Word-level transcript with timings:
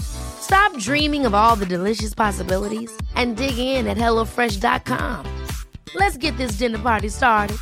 Stop 0.00 0.78
dreaming 0.78 1.24
of 1.26 1.34
all 1.34 1.56
the 1.56 1.66
delicious 1.66 2.14
possibilities 2.14 2.94
and 3.14 3.36
dig 3.36 3.58
in 3.58 3.86
at 3.86 3.96
HelloFresh.com. 3.96 5.26
Let's 5.94 6.16
get 6.16 6.36
this 6.36 6.52
dinner 6.52 6.78
party 6.78 7.08
started. 7.08 7.56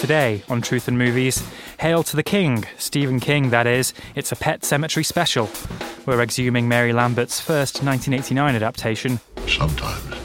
Today 0.00 0.42
on 0.48 0.60
Truth 0.60 0.88
and 0.88 0.98
Movies, 0.98 1.42
Hail 1.78 2.02
to 2.02 2.16
the 2.16 2.22
King, 2.22 2.64
Stephen 2.76 3.18
King, 3.18 3.50
that 3.50 3.66
is. 3.66 3.94
It's 4.14 4.30
a 4.30 4.36
Pet 4.36 4.60
Sematary 4.60 5.06
special. 5.06 5.48
We're 6.06 6.24
exhuming 6.24 6.64
Mary 6.64 6.92
Lambert's 6.92 7.40
first 7.40 7.82
1989 7.82 8.54
adaptation. 8.56 9.20
Sometimes 9.46 10.21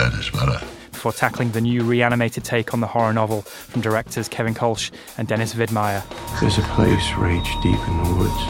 dead 0.00 0.18
is 0.18 0.30
better. 0.30 0.58
Before 0.92 1.12
tackling 1.12 1.50
the 1.50 1.60
new 1.60 1.82
reanimated 1.82 2.42
take 2.42 2.72
on 2.72 2.80
the 2.80 2.86
horror 2.86 3.12
novel 3.12 3.42
from 3.42 3.82
directors 3.82 4.28
Kevin 4.28 4.54
Kolsch 4.54 4.90
and 5.18 5.28
Dennis 5.28 5.54
Widmyer. 5.54 6.02
There's 6.40 6.56
a 6.56 6.62
place 6.62 7.06
Rach 7.10 7.62
deep 7.62 7.80
in 7.88 8.04
the 8.04 8.14
woods. 8.16 8.42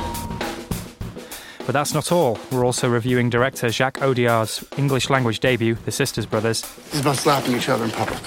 But 1.66 1.72
that's 1.72 1.92
not 1.92 2.12
all. 2.12 2.38
We're 2.52 2.64
also 2.64 2.88
reviewing 2.88 3.30
director 3.30 3.68
Jacques 3.68 4.00
Audiard's 4.00 4.64
English 4.76 5.10
language 5.10 5.40
debut, 5.40 5.74
The 5.84 5.90
Sisters 5.90 6.26
Brothers. 6.26 6.62
This 6.62 6.94
is 6.94 7.00
about 7.00 7.16
slapping 7.16 7.56
each 7.56 7.68
other 7.68 7.84
in 7.84 7.90
public. 7.90 8.20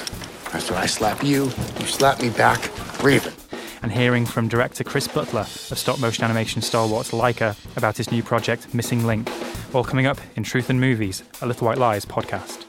After 0.53 0.75
I 0.75 0.85
slap 0.85 1.23
you, 1.23 1.45
you 1.79 1.85
slap 1.85 2.21
me 2.21 2.29
back. 2.29 2.69
Breathe 2.99 3.25
it. 3.25 3.33
And 3.81 3.91
hearing 3.91 4.25
from 4.25 4.47
director 4.49 4.83
Chris 4.83 5.07
Butler 5.07 5.41
of 5.41 5.77
stop 5.77 5.99
motion 5.99 6.23
animation 6.25 6.61
stalwarts 6.61 7.11
Laika 7.11 7.55
about 7.77 7.97
his 7.97 8.11
new 8.11 8.23
project, 8.23 8.73
Missing 8.73 9.05
Link. 9.05 9.29
All 9.73 9.83
coming 9.83 10.05
up 10.05 10.19
in 10.35 10.43
Truth 10.43 10.69
and 10.69 10.79
Movies, 10.79 11.23
a 11.41 11.45
Little 11.45 11.67
White 11.67 11.77
Lies 11.77 12.05
podcast. 12.05 12.65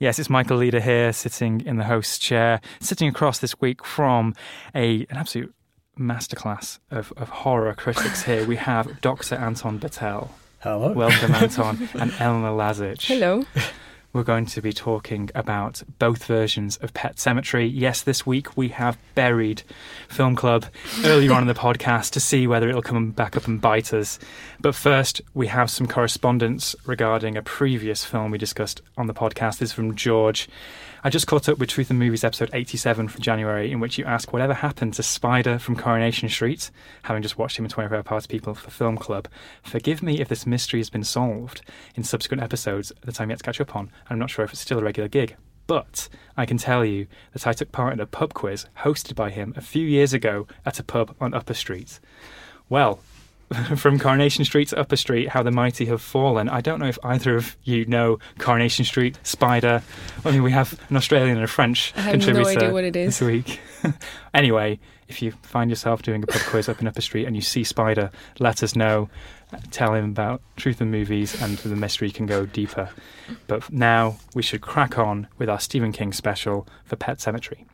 Yes, 0.00 0.20
it's 0.20 0.30
Michael 0.30 0.58
Leader 0.58 0.78
here, 0.78 1.12
sitting 1.12 1.60
in 1.66 1.76
the 1.76 1.82
host's 1.82 2.20
chair, 2.20 2.60
sitting 2.78 3.08
across 3.08 3.40
this 3.40 3.60
week 3.60 3.84
from 3.84 4.32
a 4.72 5.04
an 5.10 5.16
absolute 5.16 5.52
masterclass 5.98 6.78
of, 6.92 7.12
of 7.16 7.28
horror 7.28 7.74
critics 7.74 8.22
here. 8.22 8.46
We 8.46 8.54
have 8.56 9.00
Dr. 9.00 9.34
Anton 9.34 9.80
Bitel. 9.80 10.28
Hello. 10.60 10.92
Welcome, 10.92 11.34
Anton, 11.34 11.88
and 11.94 12.12
Elena 12.20 12.52
Lazic. 12.52 13.02
Hello. 13.02 13.44
We're 14.10 14.22
going 14.22 14.46
to 14.46 14.62
be 14.62 14.72
talking 14.72 15.30
about 15.34 15.82
both 15.98 16.24
versions 16.24 16.78
of 16.78 16.94
Pet 16.94 17.16
Sematary. 17.16 17.70
Yes, 17.70 18.00
this 18.00 18.24
week 18.24 18.56
we 18.56 18.68
have 18.68 18.96
buried 19.14 19.62
Film 20.08 20.34
Club 20.34 20.64
earlier 21.04 21.34
on 21.34 21.42
in 21.42 21.46
the 21.46 21.54
podcast 21.54 22.12
to 22.12 22.20
see 22.20 22.46
whether 22.46 22.70
it'll 22.70 22.80
come 22.80 23.10
back 23.10 23.36
up 23.36 23.46
and 23.46 23.60
bite 23.60 23.92
us. 23.92 24.18
But 24.60 24.74
first, 24.74 25.20
we 25.34 25.48
have 25.48 25.70
some 25.70 25.86
correspondence 25.86 26.74
regarding 26.86 27.36
a 27.36 27.42
previous 27.42 28.02
film 28.02 28.30
we 28.30 28.38
discussed 28.38 28.80
on 28.96 29.08
the 29.08 29.14
podcast. 29.14 29.58
This 29.58 29.70
is 29.70 29.72
from 29.74 29.94
George. 29.94 30.48
I 31.04 31.10
just 31.10 31.28
caught 31.28 31.48
up 31.48 31.58
with 31.58 31.68
Truth 31.68 31.90
and 31.90 31.98
Movies 31.98 32.24
episode 32.24 32.50
87 32.52 33.06
from 33.06 33.22
January, 33.22 33.70
in 33.70 33.78
which 33.78 33.98
you 33.98 34.04
ask 34.04 34.32
whatever 34.32 34.52
happened 34.52 34.94
to 34.94 35.02
Spider 35.04 35.56
from 35.60 35.76
Coronation 35.76 36.28
Street, 36.28 36.72
having 37.02 37.22
just 37.22 37.38
watched 37.38 37.56
him 37.56 37.64
in 37.64 37.70
24 37.70 37.98
Hour 37.98 38.02
Party 38.02 38.26
People 38.26 38.52
for 38.52 38.70
Film 38.70 38.96
Club. 38.96 39.28
Forgive 39.62 40.02
me 40.02 40.20
if 40.20 40.26
this 40.26 40.44
mystery 40.44 40.80
has 40.80 40.90
been 40.90 41.04
solved 41.04 41.62
in 41.94 42.02
subsequent 42.02 42.42
episodes 42.42 42.92
that 43.04 43.20
I'm 43.20 43.30
yet 43.30 43.38
to 43.38 43.44
catch 43.44 43.60
up 43.60 43.76
on. 43.76 43.92
I'm 44.10 44.18
not 44.18 44.28
sure 44.28 44.44
if 44.44 44.50
it's 44.50 44.60
still 44.60 44.80
a 44.80 44.82
regular 44.82 45.08
gig. 45.08 45.36
But 45.68 46.08
I 46.36 46.46
can 46.46 46.56
tell 46.56 46.84
you 46.84 47.06
that 47.32 47.46
I 47.46 47.52
took 47.52 47.70
part 47.70 47.92
in 47.92 48.00
a 48.00 48.06
pub 48.06 48.34
quiz 48.34 48.66
hosted 48.78 49.14
by 49.14 49.30
him 49.30 49.54
a 49.56 49.60
few 49.60 49.86
years 49.86 50.12
ago 50.12 50.48
at 50.66 50.80
a 50.80 50.84
pub 50.84 51.14
on 51.20 51.32
Upper 51.32 51.54
Street. 51.54 52.00
Well, 52.68 52.98
from 53.76 53.98
Coronation 53.98 54.44
Street 54.44 54.68
to 54.68 54.78
Upper 54.78 54.96
Street, 54.96 55.28
How 55.28 55.42
the 55.42 55.50
Mighty 55.50 55.86
Have 55.86 56.02
Fallen. 56.02 56.48
I 56.48 56.60
don't 56.60 56.78
know 56.78 56.88
if 56.88 56.98
either 57.02 57.36
of 57.36 57.56
you 57.64 57.84
know 57.86 58.18
Coronation 58.38 58.84
Street, 58.84 59.18
Spider. 59.22 59.82
I 60.24 60.30
mean, 60.30 60.42
we 60.42 60.52
have 60.52 60.78
an 60.90 60.96
Australian 60.96 61.36
and 61.36 61.44
a 61.44 61.48
French 61.48 61.94
contributor 61.94 62.42
no 62.42 62.48
idea 62.48 62.72
what 62.72 62.84
it 62.84 62.96
is. 62.96 63.18
this 63.18 63.26
week. 63.26 63.60
anyway, 64.34 64.78
if 65.08 65.22
you 65.22 65.32
find 65.42 65.70
yourself 65.70 66.02
doing 66.02 66.22
a 66.22 66.26
pub 66.26 66.42
quiz 66.42 66.68
up 66.68 66.80
in 66.80 66.86
Upper 66.86 67.00
Street 67.00 67.26
and 67.26 67.34
you 67.34 67.42
see 67.42 67.64
Spider, 67.64 68.10
let 68.38 68.62
us 68.62 68.76
know. 68.76 69.08
Tell 69.70 69.94
him 69.94 70.04
about 70.04 70.42
Truth 70.56 70.82
and 70.82 70.90
Movies, 70.90 71.40
and 71.40 71.56
the 71.56 71.74
mystery 71.74 72.10
can 72.10 72.26
go 72.26 72.44
deeper. 72.44 72.90
But 73.46 73.72
now 73.72 74.18
we 74.34 74.42
should 74.42 74.60
crack 74.60 74.98
on 74.98 75.26
with 75.38 75.48
our 75.48 75.58
Stephen 75.58 75.90
King 75.90 76.12
special 76.12 76.68
for 76.84 76.96
Pet 76.96 77.16
Sematary. 77.16 77.64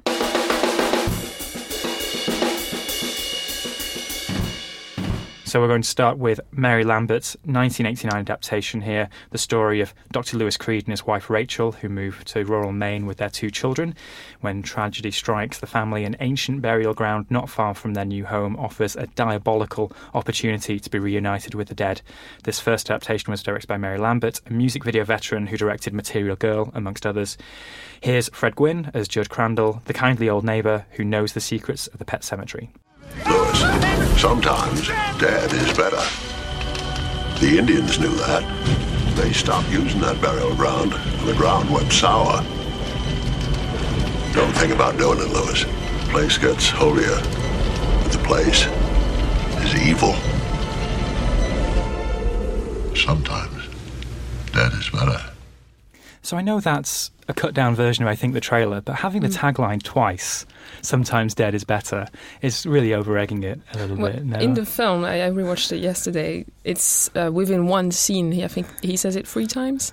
So 5.55 5.61
we're 5.61 5.69
going 5.69 5.83
to 5.83 5.89
start 5.89 6.19
with 6.19 6.41
Mary 6.51 6.83
Lambert's 6.83 7.37
1989 7.45 8.23
adaptation 8.23 8.81
here, 8.81 9.09
the 9.31 9.39
story 9.39 9.81
of 9.81 9.95
Dr. 10.11 10.37
Louis 10.37 10.57
Creed 10.57 10.83
and 10.83 10.93
his 10.93 11.07
wife 11.07 11.31
Rachel, 11.31 11.71
who 11.71 11.89
move 11.89 12.25
to 12.25 12.45
rural 12.45 12.73
Maine 12.73 13.07
with 13.07 13.19
their 13.19 13.29
two 13.29 13.53
children. 13.53 13.95
When 14.41 14.65
tragedy 14.65 15.13
strikes, 15.13 15.61
the 15.61 15.69
family, 15.69 16.03
an 16.03 16.17
ancient 16.19 16.61
burial 16.61 16.93
ground 16.93 17.27
not 17.31 17.49
far 17.49 17.73
from 17.73 17.95
their 17.95 18.05
new 18.05 18.25
home 18.25 18.57
offers 18.57 18.97
a 18.97 19.07
diabolical 19.07 19.93
opportunity 20.13 20.81
to 20.81 20.91
be 20.91 20.99
reunited 20.99 21.55
with 21.55 21.69
the 21.69 21.75
dead. 21.77 22.03
This 22.43 22.59
first 22.59 22.91
adaptation 22.91 23.31
was 23.31 23.45
directed 23.45 23.69
by 23.69 23.77
Mary 23.77 23.99
Lambert, 23.99 24.41
a 24.47 24.53
music 24.53 24.83
video 24.83 25.05
veteran 25.05 25.47
who 25.47 25.57
directed 25.57 25.95
Material 25.95 26.35
Girl, 26.35 26.73
amongst 26.75 27.07
others. 27.07 27.39
Here's 28.01 28.29
Fred 28.31 28.57
Gwynne 28.57 28.91
as 28.93 29.07
Judge 29.07 29.29
Crandall, 29.29 29.83
the 29.85 29.95
kindly 29.95 30.29
old 30.29 30.43
neighbour 30.43 30.87
who 30.95 31.05
knows 31.05 31.33
the 31.33 31.41
secrets 31.41 31.87
of 31.87 32.01
the 32.01 32.05
pet 32.05 32.25
cemetery. 32.25 32.73
Louis, 33.27 34.21
sometimes 34.21 34.89
dead 35.19 35.53
is 35.53 35.77
better. 35.77 36.03
The 37.41 37.59
Indians 37.59 37.99
knew 37.99 38.15
that. 38.17 38.43
They 39.17 39.33
stopped 39.33 39.71
using 39.71 40.01
that 40.01 40.21
burial 40.21 40.55
ground 40.57 40.93
and 40.93 41.29
the 41.29 41.35
ground 41.35 41.71
went 41.71 41.93
sour. 41.93 42.43
Don't 44.35 44.53
think 44.55 44.73
about 44.73 44.99
doing 44.99 45.21
it, 45.21 45.29
Louis. 45.29 45.63
The 45.65 46.09
place 46.11 46.39
gets 46.39 46.69
holier. 46.69 47.21
But 48.03 48.13
the 48.13 48.23
place 48.25 48.67
is 49.65 49.75
evil. 49.87 50.15
Sometimes 52.97 53.69
dead 54.53 54.73
is 54.73 54.91
better. 54.91 55.34
So 56.25 56.37
I 56.39 56.41
know 56.43 56.59
that's 56.59 57.11
a 57.29 57.35
cut 57.35 57.53
down 57.55 57.75
version 57.75 58.03
of 58.05 58.09
I 58.09 58.17
think 58.17 58.33
the 58.35 58.41
trailer, 58.41 58.81
but 58.81 58.95
having 58.97 59.21
the 59.23 59.29
tagline 59.29 59.83
twice, 59.83 60.47
sometimes 60.83 61.35
dead 61.35 61.55
is 61.55 61.65
better, 61.65 62.09
is 62.41 62.65
really 62.67 62.95
over 62.95 63.17
egging 63.19 63.43
it 63.43 63.61
a 63.75 63.79
little 63.79 63.97
Well, 63.97 64.13
bit. 64.13 64.25
No. 64.25 64.39
in 64.39 64.55
the 64.55 64.65
film, 64.67 65.05
I, 65.05 65.27
I 65.27 65.31
rewatched 65.31 65.71
it 65.73 65.79
yesterday. 65.79 66.47
It's 66.65 67.11
uh, 67.15 67.31
within 67.33 67.67
one 67.67 67.91
scene. 67.93 68.33
He, 68.33 68.43
I 68.43 68.49
think 68.49 68.67
he 68.83 68.97
says 68.97 69.17
it 69.17 69.29
three 69.29 69.47
times. 69.47 69.93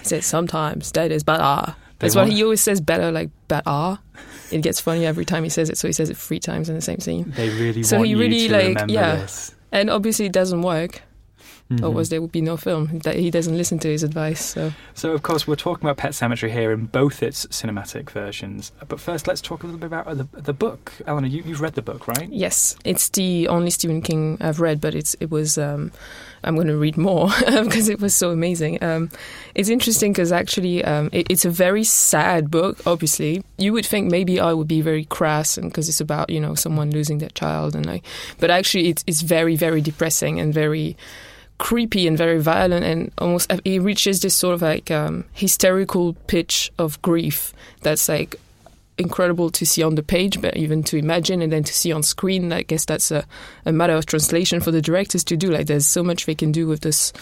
He 0.00 0.04
says 0.04 0.26
sometimes 0.26 0.92
dead 0.92 1.12
is 1.12 1.22
better. 1.22 1.74
They 1.98 2.06
That's 2.06 2.16
why 2.16 2.28
he 2.28 2.42
always 2.44 2.62
says 2.62 2.80
better, 2.80 3.10
like 3.10 3.30
better. 3.48 3.98
It 4.50 4.62
gets 4.62 4.80
funny 4.80 5.06
every 5.06 5.24
time 5.24 5.44
he 5.44 5.50
says 5.50 5.70
it, 5.70 5.78
so 5.78 5.86
he 5.88 5.92
says 5.92 6.10
it 6.10 6.16
three 6.16 6.40
times 6.40 6.68
in 6.68 6.74
the 6.74 6.80
same 6.82 7.00
scene. 7.00 7.32
they 7.36 7.48
really 7.50 7.82
So 7.82 7.96
want 7.96 8.06
he 8.06 8.12
you 8.12 8.18
really, 8.18 8.48
to 8.48 8.52
like, 8.52 8.66
remember 8.68 8.92
yeah. 8.92 9.16
this. 9.16 9.54
And 9.72 9.88
obviously, 9.88 10.26
it 10.26 10.32
doesn't 10.32 10.62
work. 10.62 11.02
Mm-hmm. 11.70 11.84
Otherwise, 11.84 12.08
there 12.08 12.20
would 12.20 12.32
be 12.32 12.40
no 12.40 12.56
film. 12.56 12.98
That 13.00 13.16
he 13.16 13.30
doesn't 13.30 13.56
listen 13.56 13.78
to 13.80 13.88
his 13.88 14.02
advice. 14.02 14.44
So 14.44 14.72
So, 14.94 15.12
of 15.12 15.22
course, 15.22 15.46
we're 15.46 15.56
talking 15.56 15.88
about 15.88 15.98
Pet 15.98 16.12
Sematary 16.12 16.50
here 16.50 16.72
in 16.72 16.86
both 16.86 17.22
its 17.22 17.46
cinematic 17.46 18.10
versions. 18.10 18.72
But 18.88 18.98
first, 18.98 19.28
let's 19.28 19.40
talk 19.40 19.62
a 19.62 19.66
little 19.66 19.78
bit 19.78 19.86
about 19.86 20.16
the, 20.16 20.26
the 20.40 20.52
book. 20.52 20.92
Eleanor, 21.06 21.28
you, 21.28 21.42
you've 21.46 21.60
read 21.60 21.74
the 21.74 21.82
book, 21.82 22.08
right? 22.08 22.28
yes, 22.28 22.76
it's 22.84 23.08
the 23.10 23.46
only 23.48 23.70
Stephen 23.70 24.02
King 24.02 24.36
I've 24.40 24.60
read, 24.60 24.80
but 24.80 24.94
it's 24.94 25.14
it 25.20 25.30
was. 25.30 25.58
Um, 25.58 25.92
I'm 26.42 26.54
going 26.54 26.68
to 26.68 26.76
read 26.76 26.96
more 26.96 27.28
because 27.46 27.88
it 27.88 28.00
was 28.00 28.14
so 28.14 28.30
amazing. 28.30 28.82
Um, 28.82 29.10
it's 29.54 29.68
interesting 29.68 30.12
because 30.12 30.32
actually 30.32 30.82
um, 30.84 31.10
it, 31.12 31.26
it's 31.28 31.44
a 31.44 31.50
very 31.50 31.84
sad 31.84 32.50
book. 32.50 32.78
Obviously, 32.86 33.44
you 33.58 33.72
would 33.74 33.84
think 33.84 34.10
maybe 34.10 34.40
I 34.40 34.54
would 34.54 34.68
be 34.68 34.80
very 34.80 35.04
crass, 35.04 35.58
and 35.58 35.70
because 35.70 35.88
it's 35.88 36.00
about 36.00 36.30
you 36.30 36.40
know 36.40 36.54
someone 36.54 36.90
losing 36.90 37.18
their 37.18 37.28
child, 37.30 37.74
and 37.74 37.86
like, 37.86 38.04
but 38.38 38.50
actually 38.50 38.88
it's 38.88 39.04
it's 39.06 39.20
very 39.20 39.56
very 39.56 39.80
depressing 39.80 40.40
and 40.40 40.52
very 40.54 40.96
creepy 41.60 42.06
and 42.06 42.16
very 42.16 42.40
violent 42.40 42.84
and 42.86 43.12
almost 43.18 43.52
it 43.66 43.82
reaches 43.82 44.20
this 44.20 44.34
sort 44.34 44.54
of 44.54 44.62
like 44.62 44.90
um, 44.90 45.24
hysterical 45.34 46.14
pitch 46.26 46.72
of 46.78 47.00
grief 47.02 47.52
that's 47.82 48.08
like 48.08 48.34
incredible 48.96 49.50
to 49.50 49.66
see 49.66 49.82
on 49.82 49.94
the 49.94 50.02
page 50.02 50.40
but 50.40 50.56
even 50.56 50.82
to 50.82 50.96
imagine 50.96 51.42
and 51.42 51.52
then 51.52 51.62
to 51.62 51.74
see 51.74 51.92
on 51.92 52.02
screen. 52.02 52.50
I 52.50 52.62
guess 52.62 52.86
that's 52.86 53.10
a, 53.10 53.26
a 53.66 53.72
matter 53.72 53.92
of 53.92 54.06
translation 54.06 54.60
for 54.60 54.70
the 54.70 54.80
directors 54.80 55.22
to 55.24 55.36
do. 55.36 55.50
Like 55.50 55.66
there's 55.66 55.86
so 55.86 56.02
much 56.02 56.24
they 56.24 56.34
can 56.34 56.50
do 56.50 56.66
with 56.66 56.80
this 56.80 57.12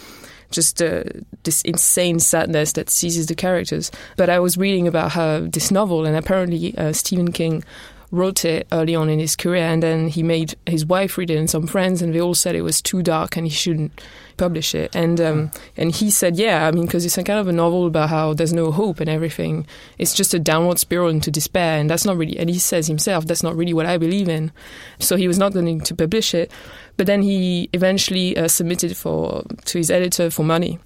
just 0.53 0.81
uh, 0.81 1.03
this 1.43 1.61
insane 1.63 2.21
sadness 2.21 2.73
that 2.73 2.89
seizes 2.89 3.27
the 3.27 3.35
characters. 3.35 3.91
But 4.17 4.31
i 4.31 4.39
was 4.39 4.57
reading 4.57 4.87
about 4.87 5.11
how 5.11 5.41
this 5.41 5.73
novel 5.73 6.07
and 6.07 6.17
apparently 6.17 6.79
uh, 6.79 6.93
stephen 6.93 7.33
king 7.33 7.65
wrote 8.11 8.45
it 8.45 8.67
early 8.73 8.95
on 8.95 9.11
in 9.11 9.19
his 9.19 9.37
career 9.37 9.65
and 9.65 9.83
then 9.83 10.09
he 10.09 10.23
made 10.23 10.55
his 10.67 10.87
wife 10.87 11.19
read 11.19 11.31
it 11.31 11.37
and 11.37 11.51
some 11.51 11.67
friends 11.67 12.01
and 12.01 12.15
they 12.15 12.21
all 12.21 12.35
said 12.35 12.55
it 12.55 12.63
was 12.63 12.81
too 12.81 13.03
dark 13.03 13.37
and 13.37 13.47
he 13.47 13.53
shouldn't 13.53 14.01
publish 14.37 14.75
it. 14.75 14.95
And 14.97 15.21
um, 15.21 15.51
and 15.77 15.95
he 15.95 16.11
said 16.11 16.37
yeah 16.37 16.67
I 16.67 16.71
mean 16.71 16.87
because 16.87 17.05
it's 17.05 17.19
a 17.19 17.25
kind 17.25 17.39
of 17.39 17.49
a 17.49 17.53
novel 17.53 17.87
about 17.87 18.09
how 18.09 18.33
there's 18.33 18.53
no 18.53 18.73
hope 18.73 19.01
and 19.01 19.11
everything. 19.11 19.67
It's 19.99 20.15
just 20.15 20.33
a 20.33 20.39
downward 20.39 20.79
spiral 20.79 21.09
into 21.09 21.31
despair 21.31 21.79
and 21.79 21.91
that's 21.91 22.05
not 22.05 22.17
really 22.17 22.39
and 22.39 22.49
he 22.49 22.59
says 22.59 22.87
himself 22.87 23.27
that's 23.27 23.43
not 23.43 23.57
really 23.57 23.75
what 23.75 23.87
I 23.87 23.99
believe 23.99 24.29
in. 24.29 24.53
So 24.99 25.17
he 25.17 25.29
was 25.29 25.39
not 25.39 25.53
going 25.53 25.81
to 25.81 25.95
publish 25.95 26.35
it. 26.35 26.51
But 26.97 27.07
then 27.07 27.23
he 27.23 27.69
eventually 27.73 28.37
uh, 28.37 28.49
submitted 28.49 28.97
for 28.97 29.45
to 29.67 29.79
his 29.79 29.91
editor 29.91 30.31
for 30.31 30.45
money 30.45 30.81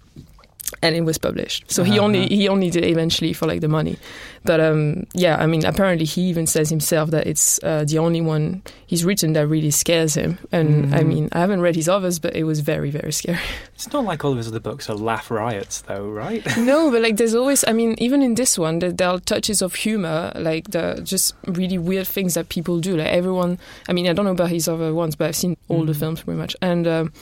and 0.82 0.94
it 0.96 1.02
was 1.04 1.18
published. 1.18 1.70
So 1.70 1.84
he 1.84 1.92
Uh-huh. 1.92 2.04
only 2.04 2.26
he 2.28 2.48
only 2.48 2.70
did 2.70 2.84
it 2.84 2.90
eventually 2.90 3.32
for 3.32 3.46
like 3.46 3.60
the 3.60 3.68
money. 3.68 3.96
But 4.44 4.58
um, 4.60 5.06
yeah, 5.14 5.36
I 5.44 5.46
mean, 5.46 5.64
apparently 5.64 6.04
he 6.04 6.22
even 6.22 6.46
says 6.46 6.68
himself 6.70 7.10
that 7.10 7.26
it's 7.26 7.60
uh, 7.62 7.84
the 7.86 7.98
only 7.98 8.20
one 8.20 8.62
he's 8.86 9.04
written 9.04 9.32
that 9.34 9.46
really 9.46 9.70
scares 9.70 10.14
him. 10.14 10.38
And 10.50 10.92
I 10.94 11.02
Mhm. 11.02 11.06
mean, 11.06 11.28
I 11.32 11.38
haven't 11.38 11.60
read 11.62 11.76
his 11.76 11.88
others, 11.88 12.18
but 12.18 12.34
it 12.34 12.44
was 12.44 12.60
very 12.60 12.90
very 12.90 13.12
scary. 13.12 13.38
It's 13.74 13.92
not 13.92 14.04
like 14.04 14.24
all 14.24 14.30
of 14.32 14.38
his 14.38 14.46
other 14.48 14.60
books 14.60 14.88
are 14.90 14.94
laugh 14.96 15.30
riots, 15.30 15.82
though, 15.88 16.06
right? 16.06 16.42
no, 16.56 16.90
but 16.90 17.02
like 17.02 17.16
there's 17.16 17.34
always, 17.34 17.64
I 17.66 17.72
mean, 17.72 17.94
even 17.98 18.22
in 18.22 18.34
this 18.34 18.56
one, 18.58 18.78
there, 18.78 18.92
there 18.92 19.08
are 19.08 19.18
touches 19.20 19.62
of 19.62 19.74
humor, 19.74 20.30
like 20.36 20.70
the 20.70 21.00
just 21.04 21.34
really 21.46 21.78
weird 21.78 22.06
things 22.06 22.34
that 22.34 22.48
people 22.48 22.78
do. 22.80 22.96
Like 22.96 23.08
everyone, 23.18 23.58
I 23.88 23.92
mean, 23.92 24.06
I 24.08 24.12
don't 24.12 24.24
know 24.24 24.32
about 24.32 24.50
his 24.50 24.68
other 24.68 24.92
ones, 24.94 25.16
but 25.16 25.28
I've 25.28 25.36
seen 25.36 25.56
all 25.68 25.84
the 25.84 25.92
Mhm. 25.92 25.98
films 26.00 26.20
pretty 26.22 26.38
much, 26.40 26.54
and. 26.62 26.86
Um, 26.86 27.12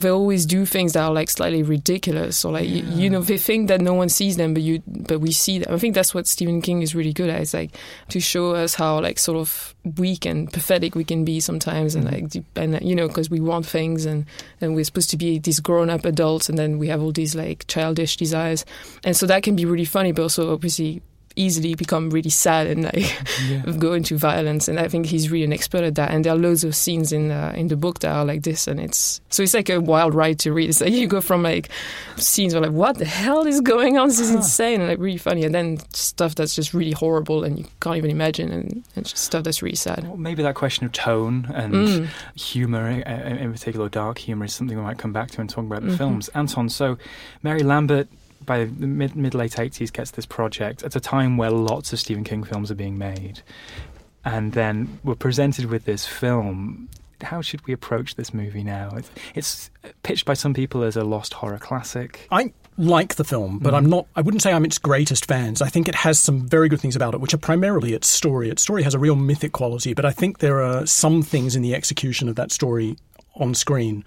they 0.00 0.08
always 0.08 0.46
do 0.46 0.66
things 0.66 0.94
that 0.94 1.02
are 1.02 1.12
like 1.12 1.30
slightly 1.30 1.62
ridiculous, 1.62 2.44
or 2.44 2.52
like 2.52 2.68
you, 2.68 2.82
you 2.84 3.10
know 3.10 3.20
they 3.20 3.38
think 3.38 3.68
that 3.68 3.80
no 3.80 3.94
one 3.94 4.08
sees 4.08 4.36
them, 4.36 4.54
but 4.54 4.62
you 4.62 4.82
but 4.86 5.20
we 5.20 5.30
see 5.30 5.58
them. 5.58 5.72
I 5.72 5.78
think 5.78 5.94
that's 5.94 6.14
what 6.14 6.26
Stephen 6.26 6.62
King 6.62 6.82
is 6.82 6.94
really 6.94 7.12
good 7.12 7.30
at. 7.30 7.40
It's 7.40 7.54
like 7.54 7.70
to 8.08 8.20
show 8.20 8.54
us 8.54 8.74
how 8.74 9.00
like 9.00 9.18
sort 9.18 9.38
of 9.38 9.74
weak 9.96 10.24
and 10.24 10.52
pathetic 10.52 10.94
we 10.94 11.04
can 11.04 11.24
be 11.24 11.38
sometimes, 11.40 11.94
and 11.94 12.04
like 12.06 12.24
mm-hmm. 12.24 12.60
and 12.60 12.82
you 12.86 12.94
know 12.94 13.08
because 13.08 13.30
we 13.30 13.40
want 13.40 13.66
things 13.66 14.06
and 14.06 14.26
and 14.60 14.74
we're 14.74 14.84
supposed 14.84 15.10
to 15.10 15.16
be 15.16 15.38
these 15.38 15.60
grown 15.60 15.90
up 15.90 16.04
adults, 16.04 16.48
and 16.48 16.58
then 16.58 16.78
we 16.78 16.88
have 16.88 17.02
all 17.02 17.12
these 17.12 17.34
like 17.34 17.66
childish 17.66 18.16
desires, 18.16 18.64
and 19.04 19.16
so 19.16 19.26
that 19.26 19.42
can 19.42 19.54
be 19.54 19.64
really 19.64 19.84
funny, 19.84 20.12
but 20.12 20.22
also 20.22 20.52
obviously 20.52 21.02
easily 21.40 21.74
become 21.74 22.10
really 22.10 22.30
sad 22.30 22.66
and 22.66 22.84
like 22.84 23.78
go 23.78 23.92
into 23.94 24.16
violence. 24.16 24.68
And 24.68 24.78
I 24.78 24.88
think 24.88 25.06
he's 25.06 25.30
really 25.30 25.44
an 25.44 25.52
expert 25.52 25.82
at 25.84 25.94
that. 25.94 26.10
And 26.10 26.24
there 26.24 26.32
are 26.34 26.38
loads 26.38 26.64
of 26.64 26.74
scenes 26.74 27.12
in 27.12 27.30
uh, 27.30 27.52
in 27.56 27.68
the 27.68 27.76
book 27.76 27.98
that 28.00 28.12
are 28.12 28.24
like 28.24 28.42
this. 28.42 28.66
And 28.68 28.78
it's 28.78 29.20
so 29.30 29.42
it's 29.42 29.54
like 29.54 29.70
a 29.70 29.80
wild 29.80 30.14
ride 30.14 30.38
to 30.40 30.52
read. 30.52 30.68
It's 30.70 30.80
like 30.80 30.92
you 30.92 31.06
go 31.06 31.20
from 31.20 31.42
like 31.42 31.68
scenes 32.16 32.54
where 32.54 32.62
like 32.62 32.72
what 32.72 32.98
the 32.98 33.04
hell 33.06 33.46
is 33.46 33.60
going 33.60 33.98
on? 33.98 34.08
This 34.08 34.20
is 34.20 34.30
insane 34.30 34.80
and 34.80 34.88
like 34.90 34.98
really 34.98 35.18
funny. 35.18 35.44
And 35.44 35.54
then 35.54 35.78
stuff 35.94 36.34
that's 36.34 36.54
just 36.54 36.74
really 36.74 36.92
horrible 36.92 37.44
and 37.44 37.58
you 37.58 37.64
can't 37.80 37.96
even 37.96 38.10
imagine. 38.10 38.52
And, 38.52 38.84
and 38.96 39.06
stuff 39.06 39.44
that's 39.44 39.62
really 39.62 39.76
sad. 39.76 40.04
Well, 40.06 40.16
maybe 40.16 40.42
that 40.42 40.54
question 40.54 40.84
of 40.86 40.92
tone 40.92 41.46
and 41.54 41.70
Mm. 41.80 42.08
humour, 42.34 43.02
uh, 43.06 43.10
in 43.44 43.52
particular 43.52 43.88
dark 43.88 44.18
humour, 44.18 44.44
is 44.44 44.54
something 44.54 44.76
we 44.76 44.82
might 44.82 44.98
come 44.98 45.12
back 45.12 45.30
to 45.32 45.40
and 45.40 45.48
talk 45.48 45.64
about 45.64 45.82
the 45.82 45.88
Mhm. 45.92 45.96
films. 45.98 46.28
Anton, 46.34 46.68
so 46.68 46.98
Mary 47.42 47.62
Lambert, 47.62 48.08
by 48.44 48.64
the 48.64 48.86
mid, 48.86 49.16
mid 49.16 49.34
late 49.34 49.52
80s, 49.52 49.92
gets 49.92 50.12
this 50.12 50.26
project 50.26 50.82
at 50.82 50.96
a 50.96 51.00
time 51.00 51.36
where 51.36 51.50
lots 51.50 51.92
of 51.92 51.98
Stephen 51.98 52.24
King 52.24 52.44
films 52.44 52.70
are 52.70 52.76
being 52.76 52.98
made. 52.98 53.42
And 54.24 54.52
then 54.52 54.98
we're 55.02 55.14
presented 55.14 55.66
with 55.66 55.84
this 55.84 56.06
film. 56.06 56.88
How 57.22 57.42
should 57.42 57.66
we 57.66 57.72
approach 57.72 58.14
this 58.14 58.32
movie 58.32 58.64
now? 58.64 58.90
It's, 58.96 59.10
it's 59.34 59.70
pitched 60.02 60.24
by 60.24 60.34
some 60.34 60.54
people 60.54 60.82
as 60.82 60.96
a 60.96 61.04
lost 61.04 61.34
horror 61.34 61.58
classic. 61.58 62.26
I 62.30 62.52
like 62.80 63.16
the 63.16 63.24
film, 63.24 63.58
but 63.58 63.68
mm-hmm. 63.68 63.76
I'm 63.76 63.86
not. 63.90 64.06
I 64.16 64.22
wouldn't 64.22 64.42
say 64.42 64.52
I'm 64.52 64.64
its 64.64 64.78
greatest 64.78 65.26
fans. 65.26 65.60
I 65.60 65.68
think 65.68 65.86
it 65.86 65.94
has 65.94 66.18
some 66.18 66.48
very 66.48 66.68
good 66.68 66.80
things 66.80 66.96
about 66.96 67.14
it, 67.14 67.20
which 67.20 67.34
are 67.34 67.38
primarily 67.38 67.92
its 67.92 68.08
story. 68.08 68.48
Its 68.48 68.62
story 68.62 68.82
has 68.82 68.94
a 68.94 68.98
real 68.98 69.16
mythic 69.16 69.52
quality, 69.52 69.92
but 69.92 70.04
I 70.04 70.12
think 70.12 70.38
there 70.38 70.62
are 70.62 70.86
some 70.86 71.22
things 71.22 71.54
in 71.54 71.62
the 71.62 71.74
execution 71.74 72.28
of 72.28 72.36
that 72.36 72.50
story 72.50 72.96
on 73.40 73.54
screen 73.54 74.04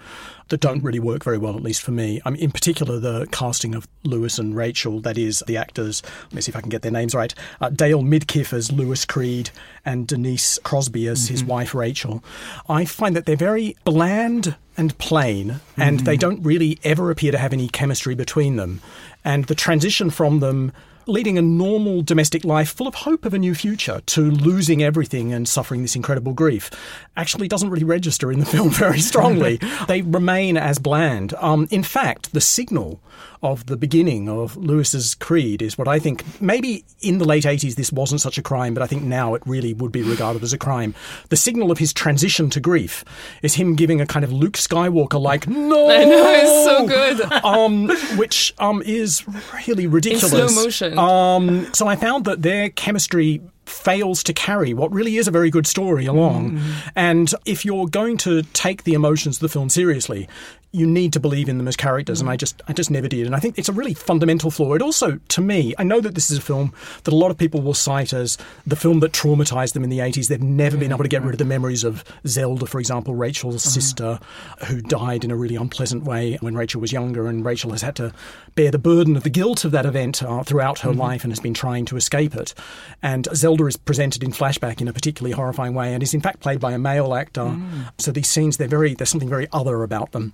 that 0.49 0.59
don't 0.59 0.83
really 0.83 0.99
work 0.99 1.23
very 1.23 1.37
well, 1.37 1.55
at 1.55 1.63
least 1.63 1.81
for 1.81 1.91
me. 1.91 2.21
I 2.25 2.29
mean, 2.29 2.41
in 2.41 2.51
particular, 2.51 2.99
the 2.99 3.27
casting 3.31 3.73
of 3.73 3.87
Louis 4.03 4.37
and 4.37 4.55
Rachel, 4.55 4.99
that 4.99 5.17
is, 5.17 5.43
the 5.47 5.57
actors, 5.57 6.03
let 6.25 6.33
me 6.33 6.41
see 6.41 6.51
if 6.51 6.55
I 6.55 6.61
can 6.61 6.69
get 6.69 6.81
their 6.81 6.91
names 6.91 7.15
right, 7.15 7.33
uh, 7.61 7.69
Dale 7.69 8.03
Midkiff 8.03 8.53
as 8.53 8.71
Louis 8.71 9.03
Creed 9.05 9.49
and 9.85 10.05
Denise 10.05 10.59
Crosby 10.63 11.07
as 11.07 11.27
his 11.27 11.43
wife 11.43 11.73
Rachel. 11.73 12.23
I 12.69 12.85
find 12.85 13.15
that 13.15 13.25
they're 13.25 13.35
very 13.35 13.75
bland 13.83 14.55
and 14.77 14.97
plain, 14.97 15.59
and 15.77 16.01
they 16.01 16.17
don't 16.17 16.43
really 16.43 16.79
ever 16.83 17.09
appear 17.11 17.31
to 17.31 17.37
have 17.37 17.53
any 17.53 17.67
chemistry 17.67 18.15
between 18.15 18.55
them. 18.55 18.81
And 19.23 19.45
the 19.45 19.55
transition 19.55 20.09
from 20.09 20.39
them 20.39 20.71
leading 21.05 21.37
a 21.37 21.41
normal 21.41 22.01
domestic 22.01 22.43
life 22.43 22.69
full 22.69 22.87
of 22.87 22.95
hope 22.95 23.25
of 23.25 23.33
a 23.33 23.39
new 23.39 23.55
future 23.55 24.01
to 24.05 24.21
losing 24.21 24.83
everything 24.83 25.33
and 25.33 25.47
suffering 25.47 25.81
this 25.81 25.95
incredible 25.95 26.33
grief 26.33 26.69
actually 27.15 27.47
doesn't 27.47 27.69
really 27.69 27.83
register 27.83 28.31
in 28.31 28.39
the 28.39 28.45
film 28.53 28.69
very 28.69 28.99
strongly. 28.99 29.59
they 29.87 30.01
remain 30.01 30.57
as 30.57 30.79
bland. 30.79 31.33
Um, 31.35 31.67
in 31.71 31.83
fact, 31.83 32.33
the 32.33 32.41
signal 32.41 33.01
of 33.43 33.65
the 33.65 33.77
beginning 33.77 34.29
of 34.29 34.55
Lewis's 34.57 35.15
creed 35.15 35.61
is 35.61 35.77
what 35.77 35.87
I 35.87 35.99
think 35.99 36.23
maybe 36.41 36.85
in 37.01 37.17
the 37.17 37.25
late 37.25 37.43
80s 37.43 37.75
this 37.75 37.91
wasn't 37.91 38.21
such 38.21 38.37
a 38.37 38.41
crime, 38.41 38.73
but 38.73 38.81
I 38.81 38.87
think 38.87 39.03
now 39.03 39.35
it 39.35 39.43
really 39.45 39.73
would 39.73 39.91
be 39.91 40.01
regarded 40.01 40.41
as 40.43 40.53
a 40.53 40.57
crime. 40.57 40.95
The 41.29 41.35
signal 41.35 41.69
of 41.69 41.77
his 41.77 41.93
transition 41.93 42.49
to 42.51 42.59
grief 42.59 43.03
is 43.41 43.55
him 43.55 43.75
giving 43.75 44.01
a 44.01 44.05
kind 44.05 44.23
of 44.23 44.31
Luke 44.31 44.53
Skywalker 44.53 45.21
like, 45.21 45.47
no! 45.47 45.89
I 45.89 46.05
know 46.05 46.29
it's 46.29 46.65
so 46.65 46.87
good 46.87 47.21
um, 47.43 47.89
which 48.17 48.53
um, 48.57 48.81
is 48.83 49.23
really 49.67 49.87
ridiculous. 49.87 50.33
In 50.33 50.49
slow 50.49 50.63
motion. 50.63 50.97
Um, 50.97 51.73
so 51.73 51.87
I 51.87 51.95
found 51.95 52.25
that 52.25 52.41
their 52.41 52.69
chemistry 52.69 53.41
fails 53.65 54.23
to 54.23 54.33
carry 54.33 54.73
what 54.73 54.91
really 54.91 55.17
is 55.17 55.27
a 55.27 55.31
very 55.31 55.49
good 55.49 55.67
story 55.67 56.05
along. 56.05 56.51
Mm. 56.51 56.91
And 56.95 57.33
if 57.45 57.65
you're 57.65 57.87
going 57.87 58.17
to 58.17 58.43
take 58.53 58.83
the 58.83 58.93
emotions 58.93 59.37
of 59.37 59.41
the 59.41 59.49
film 59.49 59.69
seriously, 59.69 60.27
you 60.75 60.87
need 60.87 61.13
to 61.13 61.19
believe 61.19 61.47
in 61.47 61.59
them 61.59 61.67
as 61.67 61.75
characters, 61.75 62.19
and 62.19 62.27
mm. 62.27 62.31
I 62.31 62.35
just, 62.35 62.59
I 62.67 62.73
just 62.73 62.89
never 62.89 63.07
did. 63.07 63.27
And 63.27 63.35
I 63.35 63.39
think 63.39 63.59
it's 63.59 63.69
a 63.69 63.73
really 63.73 63.93
fundamental 63.93 64.49
flaw. 64.49 64.73
It 64.73 64.81
also, 64.81 65.19
to 65.29 65.41
me, 65.41 65.75
I 65.77 65.83
know 65.83 66.01
that 66.01 66.15
this 66.15 66.31
is 66.31 66.39
a 66.39 66.41
film 66.41 66.73
that 67.03 67.13
a 67.13 67.15
lot 67.15 67.29
of 67.29 67.37
people 67.37 67.61
will 67.61 67.75
cite 67.75 68.11
as 68.11 68.39
the 68.65 68.75
film 68.75 68.99
that 69.01 69.11
traumatized 69.11 69.73
them 69.73 69.83
in 69.83 69.91
the 69.91 69.99
80s. 69.99 70.29
They've 70.29 70.41
never 70.41 70.75
been 70.75 70.91
able 70.91 71.03
to 71.03 71.09
get 71.09 71.21
rid 71.21 71.35
of 71.35 71.37
the 71.37 71.45
memories 71.45 71.83
of 71.83 72.03
Zelda, 72.25 72.65
for 72.65 72.79
example, 72.79 73.13
Rachel's 73.13 73.67
uh-huh. 73.67 73.71
sister, 73.71 74.19
who 74.65 74.81
died 74.81 75.23
in 75.23 75.29
a 75.29 75.35
really 75.35 75.55
unpleasant 75.55 76.05
way 76.05 76.39
when 76.41 76.55
Rachel 76.55 76.81
was 76.81 76.91
younger, 76.91 77.27
and 77.27 77.45
Rachel 77.45 77.69
has 77.69 77.83
had 77.83 77.95
to 77.97 78.11
bear 78.55 78.71
the 78.71 78.79
burden 78.79 79.15
of 79.15 79.21
the 79.21 79.29
guilt 79.29 79.65
of 79.65 79.71
that 79.71 79.85
event 79.85 80.23
uh, 80.23 80.41
throughout 80.41 80.79
her 80.79 80.89
mm-hmm. 80.89 80.99
life 80.99 81.23
and 81.23 81.31
has 81.31 81.39
been 81.39 81.53
trying 81.53 81.85
to 81.85 81.97
escape 81.97 82.35
it. 82.35 82.55
And 83.03 83.27
Zelda 83.35 83.67
is 83.67 83.77
presented 83.77 84.23
in 84.23 84.31
flashback 84.31 84.81
in 84.81 84.87
a 84.87 84.93
particularly 84.93 85.33
horrifying 85.33 85.75
way, 85.75 85.93
and 85.93 86.01
is 86.01 86.15
in 86.15 86.21
fact 86.21 86.39
played 86.39 86.59
by 86.59 86.71
a 86.71 86.79
male 86.79 87.13
actor. 87.13 87.41
Mm. 87.41 87.91
So 87.99 88.11
these 88.11 88.27
scenes, 88.27 88.57
they're 88.57 88.67
very, 88.67 88.95
there's 88.95 89.11
something 89.11 89.29
very 89.29 89.47
other 89.51 89.83
about 89.83 90.13
them. 90.13 90.33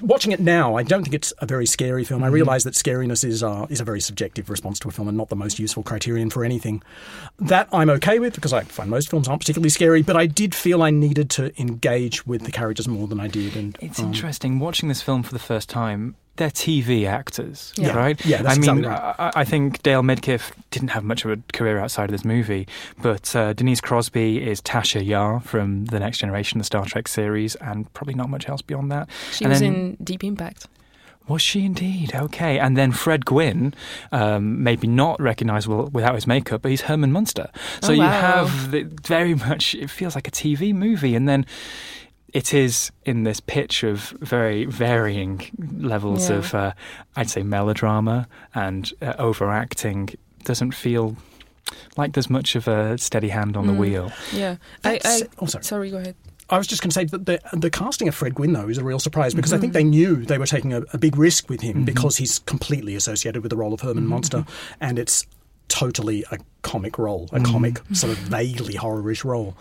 Watching 0.00 0.30
it 0.30 0.38
now, 0.38 0.76
I 0.76 0.84
don't 0.84 1.02
think 1.02 1.14
it's 1.14 1.32
a 1.38 1.46
very 1.46 1.66
scary 1.66 2.04
film. 2.04 2.22
I 2.22 2.28
realise 2.28 2.62
that 2.64 2.74
scariness 2.74 3.24
is 3.24 3.42
uh, 3.42 3.66
is 3.68 3.80
a 3.80 3.84
very 3.84 4.00
subjective 4.00 4.48
response 4.48 4.78
to 4.80 4.88
a 4.88 4.92
film 4.92 5.08
and 5.08 5.16
not 5.16 5.28
the 5.28 5.36
most 5.36 5.58
useful 5.58 5.82
criterion 5.82 6.30
for 6.30 6.44
anything. 6.44 6.82
That 7.40 7.68
I'm 7.72 7.90
okay 7.90 8.20
with 8.20 8.34
because 8.34 8.52
I 8.52 8.62
find 8.62 8.90
most 8.90 9.10
films 9.10 9.26
aren't 9.26 9.40
particularly 9.40 9.70
scary, 9.70 10.02
but 10.02 10.16
I 10.16 10.26
did 10.26 10.54
feel 10.54 10.82
I 10.82 10.90
needed 10.90 11.30
to 11.30 11.52
engage 11.60 12.26
with 12.26 12.44
the 12.44 12.52
characters 12.52 12.86
more 12.86 13.08
than 13.08 13.18
I 13.18 13.26
did. 13.26 13.56
And 13.56 13.76
It's 13.80 13.98
um, 13.98 14.06
interesting 14.06 14.60
watching 14.60 14.88
this 14.88 15.02
film 15.02 15.24
for 15.24 15.32
the 15.32 15.40
first 15.40 15.68
time. 15.68 16.14
They're 16.38 16.50
TV 16.50 17.06
actors, 17.06 17.72
Yeah. 17.76 17.94
right? 17.96 18.24
Yeah, 18.24 18.42
that's 18.42 18.56
I 18.56 18.60
mean, 18.60 18.78
exactly 18.84 18.88
right. 18.88 19.14
I, 19.36 19.40
I 19.40 19.44
think 19.44 19.82
Dale 19.82 20.02
Midkiff 20.02 20.52
didn't 20.70 20.88
have 20.88 21.04
much 21.04 21.24
of 21.24 21.30
a 21.30 21.38
career 21.52 21.78
outside 21.78 22.04
of 22.04 22.12
this 22.12 22.24
movie, 22.24 22.66
but 23.02 23.36
uh, 23.36 23.52
Denise 23.52 23.80
Crosby 23.82 24.42
is 24.42 24.60
Tasha 24.62 25.04
Yar 25.04 25.40
from 25.40 25.84
the 25.86 26.00
Next 26.00 26.18
Generation, 26.18 26.58
the 26.58 26.64
Star 26.64 26.84
Trek 26.86 27.06
series, 27.08 27.54
and 27.56 27.92
probably 27.92 28.14
not 28.14 28.30
much 28.30 28.48
else 28.48 28.62
beyond 28.62 28.90
that. 28.90 29.08
she 29.32 29.44
And 29.44 29.50
was 29.52 29.60
then- 29.60 29.74
in 29.74 29.96
Deep 30.02 30.24
Impact 30.24 30.66
Was 31.26 31.42
she 31.42 31.64
indeed? 31.66 32.14
Okay. 32.14 32.58
And 32.58 32.74
then 32.74 32.90
Fred 32.92 33.26
Gwynne, 33.26 33.74
um, 34.12 34.62
maybe 34.62 34.86
not 34.86 35.20
recognisable 35.20 35.90
without 35.92 36.14
his 36.14 36.26
makeup, 36.26 36.62
but 36.62 36.70
he's 36.70 36.82
Herman 36.82 37.12
Munster. 37.12 37.50
So 37.82 37.90
Oh, 37.90 37.94
you 37.96 38.00
have 38.02 38.70
the, 38.70 38.84
very 39.06 39.34
much, 39.34 39.74
it 39.74 39.90
feels 39.90 40.14
like 40.14 40.26
a 40.26 40.30
TV 40.30 40.72
movie. 40.72 41.14
And 41.14 41.28
then 41.28 41.44
it 42.34 42.52
is 42.54 42.90
in 43.04 43.22
this 43.24 43.40
pitch 43.40 43.82
of 43.84 44.10
very 44.20 44.64
varying 44.66 45.42
levels 45.78 46.28
Yeah. 46.30 46.36
of, 46.36 46.54
uh, 46.54 46.72
I'd 47.16 47.30
say, 47.30 47.42
melodrama 47.42 48.28
and 48.54 48.92
uh, 49.00 49.14
overacting. 49.18 50.10
Doesn't 50.44 50.72
feel 50.72 51.16
like 51.96 52.12
there's 52.12 52.30
much 52.30 52.54
of 52.56 52.68
a 52.68 52.96
steady 52.98 53.28
hand 53.28 53.56
on 53.56 53.66
the 53.66 53.72
Mm. 53.72 53.78
wheel. 53.78 54.12
Yeah. 54.32 54.56
I, 54.84 55.00
I, 55.04 55.22
oh, 55.38 55.46
sorry. 55.46 55.64
sorry, 55.64 55.90
go 55.90 55.98
ahead. 55.98 56.14
I 56.50 56.56
was 56.56 56.66
just 56.66 56.80
going 56.80 56.88
to 56.90 56.94
say 56.94 57.04
that 57.04 57.26
the, 57.26 57.40
the 57.52 57.68
casting 57.68 58.08
of 58.08 58.14
Fred 58.14 58.34
Gwynne, 58.34 58.54
though, 58.54 58.68
is 58.70 58.78
a 58.78 58.84
real 58.84 58.98
surprise 58.98 59.34
because 59.34 59.50
Mm-hmm. 59.50 59.58
I 59.58 59.60
think 59.60 59.72
they 59.74 59.84
knew 59.84 60.16
they 60.24 60.38
were 60.38 60.46
taking 60.46 60.72
a, 60.72 60.80
a 60.94 60.98
big 60.98 61.18
risk 61.18 61.50
with 61.50 61.60
him 61.60 61.76
Mm-hmm. 61.76 61.84
because 61.84 62.16
he's 62.16 62.38
completely 62.38 62.94
associated 62.94 63.42
with 63.42 63.50
the 63.50 63.56
role 63.56 63.74
of 63.74 63.80
Herman 63.82 64.06
Munster, 64.06 64.46
and 64.80 64.98
it's 64.98 65.26
totally 65.68 66.24
a 66.30 66.38
comic 66.62 66.98
role, 66.98 67.28
a 67.32 67.38
mm. 67.38 67.44
comic 67.44 67.80
sort 67.92 68.12
of 68.12 68.18
vaguely 68.18 68.74
horrorish 68.74 69.24
role. 69.24 69.56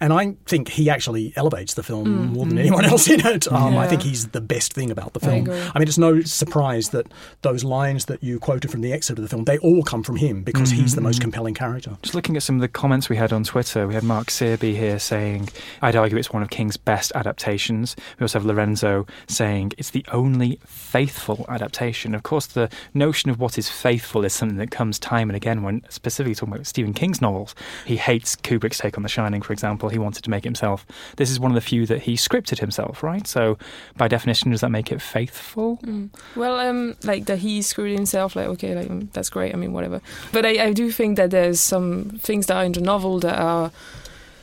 And 0.00 0.12
I 0.12 0.34
think 0.46 0.68
he 0.68 0.90
actually 0.90 1.32
elevates 1.36 1.74
the 1.74 1.82
film 1.82 2.06
mm. 2.06 2.32
more 2.32 2.46
than 2.46 2.56
mm. 2.56 2.60
anyone 2.60 2.84
else 2.84 3.08
in 3.10 3.24
it. 3.24 3.50
Um, 3.50 3.78
I 3.78 3.86
think 3.86 4.02
he's 4.02 4.28
the 4.28 4.40
best 4.40 4.72
thing 4.72 4.90
about 4.90 5.12
the 5.12 5.20
film. 5.20 5.46
agree. 5.46 5.60
I 5.74 5.78
mean, 5.78 5.88
it's 5.88 5.98
no 5.98 6.20
surprise 6.22 6.90
that 6.90 7.06
those 7.42 7.64
lines 7.64 8.06
that 8.06 8.22
you 8.22 8.38
quoted 8.38 8.70
from 8.70 8.80
the 8.80 8.92
excerpt 8.92 9.18
of 9.18 9.22
the 9.22 9.28
film, 9.28 9.44
they 9.44 9.58
all 9.58 9.82
come 9.82 10.02
from 10.02 10.16
him 10.16 10.42
because 10.42 10.70
he's 10.70 10.94
the 10.94 11.00
most 11.00 11.20
compelling 11.20 11.54
character. 11.54 11.96
Just 12.02 12.14
looking 12.14 12.36
at 12.36 12.42
some 12.42 12.56
of 12.56 12.60
the 12.60 12.68
comments 12.68 13.08
we 13.08 13.16
had 13.16 13.32
on 13.32 13.44
Twitter, 13.44 13.86
we 13.86 13.94
had 13.94 14.04
Mark 14.04 14.30
Searby 14.30 14.76
here 14.76 14.98
saying, 14.98 15.48
I'd 15.82 15.96
argue 15.96 16.18
it's 16.18 16.32
one 16.32 16.42
of 16.42 16.50
King's 16.50 16.76
best 16.76 17.12
adaptations. 17.14 17.96
We 18.18 18.24
also 18.24 18.38
have 18.38 18.46
Lorenzo 18.46 19.06
saying 19.28 19.72
it's 19.78 19.90
the 19.90 20.04
only 20.12 20.58
faithful 20.66 21.46
adaptation. 21.48 22.14
Of 22.14 22.22
course, 22.22 22.46
the 22.46 22.68
notion 22.92 23.30
of 23.30 23.38
what 23.38 23.56
is 23.56 23.68
faithful 23.68 24.24
is 24.24 24.32
something 24.32 24.58
that 24.58 24.70
comes 24.70 24.98
time 24.98 25.30
and 25.30 25.36
again 25.36 25.49
when 25.62 25.82
specifically 25.88 26.34
talking 26.34 26.54
about 26.54 26.66
Stephen 26.66 26.94
King's 26.94 27.20
novels. 27.20 27.54
He 27.84 27.96
hates 27.96 28.36
Kubrick's 28.36 28.78
take 28.78 28.96
on 28.96 29.02
The 29.02 29.08
Shining, 29.08 29.42
for 29.42 29.52
example. 29.52 29.88
He 29.88 29.98
wanted 29.98 30.24
to 30.24 30.30
make 30.30 30.44
himself. 30.44 30.86
This 31.16 31.30
is 31.30 31.38
one 31.38 31.50
of 31.50 31.54
the 31.54 31.60
few 31.60 31.86
that 31.86 32.02
he 32.02 32.14
scripted 32.14 32.58
himself, 32.58 33.02
right? 33.02 33.26
So, 33.26 33.58
by 33.96 34.08
definition, 34.08 34.50
does 34.50 34.60
that 34.60 34.70
make 34.70 34.90
it 34.92 35.00
faithful? 35.02 35.78
Well, 36.36 36.58
um, 36.60 36.96
like 37.04 37.26
that 37.26 37.38
he 37.38 37.62
screwed 37.62 37.92
himself. 37.96 38.36
Like, 38.36 38.46
okay, 38.46 38.74
like 38.74 38.90
um, 38.90 39.08
that's 39.12 39.30
great. 39.30 39.54
I 39.54 39.56
mean, 39.56 39.72
whatever. 39.72 40.00
But 40.32 40.46
I, 40.46 40.66
I 40.66 40.72
do 40.72 40.90
think 40.90 41.16
that 41.16 41.30
there's 41.30 41.60
some 41.60 42.18
things 42.22 42.46
that 42.46 42.56
are 42.56 42.64
in 42.64 42.72
the 42.72 42.80
novel 42.80 43.18
that 43.20 43.38
are. 43.38 43.72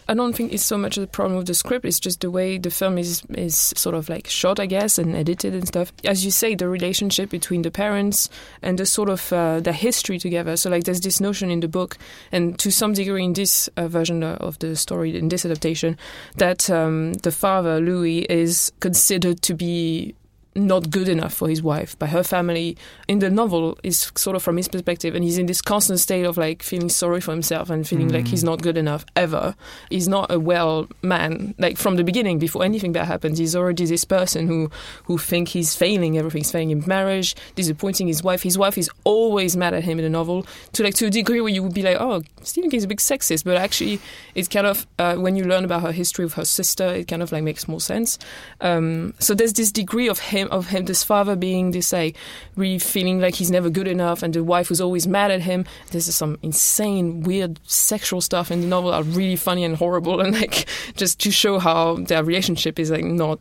I 0.10 0.14
don't 0.14 0.34
think 0.34 0.54
it's 0.54 0.64
so 0.64 0.78
much 0.78 0.98
a 0.98 1.06
problem 1.06 1.38
with 1.38 1.48
the 1.48 1.54
script. 1.54 1.86
It's 1.86 2.00
just 2.00 2.22
the 2.22 2.32
way 2.32 2.58
the 2.58 2.70
film 2.70 2.98
is 2.98 3.24
is 3.36 3.58
sort 3.58 3.96
of 3.96 4.08
like 4.08 4.28
shot, 4.28 4.60
I 4.60 4.66
guess, 4.66 4.98
and 4.98 5.16
edited 5.16 5.54
and 5.54 5.68
stuff. 5.68 5.92
As 6.06 6.24
you 6.24 6.32
say, 6.32 6.56
the 6.56 6.70
relationship 6.70 7.30
between 7.30 7.64
the 7.64 7.72
parents 7.72 8.30
and 8.62 8.78
the 8.78 8.86
sort 8.86 9.10
of 9.10 9.34
uh, 9.34 9.60
the 9.60 9.74
history 9.74 10.18
together. 10.18 10.56
So 10.56 10.70
like, 10.70 10.86
there's 10.86 11.02
this 11.02 11.20
notion 11.20 11.52
in 11.52 11.60
the 11.60 11.68
book, 11.68 11.98
and 12.32 12.58
to 12.60 12.72
some 12.72 12.94
degree 12.94 13.24
in 13.24 13.34
this 13.34 13.68
uh, 13.76 13.88
version 13.88 14.24
of 14.24 14.60
the 14.60 14.76
story, 14.76 15.18
in 15.18 15.30
this 15.30 15.46
adaptation, 15.46 15.98
that 16.38 16.70
um, 16.70 17.14
the 17.14 17.32
father 17.32 17.82
Louis 17.82 18.20
is 18.30 18.72
considered 18.80 19.42
to 19.42 19.54
be 19.54 20.16
not 20.58 20.90
good 20.90 21.08
enough 21.08 21.34
for 21.34 21.48
his 21.48 21.62
wife 21.62 21.98
by 22.00 22.08
her 22.08 22.24
family 22.24 22.76
in 23.08 23.20
the 23.20 23.30
novel 23.30 23.78
is 23.84 24.12
sort 24.16 24.36
of 24.36 24.44
from 24.44 24.58
his 24.58 24.68
perspective 24.68 25.16
and 25.16 25.24
he's 25.24 25.38
in 25.38 25.46
this 25.46 25.62
constant 25.62 26.00
state 26.00 26.26
of 26.26 26.38
like 26.38 26.64
feeling 26.64 26.90
sorry 26.90 27.22
for 27.22 27.32
himself 27.32 27.70
and 27.70 27.88
feeling 27.88 28.10
like 28.10 28.28
he's 28.28 28.44
not 28.44 28.62
good 28.62 28.78
enough 28.78 29.06
ever. 29.16 29.56
He's 29.90 30.08
not 30.08 30.32
a 30.32 30.40
well 30.40 30.88
man. 31.02 31.54
Like 31.58 31.78
from 31.78 31.96
the 31.96 32.04
beginning 32.04 32.40
before 32.40 32.64
anything 32.64 32.92
bad 32.92 33.06
happens 33.06 33.38
he's 33.38 33.56
already 33.56 33.86
this 33.86 34.04
person 34.04 34.48
who 34.48 34.70
who 35.04 35.18
think 35.18 35.50
he's 35.50 35.76
failing 35.76 36.18
everything's 36.18 36.52
failing 36.52 36.72
in 36.72 36.84
marriage 36.88 37.36
disappointing 37.56 38.08
his 38.08 38.24
wife. 38.24 38.44
His 38.44 38.58
wife 38.58 38.78
is 38.78 38.90
always 39.04 39.56
mad 39.56 39.74
at 39.74 39.84
him 39.84 40.00
in 40.00 40.04
the 40.04 40.10
novel 40.10 40.46
to 40.74 40.84
like 40.84 40.96
to 40.96 41.08
a 41.08 41.10
degree 41.10 41.42
where 41.42 41.54
you 41.54 41.64
would 41.64 41.74
be 41.74 41.84
like 41.84 41.98
oh 42.00 42.24
Stephen 42.42 42.70
King's 42.70 42.84
a 42.84 42.88
big 42.88 43.00
sexist 43.00 43.44
but 43.44 43.58
actually 43.58 44.00
it's 44.34 44.48
kind 44.48 44.66
of 44.66 44.88
uh, 44.98 45.16
when 45.16 45.36
you 45.36 45.44
learn 45.44 45.64
about 45.64 45.82
her 45.82 45.92
history 45.92 46.26
with 46.26 46.34
her 46.34 46.46
sister 46.46 46.88
it 46.88 47.08
kind 47.08 47.22
of 47.22 47.32
like 47.32 47.44
makes 47.44 47.68
more 47.68 47.82
sense. 47.82 48.18
Um, 48.62 49.14
so 49.20 49.34
there's 49.34 49.54
this 49.54 49.72
degree 49.72 50.08
of 50.08 50.20
him 50.20 50.47
of 50.50 50.68
him 50.68 50.86
this 50.86 51.04
father 51.04 51.36
being 51.36 51.72
this 51.72 51.94
like 51.94 52.16
really 52.56 52.80
feeling 52.80 53.20
like 53.20 53.36
he's 53.36 53.52
never 53.52 53.70
good 53.70 53.88
enough 53.88 54.24
and 54.24 54.34
the 54.34 54.44
wife 54.44 54.70
was 54.70 54.82
always 54.82 55.08
mad 55.08 55.32
at 55.32 55.42
him. 55.42 55.66
This 55.92 56.08
is 56.08 56.16
some 56.16 56.38
insane 56.42 57.22
weird 57.22 57.60
sexual 57.64 58.22
stuff 58.22 58.52
in 58.52 58.62
the 58.62 58.68
novel 58.68 58.94
are 58.94 59.04
really 59.04 59.36
funny 59.36 59.64
and 59.64 59.76
horrible 59.76 60.20
and 60.22 60.34
like 60.34 60.68
just 60.96 61.20
to 61.22 61.32
show 61.32 61.60
how 61.60 61.96
their 61.96 62.24
relationship 62.24 62.80
is 62.80 62.92
like 62.92 63.06
not 63.06 63.40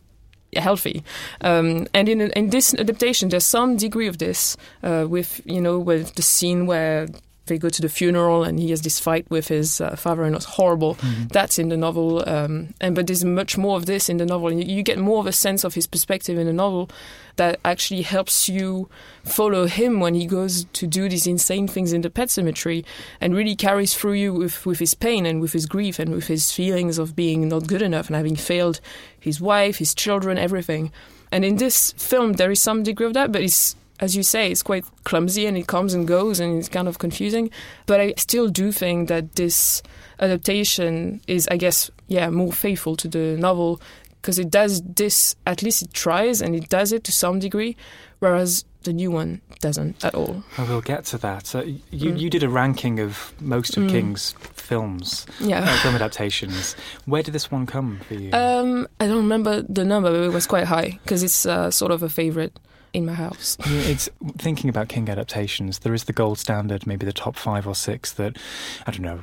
healthy. 0.55 1.03
Um, 1.41 1.87
and 1.93 2.07
in, 2.09 2.21
in 2.21 2.49
this 2.49 2.73
adaptation 2.73 3.29
there's 3.29 3.45
some 3.45 3.77
degree 3.77 4.07
of 4.07 4.17
this 4.17 4.57
uh, 4.83 5.05
with 5.09 5.41
you 5.45 5.61
know 5.61 5.79
with 5.79 6.15
the 6.15 6.21
scene 6.21 6.65
where 6.65 7.07
they 7.47 7.57
go 7.57 7.69
to 7.69 7.81
the 7.81 7.89
funeral 7.89 8.43
and 8.43 8.59
he 8.59 8.69
has 8.69 8.81
this 8.81 8.99
fight 8.99 9.29
with 9.29 9.47
his 9.47 9.81
uh, 9.81 9.95
father 9.95 10.23
and 10.23 10.35
it's 10.35 10.45
horrible. 10.45 10.97
That's 11.31 11.57
in 11.59 11.69
the 11.69 11.77
novel 11.77 12.27
um, 12.27 12.73
and 12.79 12.95
but 12.95 13.07
there's 13.07 13.25
much 13.25 13.57
more 13.57 13.77
of 13.77 13.85
this 13.85 14.09
in 14.09 14.17
the 14.17 14.25
novel. 14.25 14.49
And 14.49 14.63
you, 14.63 14.77
you 14.77 14.83
get 14.83 14.97
more 14.97 15.19
of 15.19 15.27
a 15.27 15.31
sense 15.31 15.63
of 15.63 15.73
his 15.73 15.87
perspective 15.87 16.37
in 16.37 16.47
the 16.47 16.53
novel 16.53 16.89
that 17.37 17.59
actually 17.63 18.01
helps 18.01 18.49
you 18.49 18.89
follow 19.23 19.67
him 19.67 19.99
when 19.99 20.15
he 20.15 20.25
goes 20.25 20.65
to 20.73 20.87
do 20.87 21.07
these 21.07 21.27
insane 21.27 21.67
things 21.67 21.93
in 21.93 22.01
the 22.01 22.09
pet 22.09 22.29
cemetery 22.29 22.83
and 23.21 23.35
really 23.35 23.55
carries 23.55 23.93
through 23.93 24.13
you 24.13 24.33
with, 24.33 24.65
with 24.65 24.79
his 24.79 24.93
pain 24.93 25.25
and 25.25 25.39
with 25.39 25.53
his 25.53 25.65
grief 25.65 25.99
and 25.99 26.13
with 26.13 26.27
his 26.27 26.51
feelings 26.51 26.97
of 26.97 27.15
being 27.15 27.47
not 27.47 27.67
good 27.67 27.81
enough 27.81 28.07
and 28.07 28.15
having 28.15 28.35
failed 28.35 28.81
his 29.19 29.39
wife 29.39 29.77
his 29.77 29.95
children 29.95 30.37
everything. 30.37 30.91
And 31.31 31.45
in 31.45 31.57
this 31.57 31.93
film 31.93 32.33
there 32.33 32.51
is 32.51 32.61
some 32.61 32.83
degree 32.83 33.07
of 33.07 33.13
that 33.13 33.31
but 33.31 33.41
it's 33.41 33.75
as 33.99 34.15
you 34.15 34.23
say, 34.23 34.51
it's 34.51 34.63
quite 34.63 34.85
clumsy 35.03 35.45
and 35.47 35.57
it 35.57 35.67
comes 35.67 35.93
and 35.93 36.07
goes 36.07 36.39
and 36.39 36.59
it's 36.59 36.69
kind 36.69 36.87
of 36.87 36.99
confusing. 36.99 37.49
But 37.85 37.99
I 37.99 38.13
still 38.17 38.47
do 38.47 38.71
think 38.71 39.09
that 39.09 39.35
this 39.35 39.81
adaptation 40.19 41.21
is, 41.27 41.47
I 41.49 41.57
guess, 41.57 41.89
yeah, 42.07 42.29
more 42.29 42.51
faithful 42.51 42.95
to 42.97 43.07
the 43.07 43.37
novel 43.37 43.81
because 44.21 44.39
it 44.39 44.49
does 44.51 44.81
this, 44.81 45.35
at 45.45 45.63
least 45.63 45.81
it 45.81 45.93
tries 45.93 46.41
and 46.41 46.55
it 46.55 46.69
does 46.69 46.91
it 46.91 47.03
to 47.05 47.11
some 47.11 47.39
degree, 47.39 47.75
whereas 48.19 48.65
the 48.83 48.93
new 48.93 49.09
one 49.11 49.41
doesn't 49.61 50.03
at 50.05 50.13
all. 50.15 50.43
Well, 50.57 50.81
get 50.81 51.05
to 51.05 51.17
that. 51.19 51.47
So 51.47 51.61
you, 51.61 52.11
Mm. 52.11 52.19
you 52.19 52.29
did 52.29 52.43
a 52.43 52.49
ranking 52.49 52.99
of 52.99 53.33
most 53.41 53.77
of 53.77 53.83
Mm. 53.83 53.89
King's 53.89 54.33
films, 54.53 55.25
Yeah. 55.39 55.63
uh, 55.63 55.77
film 55.81 55.95
adaptations. 55.95 56.75
Where 57.05 57.23
did 57.23 57.33
this 57.33 57.51
one 57.51 57.65
come 57.65 57.99
for 58.07 58.13
you? 58.15 58.31
Um, 58.33 58.87
I 58.99 59.07
don't 59.07 59.17
remember 59.17 59.61
the 59.61 59.83
number, 59.85 60.11
but 60.11 60.23
it 60.23 60.33
was 60.33 60.47
quite 60.47 60.65
high 60.65 60.99
because 61.03 61.23
it's 61.23 61.45
uh, 61.45 61.69
sort 61.71 61.91
of 61.91 62.01
a 62.03 62.09
favorite 62.09 62.57
in 62.93 63.05
my 63.05 63.13
house. 63.13 63.57
Yeah, 63.67 63.81
it's 63.81 64.09
thinking 64.37 64.69
about 64.69 64.87
King 64.87 65.09
adaptations. 65.09 65.79
There 65.79 65.93
is 65.93 66.05
the 66.05 66.13
gold 66.13 66.39
standard, 66.39 66.87
maybe 66.87 67.05
the 67.05 67.13
top 67.13 67.35
five 67.35 67.67
or 67.67 67.75
six 67.75 68.13
that 68.13 68.37
I 68.85 68.91
don't 68.91 69.01
know. 69.01 69.19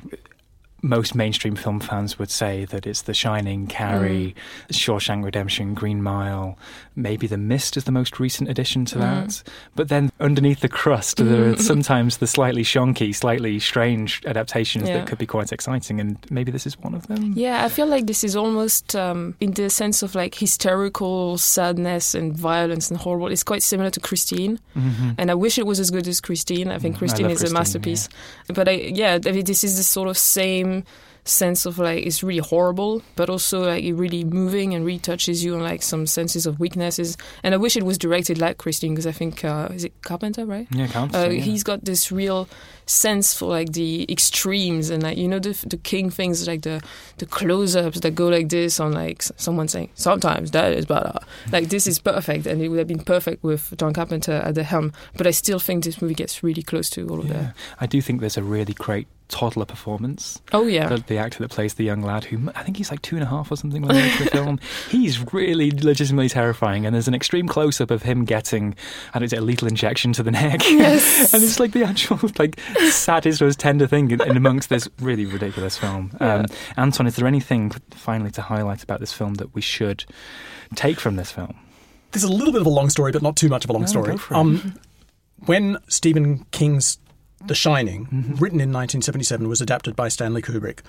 Most 0.83 1.15
mainstream 1.15 1.57
film 1.57 1.81
fans 1.81 2.19
would 2.19 2.31
say 2.31 2.67
that 2.67 2.87
it's 2.87 3.03
The 3.03 3.15
Shining, 3.15 3.67
Carrie, 3.67 4.35
mm. 4.69 4.73
Shawshank 4.75 5.25
Redemption, 5.25 5.73
Green 5.73 6.03
Mile. 6.03 6.59
Maybe 6.97 7.27
The 7.27 7.37
Mist 7.37 7.77
is 7.77 7.85
the 7.85 7.93
most 7.93 8.21
recent 8.21 8.49
addition 8.49 8.85
to 8.87 8.99
that. 8.99 9.43
But 9.75 9.89
then 9.89 10.13
underneath 10.21 10.61
the 10.61 10.69
crust, 10.69 11.17
there 11.17 11.51
are 11.51 11.57
sometimes 11.73 12.19
the 12.19 12.27
slightly 12.27 12.63
shonky, 12.63 13.15
slightly 13.15 13.59
strange 13.59 14.23
adaptations 14.27 14.89
Yeah. 14.89 14.99
that 14.99 15.07
could 15.09 15.19
be 15.19 15.27
quite 15.27 15.51
exciting, 15.53 16.01
and 16.01 16.17
maybe 16.31 16.53
this 16.53 16.67
is 16.67 16.79
one 16.79 16.95
of 16.95 17.07
them. 17.09 17.33
Yeah, 17.37 17.65
I 17.65 17.69
feel 17.69 17.87
like 17.87 18.07
this 18.07 18.23
is 18.25 18.37
almost 18.37 18.95
um, 18.95 19.35
in 19.41 19.53
the 19.53 19.69
sense 19.71 20.03
of 20.03 20.15
like 20.15 20.35
hysterical 20.37 21.37
sadness 21.39 22.15
and 22.15 22.37
violence 22.37 22.91
and 22.91 22.99
horrible. 23.01 23.29
It's 23.29 23.43
quite 23.45 23.63
similar 23.63 23.91
to 23.91 24.01
Christine, 24.01 24.61
and 25.19 25.31
I 25.31 25.35
wish 25.35 25.59
it 25.59 25.67
was 25.67 25.81
as 25.81 25.91
good 25.91 26.07
as 26.09 26.21
Christine. 26.21 26.71
I 26.71 26.79
think 26.79 26.95
Mm, 26.95 26.97
I 26.97 26.99
Christine 27.01 27.27
is 27.31 27.39
Christine, 27.41 27.57
a 27.57 27.59
masterpiece. 27.59 28.09
But 28.49 28.69
I, 28.69 28.73
yeah, 28.73 29.19
this 29.19 29.65
is 29.65 29.77
the 29.77 29.83
sort 29.83 30.09
of 30.09 30.17
same 30.17 30.85
sense 31.27 31.65
of 31.67 31.79
like 31.79 32.05
it's 32.07 32.23
really 32.23 32.41
horrible, 32.41 33.03
but 33.17 33.31
also 33.31 33.61
like 33.65 33.83
it 33.83 33.95
really 33.95 34.25
moving 34.25 34.75
and 34.75 34.85
really 34.85 34.99
touches 34.99 35.43
you 35.45 35.55
on 35.55 35.63
like 35.63 35.83
some 35.83 36.07
senses 36.07 36.47
of 36.47 36.61
weaknesses. 36.61 37.17
And 37.43 37.55
I 37.55 37.57
wish 37.57 37.77
it 37.77 37.83
was 37.83 37.97
directed 37.99 38.39
like 38.39 38.59
Christine 38.59 38.93
because 38.95 39.07
I 39.07 39.13
think 39.13 39.45
uh, 39.45 39.69
is 39.73 39.85
it 39.85 39.93
Carpenter, 40.03 40.45
right? 40.45 40.67
Yeah, 40.71 40.87
can't 40.87 41.15
Uh, 41.15 41.29
yeah. 41.31 41.41
He's 41.41 41.63
got 41.65 41.85
this 41.85 42.13
real 42.13 42.49
sense 42.87 43.33
for 43.33 43.49
like 43.49 43.73
the 43.73 44.05
extremes 44.13 44.91
and 44.91 45.03
like 45.03 45.17
you 45.17 45.27
know 45.27 45.39
the 45.39 45.53
the 45.67 45.79
king 45.79 46.11
things 46.11 46.47
like 46.47 46.61
the 46.63 46.83
the 47.17 47.25
close-ups 47.25 48.01
that 48.01 48.15
go 48.15 48.29
like 48.29 48.51
this 48.51 48.79
on 48.79 48.93
like 48.93 49.23
someone 49.23 49.67
saying 49.67 49.89
sometimes 49.95 50.51
that 50.51 50.71
is 50.75 50.85
better 50.85 51.19
like 51.51 51.71
this 51.71 51.87
is 51.87 51.99
perfect 51.99 52.47
and 52.47 52.61
it 52.61 52.69
would 52.69 52.79
have 52.79 52.87
been 52.87 53.03
perfect 53.03 53.43
with 53.43 53.73
John 53.79 53.95
Carpenter 53.95 54.33
at 54.33 54.55
the 54.55 54.65
helm 54.65 54.93
but 55.17 55.27
I 55.27 55.31
still 55.31 55.59
think 55.59 55.85
this 55.85 56.03
movie 56.03 56.15
gets 56.15 56.43
really 56.43 56.63
close 56.63 56.91
to 56.91 57.09
all 57.09 57.21
of 57.21 57.27
Yeah. 57.27 57.33
that 57.33 57.55
I 57.81 57.87
do 57.87 58.03
think 58.03 58.21
there's 58.21 58.37
a 58.37 58.43
really 58.43 58.75
great 58.75 59.07
toddler 59.29 59.65
performance. 59.65 60.41
oh 60.53 60.67
yeah 60.67 60.87
The, 60.89 60.99
the 60.99 61.17
actor 61.19 61.39
that 61.41 61.51
plays 61.51 61.75
the 61.75 61.85
young 61.85 62.03
lad, 62.03 62.25
who 62.25 62.51
I 62.55 62.63
think 62.63 62.77
he's 62.77 62.91
like 62.91 63.03
two 63.03 63.17
and 63.17 63.23
a 63.25 63.27
half 63.29 63.51
or 63.51 63.57
something 63.57 63.83
when 63.83 63.95
they 63.95 64.03
make 64.03 64.19
the 64.19 64.27
film, 64.31 64.61
he's 64.91 65.33
really 65.33 65.71
legitimately 65.71 66.29
terrifying. 66.29 66.85
And 66.87 66.95
there's 66.95 67.09
an 67.09 67.15
extreme 67.15 67.49
close 67.49 67.81
up 67.81 67.91
of 67.91 68.03
him 68.03 68.25
getting, 68.25 68.75
and 69.15 69.25
don't 69.25 69.33
a 69.33 69.41
lethal 69.41 69.67
injection 69.69 70.13
to 70.15 70.23
the 70.23 70.31
neck. 70.31 70.61
Yes. 70.71 71.33
and 71.33 71.43
it's 71.43 71.59
like 71.59 71.73
the 71.73 71.85
actual, 71.85 72.19
like, 72.39 72.61
saddest, 72.91 73.41
most 73.41 73.59
tender 73.59 73.87
thing 73.87 74.11
in, 74.11 74.21
in 74.23 74.37
amongst 74.37 74.69
this 74.69 74.89
really 75.01 75.25
ridiculous 75.25 75.79
film. 75.79 76.11
Um, 76.21 76.47
Anton, 76.77 77.07
is 77.07 77.17
there 77.17 77.27
anything 77.27 77.71
finally 77.93 78.31
to 78.33 78.43
highlight 78.43 78.83
about 78.83 79.01
this 79.01 79.13
film 79.13 79.35
that 79.35 79.55
we 79.55 79.61
should 79.61 80.05
take 80.75 81.01
from 81.01 81.17
this 81.17 81.31
film? 81.33 81.57
This 82.13 82.23
is 82.23 82.29
a 82.29 82.33
little 82.33 82.53
bit 82.53 82.61
of 82.61 82.67
a 82.67 82.71
long 82.71 82.91
story, 82.91 83.11
but 83.13 83.23
not 83.23 83.37
too 83.37 83.49
much 83.49 83.65
of 83.65 83.71
a 83.71 83.73
long 83.73 83.83
No, 83.83 83.87
story. 83.89 84.11
go 84.13 84.17
for 84.19 84.35
it. 84.35 84.37
Um, 84.37 84.75
when 85.47 85.79
Stephen 85.89 86.45
King's 86.51 86.99
The 87.47 87.55
Shining, 87.55 88.07
Mm-hmm. 88.07 88.33
written 88.37 88.61
in 88.61 88.73
1977, 88.73 89.49
was 89.49 89.61
adapted 89.61 89.95
by 89.97 90.09
Stanley 90.09 90.43
Kubrick, 90.43 90.81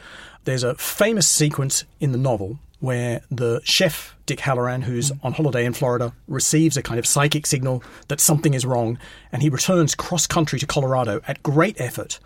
there's 0.46 0.64
a 0.64 0.76
famous 0.76 1.28
sequence 1.28 1.84
in 2.00 2.12
the 2.12 2.18
novel 2.18 2.60
where 2.80 3.22
the 3.32 3.62
chef, 3.64 4.16
Dick 4.26 4.40
Hallorann, 4.40 4.84
who's 4.84 5.12
Mm. 5.12 5.20
on 5.24 5.34
holiday 5.34 5.66
in 5.66 5.74
Florida, 5.74 6.14
receives 6.28 6.78
a 6.78 6.82
kind 6.84 7.00
of 7.00 7.06
psychic 7.06 7.46
signal 7.48 7.84
that 8.10 8.20
something 8.20 8.54
is 8.54 8.66
wrong, 8.66 8.98
and 9.32 9.42
he 9.42 9.50
returns 9.50 9.96
cross 9.96 10.28
country 10.28 10.60
to 10.60 10.68
Colorado 10.68 11.22
at 11.28 11.42
great 11.44 11.80
effort 11.82 12.20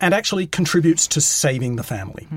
and 0.00 0.14
actually 0.14 0.46
contributes 0.46 1.06
to 1.08 1.20
saving 1.20 1.76
the 1.76 1.82
family. 1.82 2.28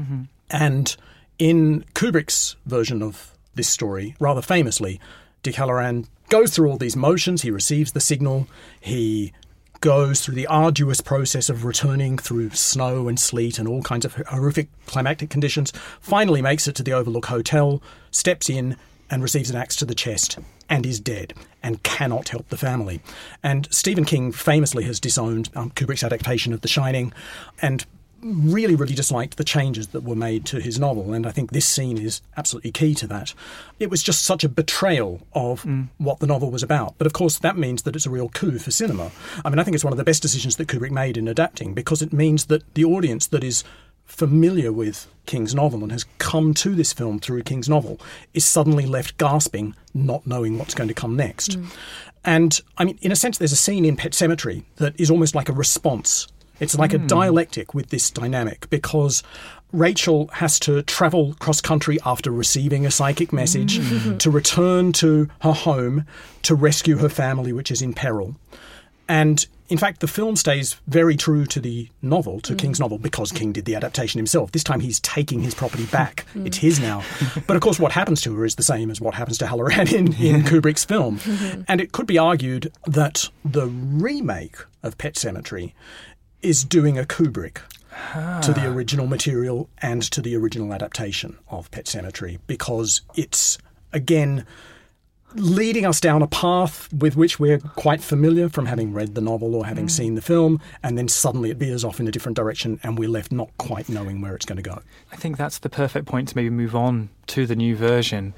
And 0.50 0.96
in 1.38 1.86
Kubrick's 1.94 2.56
version 2.66 3.02
of 3.04 3.32
this 3.56 3.70
story, 3.70 4.16
rather 4.20 4.42
famously, 4.42 5.00
Dick 5.44 5.56
Hallorann 5.56 6.08
goes 6.30 6.54
through 6.56 6.70
all 6.72 6.78
these 6.78 6.96
motions. 6.96 7.42
He 7.44 7.52
receives 7.52 7.92
the 7.92 8.00
signal. 8.00 8.48
He 8.80 9.34
goes 9.82 10.22
through 10.22 10.36
the 10.36 10.48
arduous 10.48 11.02
process 11.02 11.50
of 11.50 11.66
returning 11.66 12.18
through 12.18 12.52
snow 12.52 13.08
and 13.08 13.20
sleet 13.20 13.58
and 13.60 13.68
all 13.68 13.82
kinds 13.82 14.06
of 14.06 14.14
horrific 14.14 14.70
climactic 14.86 15.30
conditions. 15.30 15.74
Finally, 16.00 16.42
makes 16.42 16.68
it 16.68 16.76
to 16.76 16.84
the 16.84 16.94
Overlook 16.94 17.26
Hotel, 17.26 17.82
steps 18.12 18.50
in, 18.50 18.78
and 19.10 19.22
receives 19.22 19.50
an 19.50 19.58
axe 19.58 19.76
to 19.76 19.86
the 19.86 19.96
chest 19.96 20.40
and 20.70 20.86
is 20.86 21.00
dead 21.00 21.34
and 21.62 21.84
cannot 21.84 22.30
help 22.30 22.48
the 22.48 22.58
family. 22.58 23.02
And 23.44 23.68
Stephen 23.72 24.06
King 24.06 24.32
famously 24.32 24.86
has 24.86 25.00
disowned 25.00 25.50
um, 25.54 25.72
Kubrick's 25.72 26.04
adaptation 26.04 26.54
of 26.54 26.62
The 26.62 26.70
Shining 26.70 27.12
and 27.62 27.86
really, 28.24 28.76
really 28.76 28.96
disliked 28.96 29.38
the 29.38 29.44
changes 29.44 29.90
that 29.90 30.04
were 30.04 30.16
made 30.16 30.46
to 30.48 30.60
his 30.60 30.80
novel. 30.80 31.14
And 31.14 31.26
I 31.26 31.32
think 31.32 31.52
this 31.52 31.66
scene 31.66 31.98
is 31.98 32.22
absolutely 32.38 32.72
key 32.72 32.94
to 32.96 33.08
that. 33.08 33.34
It 33.80 33.90
was 33.90 34.04
just 34.04 34.24
such 34.24 34.44
a 34.44 34.50
betrayal 34.50 35.22
of 35.34 35.64
mm. 35.64 35.88
what 35.98 36.20
the 36.20 36.28
novel 36.28 36.52
was 36.52 36.64
about. 36.64 36.96
But 36.98 37.08
of 37.08 37.14
course, 37.14 37.40
that 37.40 37.58
means 37.58 37.84
that 37.84 37.96
it's 37.96 38.06
a 38.06 38.10
real 38.10 38.30
coup 38.30 38.60
for 38.60 38.72
cinema. 38.72 39.12
I 39.44 39.50
mean, 39.50 39.60
I 39.60 39.64
think 39.64 39.76
it's 39.76 39.84
one 39.84 39.94
of 39.94 39.98
the 39.98 40.04
best 40.04 40.22
decisions 40.22 40.56
that 40.58 40.68
Kubrick 40.68 40.92
made 40.92 41.18
in 41.18 41.28
adapting 41.28 41.74
because 41.74 42.02
it 42.02 42.14
means 42.14 42.46
that 42.46 42.74
the 42.74 42.86
audience 42.86 43.28
that 43.28 43.44
is 43.44 43.64
familiar 44.06 44.72
with 44.74 45.08
King's 45.26 45.56
novel 45.56 45.84
and 45.84 45.92
has 45.92 46.06
come 46.18 46.54
to 46.56 46.76
this 46.76 46.92
film 46.92 47.20
through 47.20 47.44
King's 47.44 47.70
novel 47.70 48.00
is 48.34 48.44
suddenly 48.44 48.86
left 48.86 49.18
gasping, 49.18 49.74
not 49.94 50.28
knowing 50.28 50.58
what's 50.58 50.74
going 50.74 50.90
to 50.90 50.94
come 50.94 51.16
next. 51.16 51.52
Mm. 51.52 51.76
And 52.24 52.62
I 52.78 52.86
mean, 52.86 53.00
in 53.02 53.12
a 53.12 53.16
sense, 53.16 53.38
there's 53.38 53.52
a 53.52 53.58
scene 53.58 53.86
in 53.86 53.96
Pet 53.96 54.12
Sematary 54.12 54.64
that 54.78 55.00
is 55.00 55.10
almost 55.10 55.34
like 55.34 55.50
a 55.50 55.54
response. 55.54 56.28
It's 56.62 56.78
like 56.78 56.94
a 56.94 57.00
hmm. 57.00 57.08
dialectic 57.08 57.74
with 57.74 57.90
this 57.90 58.10
dynamic 58.12 58.70
because 58.70 59.24
Rachel 59.74 60.30
has 60.34 60.60
to 60.62 60.84
travel 60.84 61.34
cross 61.40 61.60
country 61.60 61.98
after 62.06 62.30
receiving 62.32 62.86
a 62.86 62.92
psychic 62.92 63.34
message 63.34 63.80
hmm. 63.80 64.18
to 64.18 64.30
return 64.30 64.94
to 64.94 65.28
her 65.42 65.54
home 65.54 66.06
to 66.44 66.56
rescue 66.56 66.98
her 66.98 67.10
family, 67.10 67.52
which 67.52 67.72
is 67.72 67.82
in 67.82 67.94
peril. 67.94 68.36
And 69.10 69.46
in 69.70 69.78
fact, 69.78 70.02
the 70.02 70.08
film 70.08 70.36
stays 70.36 70.76
very 70.88 71.16
true 71.16 71.46
to 71.46 71.60
the 71.60 71.90
novel, 72.02 72.42
to 72.42 72.54
King's 72.56 72.78
hmm. 72.78 72.84
novel, 72.84 72.98
because 73.00 73.32
King 73.32 73.54
did 73.54 73.66
the 73.66 73.74
adaptation 73.74 74.20
himself. 74.20 74.52
This 74.52 74.64
time 74.64 74.82
he's 74.82 75.00
taking 75.00 75.42
his 75.42 75.56
property 75.56 75.86
back. 75.88 76.26
It's 76.36 76.58
his 76.58 76.80
now. 76.80 77.04
But 77.48 77.56
of 77.56 77.62
course, 77.64 77.80
what 77.80 77.92
happens 77.92 78.22
to 78.22 78.36
her 78.36 78.46
is 78.46 78.56
the 78.56 78.64
same 78.64 78.92
as 78.92 79.02
what 79.02 79.16
happens 79.16 79.38
to 79.40 79.46
Hallorann 79.46 79.92
in, 79.92 80.14
in 80.14 80.44
Kubrick's 80.44 80.86
film. 80.86 81.20
And 81.68 81.82
it 81.82 81.92
could 81.92 82.06
be 82.06 82.18
argued 82.18 82.72
that 82.86 83.30
the 83.44 83.68
remake 83.68 84.58
of 84.84 84.98
Pet 84.98 85.16
Sematary 85.16 85.74
is 86.42 86.64
doing 86.64 86.98
a 86.98 87.04
Kubrick 87.04 87.58
to 88.42 88.54
the 88.54 88.66
ah. 88.66 88.74
original 88.74 89.08
material 89.08 89.70
and 89.82 90.02
to 90.02 90.22
the 90.22 90.36
original 90.36 90.74
adaptation 90.74 91.38
of 91.50 91.70
Pet 91.72 91.86
Sematary 91.86 92.40
because 92.48 93.02
it's, 93.16 93.58
again, 93.94 94.46
leading 95.36 95.86
us 95.86 96.00
down 96.00 96.22
a 96.22 96.28
path 96.28 96.92
with 96.94 97.16
which 97.16 97.40
we're 97.40 97.60
quite 97.60 98.02
familiar 98.02 98.50
from 98.50 98.66
having 98.66 98.94
read 98.94 99.16
the 99.16 99.22
novel 99.22 99.56
or 99.56 99.66
having 99.66 99.88
mm. 99.88 99.92
seen 99.92 100.16
the 100.16 100.22
film, 100.22 100.60
and 100.84 100.98
then 100.98 101.08
suddenly 101.08 101.52
it 101.52 101.58
veers 101.58 101.84
off 101.84 102.00
in 102.00 102.08
a 102.08 102.12
different 102.12 102.36
direction 102.36 102.80
and 102.84 102.98
we're 102.98 103.10
left 103.10 103.32
not 103.32 103.50
quite 103.58 103.90
knowing 103.90 104.22
where 104.22 104.36
it's 104.36 104.46
going 104.46 104.58
to 104.58 104.70
go. 104.70 104.82
I 105.12 105.16
think 105.16 105.38
that's 105.38 105.60
the 105.60 105.70
perfect 105.70 106.06
point 106.08 106.30
to 106.30 106.36
maybe 106.36 106.50
move 106.50 106.76
on 106.76 107.10
to 107.28 107.46
the 107.46 107.56
new 107.56 107.76
version 107.76 108.34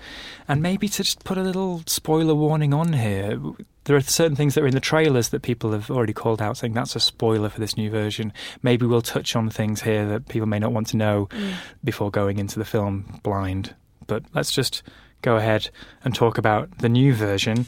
and 0.47 0.61
maybe 0.61 0.87
to 0.87 1.03
just 1.03 1.23
put 1.23 1.37
a 1.37 1.43
little 1.43 1.83
spoiler 1.87 2.35
warning 2.35 2.73
on 2.73 2.93
here. 2.93 3.39
There 3.85 3.95
are 3.95 4.01
certain 4.01 4.35
things 4.35 4.55
that 4.55 4.63
are 4.63 4.67
in 4.67 4.73
the 4.73 4.79
trailers 4.79 5.29
that 5.29 5.41
people 5.41 5.71
have 5.71 5.89
already 5.89 6.13
called 6.13 6.41
out 6.41 6.57
saying 6.57 6.73
that's 6.73 6.95
a 6.95 6.99
spoiler 6.99 7.49
for 7.49 7.59
this 7.59 7.75
new 7.75 7.89
version. 7.89 8.31
Maybe 8.61 8.85
we'll 8.85 9.01
touch 9.01 9.35
on 9.35 9.49
things 9.49 9.81
here 9.81 10.07
that 10.07 10.27
people 10.29 10.47
may 10.47 10.59
not 10.59 10.71
want 10.71 10.87
to 10.87 10.97
know 10.97 11.27
mm. 11.31 11.53
before 11.83 12.11
going 12.11 12.37
into 12.37 12.59
the 12.59 12.65
film 12.65 13.19
blind. 13.23 13.75
But 14.05 14.23
let's 14.33 14.51
just 14.51 14.83
go 15.23 15.37
ahead 15.37 15.69
and 16.05 16.13
talk 16.13 16.37
about 16.37 16.69
the 16.77 16.89
new 16.89 17.13
version. 17.15 17.65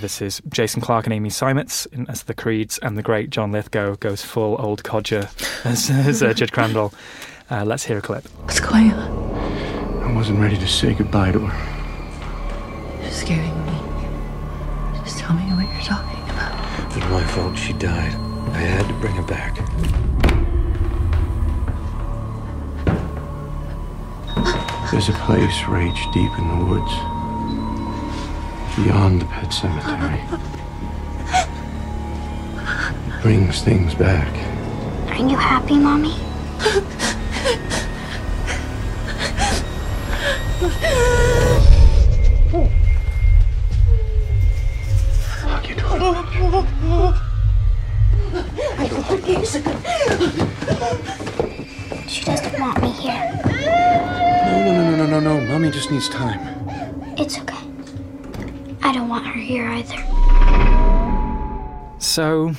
This 0.00 0.22
is 0.22 0.40
Jason 0.48 0.80
Clarke 0.80 1.06
and 1.06 1.12
Amy 1.12 1.28
Seimetz 1.28 1.86
in- 1.92 2.08
as 2.08 2.22
the 2.22 2.34
Creeds, 2.34 2.78
and 2.78 2.96
the 2.96 3.02
great 3.02 3.30
John 3.30 3.50
Lithgow 3.50 3.96
goes 3.96 4.22
full 4.22 4.56
old 4.60 4.84
codger 4.84 5.28
as, 5.64 5.90
as 5.90 6.22
uh, 6.22 6.32
Judge 6.32 6.52
Crandall. 6.52 6.94
Uh, 7.50 7.64
let's 7.64 7.84
hear 7.84 7.98
a 7.98 8.00
clip. 8.02 8.24
What's 8.44 8.60
going 8.60 8.92
on? 8.92 10.04
I 10.04 10.12
wasn't 10.14 10.38
ready 10.38 10.56
to 10.56 10.68
say 10.68 10.94
goodbye 10.94 11.32
to 11.32 11.40
her. 11.40 13.02
You're 13.02 13.10
scaring 13.10 13.66
me. 13.66 15.02
Just 15.04 15.18
tell 15.18 15.34
me 15.34 15.42
what 15.54 15.66
you're 15.72 15.82
talking 15.82 16.22
about. 16.30 16.96
It's 16.96 17.06
my 17.10 17.24
fault 17.24 17.58
she 17.58 17.72
died. 17.72 18.14
I 18.52 18.58
had 18.60 18.86
to 18.86 18.94
bring 19.00 19.14
her 19.14 19.22
back. 19.22 19.58
There's 24.90 25.10
a 25.10 25.12
place, 25.12 25.54
Rach, 25.66 26.12
deep 26.14 26.32
in 26.38 26.48
the 26.48 26.64
woods. 26.64 26.92
Beyond 28.74 29.20
the 29.20 29.26
pet 29.26 29.52
cemetery. 29.52 30.22
It 33.06 33.22
brings 33.22 33.62
things 33.62 33.94
back. 33.94 34.32
Are 35.10 35.28
you 35.28 35.36
happy, 35.36 35.76
Mommy? 35.76 36.16
Lock 45.44 45.68
your 45.68 45.76
door. 45.76 47.14
She 52.08 52.24
doesn't 52.24 52.58
want 52.58 52.82
me 52.82 52.90
here. 52.92 54.27
No, 55.08 55.20
no. 55.20 55.40
Mommy 55.40 55.70
just 55.70 55.90
needs 55.90 56.08
time. 56.08 56.38
It's 57.16 57.38
okay. 57.38 57.56
I 58.82 58.92
don't 58.92 59.08
want 59.08 59.26
her 59.26 59.40
here 59.40 59.66
either. 59.66 59.96
So, 61.98 62.52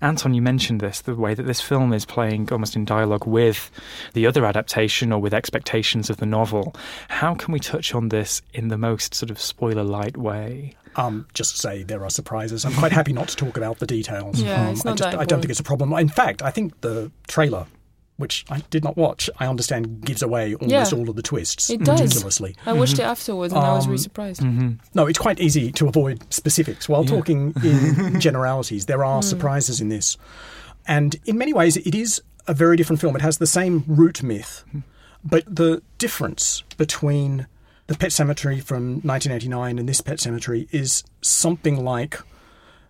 Anton, 0.00 0.32
you 0.32 0.40
mentioned 0.40 0.80
this 0.80 1.02
the 1.02 1.14
way 1.14 1.34
that 1.34 1.42
this 1.42 1.60
film 1.60 1.92
is 1.92 2.06
playing 2.06 2.50
almost 2.50 2.76
in 2.76 2.86
dialogue 2.86 3.26
with 3.26 3.70
the 4.14 4.26
other 4.26 4.46
adaptation 4.46 5.12
or 5.12 5.20
with 5.20 5.34
expectations 5.34 6.08
of 6.08 6.16
the 6.16 6.24
novel. 6.24 6.74
How 7.08 7.34
can 7.34 7.52
we 7.52 7.60
touch 7.60 7.94
on 7.94 8.08
this 8.08 8.40
in 8.54 8.68
the 8.68 8.78
most 8.78 9.14
sort 9.14 9.30
of 9.30 9.38
spoiler 9.38 9.84
light 9.84 10.16
way? 10.16 10.74
Um, 10.96 11.26
just 11.34 11.58
say 11.58 11.82
there 11.82 12.02
are 12.04 12.10
surprises. 12.10 12.64
I'm 12.64 12.72
quite 12.72 12.92
happy 12.92 13.12
not 13.12 13.28
to 13.28 13.36
talk 13.36 13.58
about 13.58 13.80
the 13.80 13.86
details. 13.86 14.40
Yeah, 14.40 14.62
um, 14.62 14.72
it's 14.72 14.86
I 14.86 14.88
not 14.88 14.98
just 14.98 15.10
that 15.10 15.20
I 15.20 15.26
don't 15.26 15.40
think 15.40 15.50
it's 15.50 15.60
a 15.60 15.64
problem. 15.64 15.92
In 15.92 16.08
fact, 16.08 16.42
I 16.42 16.50
think 16.50 16.80
the 16.80 17.12
trailer, 17.28 17.66
which 18.16 18.44
I 18.48 18.60
did 18.70 18.82
not 18.82 18.96
watch, 18.96 19.28
I 19.38 19.46
understand 19.46 20.00
gives 20.02 20.22
away 20.22 20.54
almost 20.54 20.92
Yeah. 20.92 20.98
all 20.98 21.08
of 21.10 21.16
the 21.16 21.22
twists 21.22 21.68
It 21.70 21.84
does. 21.84 22.00
ridiculously. 22.00 22.56
I 22.64 22.72
watched 22.72 22.94
it 22.94 23.02
mm-hmm. 23.02 23.10
afterwards 23.10 23.52
and 23.52 23.62
I 23.62 23.74
was 23.74 23.86
really 23.86 23.96
Um, 23.96 24.02
surprised. 24.02 24.40
Mm-hmm. 24.40 24.70
No, 24.94 25.06
it's 25.06 25.18
quite 25.18 25.38
easy 25.40 25.70
to 25.72 25.88
avoid 25.88 26.24
specifics. 26.32 26.88
While 26.88 27.04
talking 27.04 27.52
in 27.62 28.18
generalities, 28.26 28.86
there 28.86 29.04
are 29.04 29.20
mm. 29.20 29.24
surprises 29.24 29.80
in 29.80 29.88
this. 29.90 30.16
And 30.86 31.16
in 31.26 31.36
many 31.36 31.52
ways, 31.52 31.76
it 31.76 31.94
is 31.94 32.22
a 32.46 32.54
very 32.54 32.76
different 32.76 33.00
film. 33.00 33.16
It 33.16 33.22
has 33.22 33.38
the 33.38 33.46
same 33.46 33.84
root 33.86 34.22
myth, 34.22 34.64
hmm. 34.70 34.80
but 35.24 35.42
the 35.52 35.82
difference 35.98 36.62
between 36.76 37.46
the 37.88 37.96
Pet 37.96 38.10
Sematary 38.10 38.62
from 38.62 39.00
1989 39.02 39.78
and 39.78 39.88
this 39.88 40.00
Pet 40.00 40.18
Sematary 40.18 40.68
is 40.72 41.02
something 41.22 41.84
like 41.84 42.20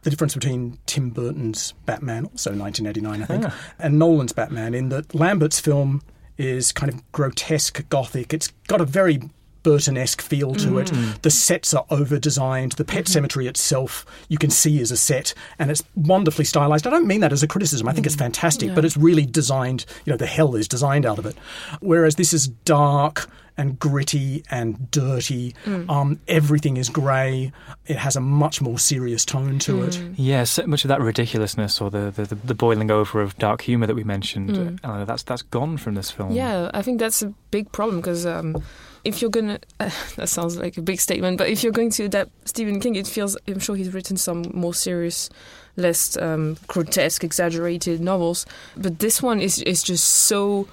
the 0.02 0.10
difference 0.10 0.34
between 0.34 0.78
Tim 0.86 1.10
Burton's 1.10 1.72
Batman, 1.84 2.26
also 2.26 2.50
1989, 2.50 3.22
I 3.22 3.26
think, 3.26 3.44
ah. 3.46 3.56
and 3.78 3.98
Nolan's 3.98 4.32
Batman, 4.32 4.74
in 4.74 4.88
that 4.90 5.14
Lambert's 5.14 5.60
film 5.60 6.02
is 6.38 6.72
kind 6.72 6.92
of 6.92 7.12
grotesque, 7.12 7.88
gothic. 7.88 8.32
It's 8.32 8.52
got 8.68 8.80
a 8.80 8.84
very 8.84 9.20
Burton-esque 9.66 10.22
feel 10.22 10.54
to 10.54 10.78
it. 10.78 10.92
Mm. 10.92 11.20
The 11.22 11.30
sets 11.30 11.74
are 11.74 11.84
over-designed. 11.90 12.72
The 12.72 12.84
pet 12.84 13.06
mm-hmm. 13.06 13.12
cemetery 13.12 13.48
itself, 13.48 14.06
you 14.28 14.38
can 14.38 14.48
see 14.48 14.78
is 14.80 14.92
a 14.92 14.96
set, 14.96 15.34
and 15.58 15.72
it's 15.72 15.82
wonderfully 15.96 16.44
stylized. 16.44 16.86
I 16.86 16.90
don't 16.90 17.08
mean 17.08 17.18
that 17.22 17.32
as 17.32 17.42
a 17.42 17.48
criticism. 17.48 17.88
I 17.88 17.92
think 17.92 18.06
it's 18.06 18.14
mm. 18.14 18.20
fantastic, 18.20 18.76
but 18.76 18.84
it's 18.84 18.96
really 18.96 19.26
designed. 19.26 19.84
You 20.04 20.12
know, 20.12 20.16
the 20.16 20.26
hell 20.26 20.54
is 20.54 20.68
designed 20.68 21.04
out 21.04 21.18
of 21.18 21.26
it. 21.26 21.36
Whereas 21.80 22.14
this 22.14 22.32
is 22.32 22.46
dark 22.46 23.28
and 23.58 23.78
gritty 23.78 24.44
and 24.50 24.90
dirty. 24.90 25.54
Mm. 25.64 25.88
Um, 25.88 26.20
everything 26.28 26.76
is 26.76 26.88
grey. 26.88 27.52
It 27.86 27.96
has 27.96 28.16
a 28.16 28.20
much 28.20 28.60
more 28.60 28.78
serious 28.78 29.24
tone 29.24 29.58
to 29.60 29.84
it. 29.84 30.00
Yeah, 30.16 30.44
so 30.44 30.66
much 30.66 30.84
of 30.84 30.88
that 30.88 31.00
ridiculousness 31.00 31.80
or 31.80 31.90
the, 31.90 32.10
the, 32.10 32.34
the 32.34 32.54
boiling 32.54 32.90
over 32.90 33.20
of 33.20 33.36
dark 33.38 33.62
humour 33.62 33.86
that 33.86 33.94
we 33.94 34.04
mentioned, 34.04 34.50
Mm. 34.50 34.78
Eleanor, 34.84 35.04
that's 35.04 35.22
that's 35.22 35.42
gone 35.42 35.76
from 35.76 35.94
this 35.94 36.10
film. 36.10 36.32
Yeah, 36.32 36.70
I 36.72 36.82
think 36.82 37.00
that's 37.00 37.22
a 37.22 37.32
big 37.50 37.70
problem 37.72 38.00
because 38.00 38.24
um, 38.26 38.62
if 39.04 39.20
you're 39.20 39.30
gonna, 39.30 39.58
uh, 39.80 39.90
that 40.16 40.28
sounds 40.28 40.56
like 40.56 40.76
a 40.76 40.82
big 40.82 41.00
statement, 41.00 41.38
but 41.38 41.48
if 41.48 41.62
you're 41.62 41.72
going 41.72 41.90
to 41.90 42.04
adapt 42.04 42.30
Stephen 42.48 42.80
King, 42.80 42.96
it 42.96 43.06
feels 43.06 43.36
I'm 43.48 43.58
sure 43.58 43.76
he's 43.76 43.92
written 43.92 44.16
some 44.16 44.44
more 44.54 44.74
serious, 44.74 45.30
less 45.76 46.16
um, 46.16 46.56
grotesque, 46.66 47.24
exaggerated 47.24 48.00
novels, 48.00 48.46
but 48.76 48.98
this 48.98 49.22
one 49.22 49.40
is 49.40 49.58
is 49.62 49.82
just 49.82 50.04
so. 50.04 50.68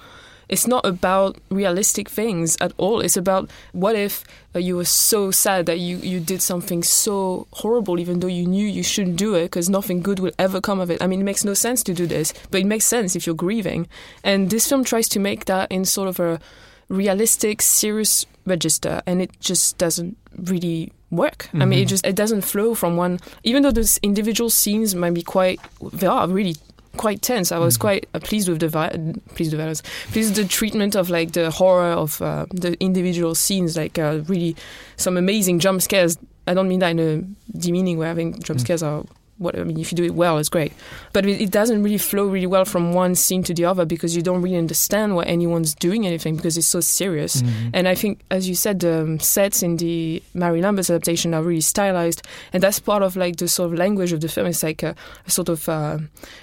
It's 0.48 0.66
not 0.66 0.84
about 0.84 1.36
realistic 1.50 2.08
things 2.08 2.56
at 2.60 2.72
all. 2.76 3.00
It's 3.00 3.16
about 3.16 3.50
what 3.72 3.96
if 3.96 4.24
uh, 4.54 4.58
you 4.58 4.76
were 4.76 4.84
so 4.84 5.30
sad 5.30 5.66
that 5.66 5.78
you, 5.80 5.96
you 5.98 6.20
did 6.20 6.42
something 6.42 6.82
so 6.82 7.46
horrible, 7.52 7.98
even 7.98 8.20
though 8.20 8.28
you 8.28 8.46
knew 8.46 8.66
you 8.66 8.82
shouldn't 8.82 9.16
do 9.16 9.34
it 9.34 9.44
because 9.44 9.68
nothing 9.70 10.00
good 10.02 10.18
will 10.20 10.32
ever 10.38 10.60
come 10.60 10.80
of 10.80 10.90
it. 10.90 11.02
I 11.02 11.06
mean, 11.06 11.20
it 11.20 11.24
makes 11.24 11.44
no 11.44 11.54
sense 11.54 11.82
to 11.84 11.94
do 11.94 12.06
this, 12.06 12.32
but 12.50 12.60
it 12.60 12.66
makes 12.66 12.84
sense 12.84 13.16
if 13.16 13.26
you're 13.26 13.34
grieving. 13.34 13.88
And 14.22 14.50
this 14.50 14.68
film 14.68 14.84
tries 14.84 15.08
to 15.10 15.18
make 15.18 15.46
that 15.46 15.72
in 15.72 15.84
sort 15.84 16.08
of 16.08 16.20
a 16.20 16.40
realistic, 16.88 17.62
serious 17.62 18.26
register, 18.46 19.02
and 19.06 19.22
it 19.22 19.30
just 19.40 19.78
doesn't 19.78 20.16
really 20.36 20.92
work. 21.10 21.48
I 21.54 21.64
mean, 21.64 21.78
it 21.78 21.86
Mhm. 21.86 21.88
just 21.88 22.06
it 22.06 22.16
doesn't 22.16 22.42
flow 22.42 22.74
from 22.74 22.96
one. 22.96 23.20
Even 23.44 23.62
though 23.62 23.70
those 23.70 23.98
individual 24.02 24.50
scenes 24.50 24.94
might 24.94 25.14
be 25.14 25.22
quite, 25.22 25.60
they 25.92 26.06
are 26.08 26.26
really 26.28 26.56
quite 26.96 27.22
tense. 27.22 27.52
I 27.52 27.58
was 27.58 27.76
quite 27.76 28.08
uh, 28.14 28.20
pleased 28.20 28.48
with 28.48 28.60
the 28.60 28.68
vi- 28.68 29.14
pleased 29.34 29.52
with 29.52 29.60
violence, 29.60 29.82
pleased 30.12 30.36
with 30.36 30.46
the 30.46 30.52
treatment 30.52 30.94
of 30.94 31.10
like 31.10 31.32
the 31.32 31.50
horror 31.50 31.92
of 31.92 32.20
uh, 32.22 32.46
the 32.50 32.76
individual 32.80 33.34
scenes, 33.34 33.76
like 33.76 33.98
uh, 33.98 34.20
really 34.26 34.56
some 34.96 35.16
amazing 35.16 35.58
jump 35.58 35.82
scares. 35.82 36.18
I 36.46 36.54
don't 36.54 36.68
mean 36.68 36.80
that 36.80 36.90
in 36.90 36.98
a 37.00 37.58
demeaning 37.58 37.98
way. 37.98 38.10
I 38.10 38.14
think 38.14 38.44
jump 38.44 38.60
scares 38.60 38.82
are 38.82 39.04
what 39.38 39.58
I 39.58 39.64
mean. 39.64 39.78
If 39.78 39.92
you 39.92 39.96
do 39.96 40.04
it 40.04 40.14
well, 40.14 40.38
it's 40.38 40.48
great, 40.48 40.72
but 41.12 41.26
it, 41.26 41.40
it 41.40 41.50
doesn't 41.50 41.82
really 41.82 41.98
flow 41.98 42.26
really 42.26 42.46
well 42.46 42.64
from 42.64 42.92
one 42.92 43.14
scene 43.14 43.42
to 43.44 43.54
the 43.54 43.64
other 43.64 43.84
because 43.84 44.14
you 44.16 44.22
don't 44.22 44.42
really 44.42 44.56
understand 44.56 45.16
what 45.16 45.26
anyone's 45.26 45.74
doing 45.74 46.06
anything 46.06 46.36
because 46.36 46.56
it's 46.56 46.66
so 46.68 46.80
serious. 46.80 47.42
Mhm. 47.42 47.70
And 47.74 47.88
I 47.88 47.94
think, 47.94 48.20
as 48.30 48.48
you 48.48 48.54
said, 48.54 48.80
the 48.80 49.02
um, 49.02 49.20
sets 49.20 49.62
in 49.62 49.76
the 49.76 50.22
Mary 50.34 50.60
Lambert's 50.62 50.90
adaptation 50.90 51.34
are 51.34 51.42
really 51.42 51.60
stylized, 51.60 52.22
and 52.52 52.62
that's 52.62 52.78
part 52.78 53.02
of 53.02 53.16
like 53.16 53.36
the 53.36 53.48
sort 53.48 53.72
of 53.72 53.78
language 53.78 54.12
of 54.12 54.20
the 54.20 54.28
film. 54.28 54.46
It's 54.46 54.62
like 54.62 54.82
a, 54.82 54.94
a 55.26 55.30
sort 55.30 55.48
of 55.48 55.68
uh, 55.68 55.98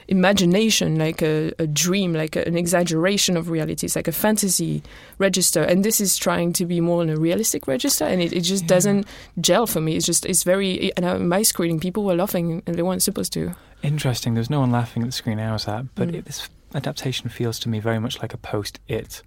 imagination, 0.08 0.98
like 0.98 1.22
a, 1.22 1.52
a 1.60 1.68
dream, 1.68 2.14
like 2.14 2.36
a, 2.36 2.46
an 2.48 2.58
exaggeration 2.58 3.38
of 3.38 3.50
reality. 3.50 3.86
It's 3.88 3.96
like 3.96 4.08
a 4.08 4.12
fantasy 4.12 4.84
register, 5.18 5.64
and 5.64 5.84
this 5.84 6.00
is 6.02 6.18
trying 6.18 6.54
to 6.54 6.66
be 6.66 6.82
more 6.82 7.02
in 7.02 7.10
a 7.10 7.18
realistic 7.18 7.68
register, 7.68 8.06
and 8.06 8.22
it, 8.22 8.34
it 8.34 8.42
just 8.42 8.68
doesn't 8.68 9.08
gel 9.40 9.66
for 9.68 9.82
me. 9.82 9.96
It's 9.96 10.06
just 10.06 10.26
it's 10.26 10.44
very. 10.44 10.92
And 10.98 11.06
uh, 11.06 11.18
my 11.20 11.42
screening, 11.44 11.80
people 11.80 12.04
were 12.04 12.16
laughing, 12.16 12.62
and 12.66 12.81
they 12.82 12.88
weren't 12.88 13.04
supposed 13.04 13.32
to. 13.34 13.54
Interesting. 13.84 14.34
There's 14.34 14.50
no 14.50 14.60
one 14.62 14.72
laughing 14.72 15.04
at 15.04 15.06
the 15.10 15.12
screen 15.12 15.40
I 15.40 15.52
was 15.54 15.68
at, 15.68 15.94
but 15.94 16.08
Mm. 16.10 16.16
it, 16.16 16.26
this 16.26 16.50
adaptation 16.74 17.30
feels 17.30 17.60
to 17.60 17.70
me 17.70 17.78
very 17.80 18.00
much 18.00 18.20
like 18.24 18.34
a 18.34 18.38
post-it 18.38 19.22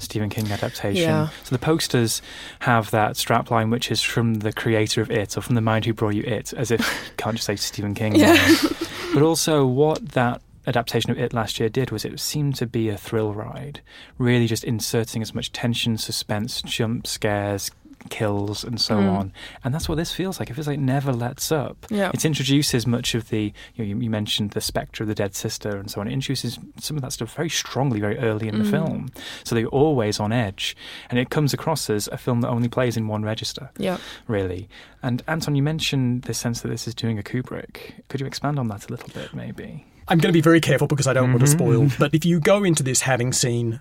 Stephen 0.00 0.28
King 0.28 0.50
adaptation. 0.50 1.02
Yeah. 1.08 1.28
So 1.44 1.54
the 1.54 1.60
posters 1.60 2.20
have 2.60 2.90
that 2.90 3.12
strapline, 3.12 3.70
which 3.70 3.92
is 3.92 4.02
from 4.02 4.34
the 4.40 4.52
creator 4.52 5.00
of 5.02 5.08
It 5.10 5.36
or 5.38 5.40
from 5.40 5.54
the 5.54 5.60
mind 5.60 5.84
who 5.84 5.92
brought 5.92 6.16
you 6.16 6.24
It, 6.24 6.52
as 6.54 6.72
if 6.72 6.80
you 7.06 7.12
can't 7.16 7.36
just 7.36 7.46
say 7.46 7.54
Stephen 7.54 7.94
King. 7.94 8.16
Yeah. 8.16 8.34
but 9.14 9.22
also 9.22 9.64
what 9.66 10.08
that 10.10 10.42
adaptation 10.66 11.12
of 11.12 11.18
It 11.20 11.32
last 11.32 11.60
year 11.60 11.68
did 11.68 11.92
was 11.92 12.04
it 12.04 12.18
seemed 12.18 12.56
to 12.56 12.66
be 12.66 12.88
a 12.88 12.96
thrill 12.96 13.32
ride, 13.34 13.82
really 14.18 14.48
just 14.48 14.64
inserting 14.64 15.22
as 15.22 15.32
much 15.32 15.52
tension, 15.52 15.96
suspense, 15.96 16.60
jump 16.62 17.06
scares, 17.06 17.70
kills, 18.08 18.62
and 18.64 18.80
so 18.80 18.96
Mm. 18.96 19.12
on. 19.18 19.32
And 19.64 19.74
that's 19.74 19.88
what 19.88 19.96
this 19.96 20.12
feels 20.12 20.38
like. 20.38 20.48
It 20.50 20.54
feels 20.54 20.66
like 20.68 20.78
it 20.78 20.80
never 20.82 21.12
lets 21.12 21.50
up. 21.50 21.86
Yeah. 21.90 22.10
It 22.14 22.24
introduces 22.24 22.86
much 22.86 23.14
of 23.14 23.30
the, 23.30 23.52
you, 23.74 23.84
know, 23.84 23.84
you, 23.84 23.98
you 24.00 24.10
mentioned 24.10 24.52
the 24.52 24.60
spectre 24.60 25.02
of 25.02 25.08
the 25.08 25.14
dead 25.14 25.34
sister 25.34 25.76
and 25.76 25.90
so 25.90 26.00
on. 26.00 26.06
It 26.08 26.12
introduces 26.12 26.58
some 26.80 26.96
of 26.96 27.02
that 27.02 27.12
stuff 27.12 27.34
very 27.34 27.48
strongly, 27.50 27.98
very 28.00 28.18
early 28.18 28.48
in 28.48 28.58
the 28.58 28.64
Mm. 28.64 28.70
film. 28.70 29.08
So 29.44 29.54
they're 29.54 29.66
always 29.66 30.20
on 30.20 30.30
edge. 30.32 30.76
And 31.10 31.18
it 31.18 31.30
comes 31.30 31.52
across 31.52 31.90
as 31.90 32.06
a 32.08 32.16
film 32.18 32.42
that 32.42 32.48
only 32.48 32.68
plays 32.68 32.96
in 32.96 33.08
one 33.08 33.22
register, 33.22 33.70
Yeah. 33.78 33.98
really. 34.28 34.68
And 35.02 35.22
Anton, 35.26 35.56
you 35.56 35.62
mentioned 35.62 36.22
the 36.22 36.34
sense 36.34 36.60
that 36.60 36.68
this 36.68 36.86
is 36.86 36.94
doing 36.94 37.18
a 37.18 37.22
Kubrick. 37.22 38.02
Could 38.08 38.20
you 38.20 38.26
expand 38.26 38.58
on 38.58 38.68
that 38.68 38.88
a 38.88 38.90
little 38.92 39.08
bit, 39.12 39.34
maybe? 39.34 39.84
I'm 40.08 40.18
going 40.18 40.30
to 40.32 40.36
be 40.36 40.40
very 40.40 40.60
careful 40.60 40.86
because 40.86 41.08
I 41.08 41.12
don't 41.12 41.32
want 41.32 41.44
to 41.44 41.50
Mhm. 41.50 41.58
spoil. 41.58 41.90
But 41.98 42.14
if 42.14 42.24
you 42.24 42.38
go 42.38 42.62
into 42.62 42.84
this 42.84 43.00
having 43.02 43.32
seen 43.32 43.80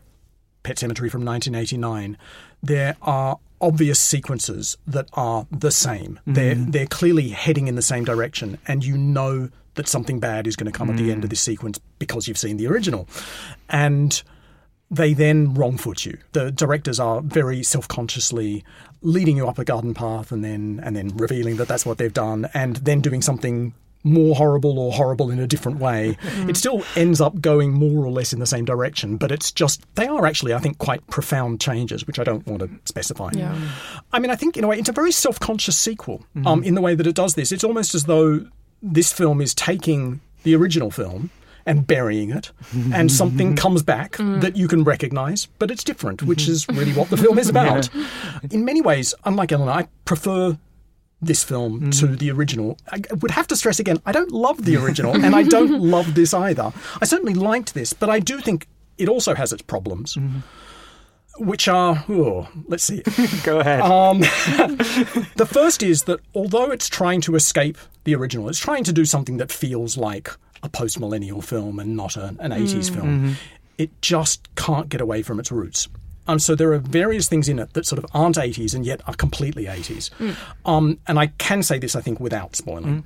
Pet 0.64 0.78
Sematary 0.78 1.12
from 1.12 1.24
1989, 1.24 2.18
there 2.64 2.96
are 3.04 3.38
obvious 3.66 4.00
sequences 4.00 4.78
that 4.88 5.08
are 5.14 5.48
the 5.52 5.72
same. 5.72 6.20
They're 6.26 6.56
Mhm. 6.56 6.72
they're 6.72 6.86
clearly 7.00 7.30
heading 7.30 7.68
in 7.68 7.76
the 7.76 7.82
same 7.82 8.06
direction, 8.06 8.58
and 8.68 8.84
you 8.86 8.98
know 8.98 9.50
that 9.76 9.88
something 9.90 10.20
bad 10.20 10.48
is 10.48 10.56
going 10.56 10.72
to 10.72 10.78
come 10.78 10.90
at 10.90 10.98
the 10.98 11.12
end 11.12 11.24
of 11.26 11.30
this 11.30 11.42
sequence 11.42 11.80
because 12.00 12.28
you've 12.28 12.38
seen 12.38 12.58
the 12.58 12.68
original, 12.68 13.08
and 13.70 14.24
they 14.90 15.14
then 15.14 15.54
wrongfoot 15.56 16.06
you. 16.06 16.18
The 16.34 16.52
directors 16.52 17.00
are 17.00 17.22
very 17.22 17.64
self-consciously 17.64 18.64
leading 19.02 19.36
you 19.38 19.48
up 19.48 19.60
a 19.60 19.66
garden 19.66 19.94
path 19.94 20.32
and 20.32 20.44
then 20.44 20.80
and 20.84 20.96
then 20.96 21.10
revealing 21.16 21.58
that 21.58 21.68
that's 21.68 21.86
what 21.86 21.98
they've 21.98 22.14
done 22.14 22.48
and 22.54 22.78
then 22.78 23.02
doing 23.02 23.22
something 23.22 23.74
more 24.06 24.36
horrible 24.36 24.80
or 24.80 24.92
horrible 24.92 25.32
in 25.32 25.40
a 25.40 25.48
different 25.48 25.80
way. 25.80 26.18
Mm-hmm. 26.26 26.50
It 26.50 26.58
still 26.58 26.84
ends 26.96 27.22
up 27.22 27.40
going 27.40 27.72
more 27.72 28.04
or 28.04 28.12
less 28.12 28.34
in 28.34 28.40
the 28.40 28.46
same 28.46 28.66
direction, 28.66 29.16
but 29.16 29.32
it's 29.32 29.52
just 29.52 29.82
they 29.96 30.08
are 30.08 30.26
actually 30.26 30.54
I 30.54 30.60
think 30.60 30.80
quite 30.80 31.06
profound 31.08 31.62
changes 31.62 32.06
which 32.06 32.20
I 32.20 32.24
don't 32.24 32.46
want 32.46 32.62
to 32.62 32.70
specify. 32.86 33.30
Yeah. 33.34 33.56
I 34.12 34.20
mean 34.20 34.32
I 34.32 34.36
think 34.36 34.58
in 34.58 34.64
a 34.64 34.68
way 34.68 34.78
it's 34.78 34.90
a 34.90 34.94
very 34.94 35.12
self-conscious 35.12 35.78
sequel 35.78 36.26
mm-hmm. 36.36 36.48
um, 36.48 36.64
in 36.64 36.74
the 36.76 36.82
way 36.82 36.94
that 36.96 37.08
it 37.08 37.16
does 37.16 37.36
this. 37.36 37.52
It's 37.52 37.64
almost 37.64 37.96
as 37.96 38.06
though 38.06 38.46
this 38.82 39.14
film 39.14 39.40
is 39.40 39.54
taking 39.54 40.20
the 40.44 40.56
original 40.56 40.92
film 40.92 41.30
and 41.66 41.88
burying 41.88 42.32
it, 42.32 42.52
and 42.94 43.12
something 43.12 43.56
comes 43.56 43.84
back 43.84 44.14
mm. 44.14 44.40
that 44.42 44.56
you 44.56 44.68
can 44.68 44.84
recognize, 44.84 45.48
but 45.58 45.72
it's 45.72 45.84
different, 45.84 46.22
which 46.24 46.44
mm-hmm. 46.44 46.52
is 46.52 46.68
really 46.70 46.94
what 46.94 47.10
the 47.10 47.18
film 47.18 47.40
is 47.40 47.50
about. 47.50 47.90
In 48.52 48.66
many 48.66 48.82
ways, 48.82 49.16
unlike 49.24 49.52
Eleanor, 49.52 49.72
I 49.72 49.88
prefer 50.06 50.58
this 51.22 51.44
film 51.44 51.92
to 51.92 52.06
mm-hmm. 52.06 52.16
the 52.16 52.32
original. 52.32 52.78
I 52.92 53.02
would 53.22 53.32
have 53.32 53.48
to 53.48 53.56
stress 53.56 53.80
again, 53.80 54.00
I 54.06 54.12
don't 54.12 54.32
love 54.32 54.66
the 54.66 54.76
original, 54.84 55.14
and 55.14 55.36
I 55.36 55.44
don't 55.44 55.82
love 55.82 56.16
this 56.16 56.34
either. 56.34 56.72
I 57.02 57.06
certainly 57.06 57.34
liked 57.34 57.74
this, 57.74 57.94
but 57.94 58.10
I 58.10 58.20
do 58.20 58.40
think 58.40 58.68
it 58.98 59.10
also 59.10 59.36
has 59.36 59.52
its 59.54 59.62
problems. 59.62 60.16
Mm-hmm. 60.16 60.40
Which 61.38 61.68
are, 61.68 62.06
oh, 62.08 62.48
let's 62.68 62.86
see. 62.86 63.04
Go 63.44 63.60
ahead. 63.60 63.82
Um, 63.82 64.20
the 65.36 65.46
first 65.50 65.84
is 65.84 66.04
that 66.04 66.22
although 66.34 66.72
it's 66.72 66.88
trying 66.88 67.20
to 67.22 67.36
escape 67.36 67.78
the 68.06 68.16
original, 68.16 68.48
it's 68.48 68.58
trying 68.58 68.86
to 68.86 68.94
do 68.94 69.04
something 69.04 69.36
that 69.38 69.52
feels 69.52 69.98
like 69.98 70.30
a 70.64 70.70
post 70.70 70.98
millennial 70.98 71.42
film 71.42 71.78
and 71.78 71.98
not 71.98 72.16
a, 72.16 72.28
an 72.40 72.52
80s 72.52 72.90
mm, 72.90 72.94
film. 72.94 73.08
Mm-hmm. 73.08 73.32
It 73.78 74.02
just 74.02 74.56
can't 74.56 74.88
get 74.88 75.02
away 75.02 75.24
from 75.24 75.38
its 75.42 75.52
roots. 75.52 75.90
Um, 76.28 76.40
so 76.40 76.56
there 76.56 76.74
are 76.74 76.80
various 76.80 77.28
things 77.28 77.48
in 77.48 77.60
it 77.60 77.74
that 77.74 77.86
sort 77.86 78.04
of 78.04 78.10
aren't 78.14 78.36
80s 78.36 78.74
and 78.74 78.86
yet 78.86 79.02
are 79.08 79.14
completely 79.14 79.66
80s. 79.66 80.10
Um, 80.66 81.00
and 81.08 81.20
I 81.20 81.28
can 81.28 81.64
say 81.64 81.78
this, 81.78 81.96
I 81.96 82.02
think, 82.02 82.20
without 82.20 82.56
spoiling. 82.56 83.04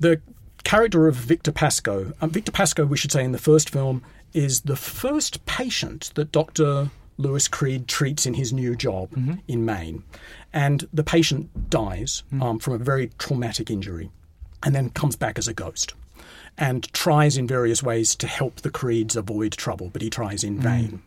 The 0.00 0.20
character 0.64 1.06
of 1.08 1.16
Victor 1.16 1.52
Pascow, 1.52 2.12
um, 2.20 2.30
Victor 2.30 2.52
Pascow, 2.52 2.88
we 2.88 2.96
should 2.96 3.12
say, 3.12 3.24
in 3.24 3.32
the 3.32 3.38
first 3.38 3.70
film, 3.70 4.02
is 4.32 4.62
the 4.62 4.76
first 4.76 5.44
patient 5.44 6.12
that 6.14 6.32
Dr. 6.32 6.90
Louis 7.18 7.46
Creed 7.48 7.88
treats 7.88 8.26
in 8.26 8.34
his 8.34 8.52
new 8.52 8.74
job 8.74 9.10
in 9.46 9.64
Maine. 9.64 10.02
And 10.52 10.88
the 10.92 11.04
patient 11.04 11.70
dies 11.70 12.22
um, 12.40 12.58
from 12.58 12.74
a 12.74 12.78
very 12.78 13.10
traumatic 13.18 13.70
injury 13.70 14.10
and 14.62 14.74
then 14.74 14.90
comes 14.90 15.16
back 15.16 15.38
as 15.38 15.48
a 15.48 15.54
ghost 15.54 15.94
and 16.58 16.92
tries 16.92 17.36
in 17.36 17.46
various 17.46 17.82
ways 17.82 18.14
to 18.16 18.26
help 18.26 18.56
the 18.56 18.70
Creeds 18.70 19.16
avoid 19.16 19.52
trouble, 19.52 19.90
but 19.92 20.02
he 20.02 20.10
tries 20.10 20.44
in 20.44 20.58
vain. 20.58 21.02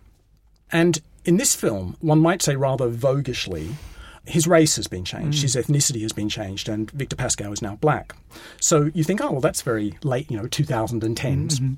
And 0.72 1.02
in 1.26 1.38
this 1.38 1.56
film, 1.56 1.98
one 2.00 2.20
might 2.20 2.42
say 2.42 2.56
rather 2.56 2.90
voguishly, 2.90 3.74
his 4.26 4.48
race 4.48 4.76
has 4.76 4.88
been 4.88 5.06
changed, 5.06 5.40
hmm. 5.40 5.44
his 5.44 5.56
ethnicity 5.56 6.02
has 6.02 6.14
been 6.14 6.30
changed, 6.30 6.70
and 6.70 6.90
Victor 6.92 7.16
Pascow 7.16 7.52
is 7.52 7.62
now 7.62 7.76
black. 7.76 8.16
So 8.60 8.90
you 8.94 9.04
think, 9.04 9.22
oh, 9.22 9.32
well, 9.32 9.42
that's 9.42 9.62
very 9.62 9.98
late, 10.04 10.32
you 10.32 10.38
know, 10.38 10.46
2010s. 10.46 11.78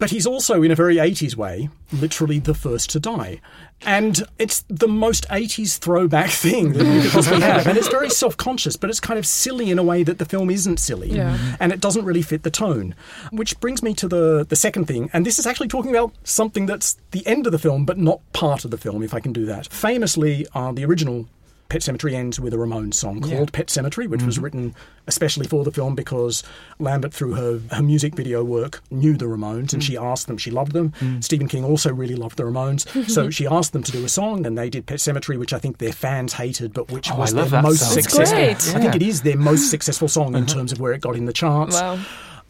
But 0.00 0.10
he's 0.10 0.26
also, 0.26 0.62
in 0.62 0.70
a 0.70 0.74
very 0.74 0.96
80s 0.96 1.36
way, 1.36 1.68
literally 1.92 2.38
the 2.38 2.54
first 2.54 2.88
to 2.90 2.98
die. 2.98 3.40
And 3.82 4.22
it's 4.38 4.64
the 4.68 4.88
most 4.88 5.28
80s 5.28 5.78
throwback 5.78 6.30
thing 6.44 6.72
that 6.72 6.86
you 6.86 7.02
could 7.02 7.10
possibly 7.12 7.40
have. 7.42 7.66
And 7.66 7.76
it's 7.76 7.88
very 7.88 8.08
self 8.08 8.36
conscious, 8.36 8.76
but 8.76 8.88
it's 8.88 8.98
kind 8.98 9.18
of 9.18 9.26
silly 9.26 9.70
in 9.70 9.78
a 9.78 9.82
way 9.82 10.02
that 10.02 10.18
the 10.18 10.24
film 10.24 10.48
isn't 10.50 10.78
silly. 10.78 11.10
Yeah. 11.10 11.56
And 11.60 11.70
it 11.70 11.80
doesn't 11.80 12.06
really 12.06 12.22
fit 12.22 12.42
the 12.44 12.50
tone. 12.50 12.94
Which 13.30 13.60
brings 13.60 13.82
me 13.82 13.92
to 13.94 14.08
the, 14.08 14.46
the 14.48 14.56
second 14.56 14.86
thing. 14.86 15.10
And 15.12 15.26
this 15.26 15.38
is 15.38 15.46
actually 15.46 15.68
talking 15.68 15.90
about 15.90 16.14
something 16.24 16.64
that's 16.64 16.96
the 17.10 17.26
end 17.26 17.46
of 17.46 17.52
the 17.52 17.58
film, 17.58 17.84
but 17.84 17.98
not 17.98 18.20
part 18.32 18.64
of 18.64 18.70
the 18.70 18.78
film, 18.78 19.02
if 19.02 19.12
I 19.12 19.20
can 19.20 19.34
do 19.34 19.44
that. 19.46 19.66
Famously, 19.68 20.46
uh, 20.54 20.72
the 20.72 20.84
original 20.86 21.28
Pet 21.70 21.82
Sematary 21.82 22.14
ends 22.14 22.38
with 22.40 22.52
a 22.52 22.56
Ramones 22.56 22.94
song 22.94 23.24
Yeah. 23.24 23.36
called 23.36 23.52
Pet 23.52 23.68
Sematary, 23.68 24.08
which 24.08 24.22
was 24.22 24.34
mm-hmm. 24.34 24.44
written 24.44 24.74
especially 25.06 25.46
for 25.46 25.64
the 25.64 25.70
film 25.72 25.94
because 25.94 26.42
Lambert, 26.78 27.14
through 27.14 27.34
her, 27.34 27.60
her 27.74 27.82
music 27.82 28.14
video 28.14 28.44
work, 28.44 28.82
knew 28.90 29.16
the 29.16 29.24
Ramones 29.24 29.72
and 29.72 29.80
mm. 29.80 29.82
she 29.82 29.96
asked 29.96 30.26
them. 30.26 30.36
She 30.36 30.50
loved 30.50 30.72
them. 30.72 30.92
Mm. 31.00 31.24
Stephen 31.24 31.48
King 31.48 31.64
also 31.64 31.92
really 31.92 32.14
loved 32.16 32.36
the 32.36 32.42
Ramones. 32.42 33.08
so 33.08 33.30
she 33.38 33.46
asked 33.46 33.72
them 33.72 33.82
to 33.84 33.92
do 33.92 34.04
a 34.04 34.08
song 34.08 34.44
and 34.46 34.58
they 34.58 34.68
did 34.68 34.86
Pet 34.86 34.98
Sematary, 34.98 35.38
which 35.38 35.52
I 35.52 35.58
think 35.58 35.78
their 35.78 35.92
fans 35.92 36.34
hated, 36.34 36.72
but 36.72 36.90
which 36.90 37.10
Oh, 37.10 37.16
was 37.16 37.32
their 37.32 37.62
most 37.62 37.80
song. 37.80 38.02
Successful. 38.02 38.36
great. 38.36 38.56
I 38.76 38.80
think 38.80 38.94
it 38.96 39.02
is 39.02 39.22
their 39.22 39.36
most 39.36 39.70
successful 39.70 40.08
song 40.08 40.34
in 40.34 40.44
uh-huh. 40.44 40.54
terms 40.54 40.72
of 40.72 40.80
where 40.80 40.92
it 40.92 41.00
got 41.00 41.16
in 41.16 41.24
the 41.26 41.32
charts. 41.32 41.80
Wow. 41.80 41.98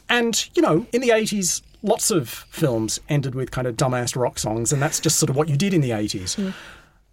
And, 0.09 0.49
you 0.57 0.63
know, 0.63 0.87
in 0.93 1.03
the 1.03 1.11
80s, 1.11 1.63
lots 1.83 2.11
of 2.11 2.29
films 2.29 3.01
ended 3.09 3.35
with 3.35 3.51
kind 3.51 3.67
of 3.67 3.77
dumbass 3.77 4.17
rock 4.17 4.39
songs, 4.39 4.73
and 4.73 4.83
that's 4.83 4.99
just 4.99 5.19
sort 5.19 5.31
of 5.31 5.37
what 5.37 5.49
you 5.49 5.57
did 5.57 5.73
in 5.73 5.81
the 5.81 5.91
80s. 5.91 6.53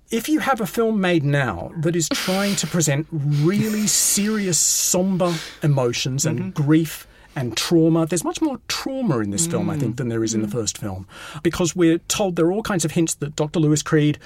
If 0.09 0.29
you 0.29 0.39
have 0.39 0.61
a 0.61 0.65
film 0.65 1.01
made 1.01 1.25
now 1.25 1.73
that 1.79 1.93
is 1.95 2.07
trying 2.07 2.55
to 2.57 2.67
present 2.67 3.07
really 3.11 3.87
serious, 3.87 4.57
somber 4.57 5.33
emotions 5.61 6.25
and 6.25 6.39
mm-hmm. 6.39 6.63
grief 6.63 7.05
and 7.35 7.57
trauma, 7.57 8.05
there's 8.05 8.23
much 8.23 8.41
more 8.41 8.59
trauma 8.69 9.19
in 9.19 9.31
this 9.31 9.47
film, 9.47 9.69
I 9.69 9.77
think, 9.77 9.93
mm. 9.93 9.97
than 9.97 10.07
there 10.07 10.23
is 10.23 10.33
in 10.33 10.41
the 10.41 10.47
mm. 10.47 10.53
first 10.53 10.77
film. 10.77 11.07
Because 11.43 11.75
we're 11.75 11.97
told 11.97 12.37
there 12.37 12.45
are 12.45 12.53
all 12.53 12.63
kinds 12.63 12.85
of 12.85 12.91
hints 12.91 13.15
that 13.15 13.35
Dr. 13.35 13.59
Louis 13.59 13.83
Creed 13.83 14.17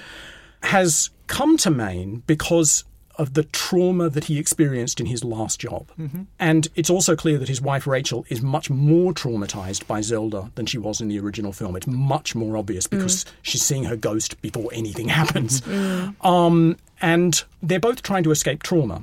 has 0.62 1.10
come 1.26 1.56
to 1.58 1.70
Maine 1.70 2.22
because 2.28 2.84
of 3.16 3.34
the 3.34 3.44
trauma 3.44 4.08
that 4.08 4.24
he 4.24 4.38
experienced 4.38 5.00
in 5.00 5.06
his 5.06 5.24
last 5.24 5.60
job. 5.60 5.90
Mm-hmm. 5.98 6.22
And 6.38 6.68
it's 6.74 6.90
also 6.90 7.16
clear 7.16 7.38
that 7.38 7.48
his 7.48 7.60
wife 7.60 7.86
Rachel 7.86 8.24
is 8.28 8.42
much 8.42 8.70
more 8.70 9.12
traumatized 9.12 9.86
by 9.86 10.00
Zelda 10.00 10.50
than 10.54 10.66
she 10.66 10.78
was 10.78 11.00
in 11.00 11.08
the 11.08 11.18
original 11.18 11.52
film. 11.52 11.76
It's 11.76 11.86
much 11.86 12.34
more 12.34 12.56
obvious 12.56 12.86
because 12.86 13.24
mm. 13.24 13.30
she's 13.42 13.62
seeing 13.62 13.84
her 13.84 13.96
ghost 13.96 14.40
before 14.42 14.70
anything 14.72 15.08
happens. 15.08 15.62
Mm. 15.72 16.24
Um, 16.24 16.76
and 17.00 17.42
they're 17.62 17.80
both 17.80 18.02
trying 18.02 18.22
to 18.24 18.30
escape 18.30 18.62
trauma. 18.62 19.02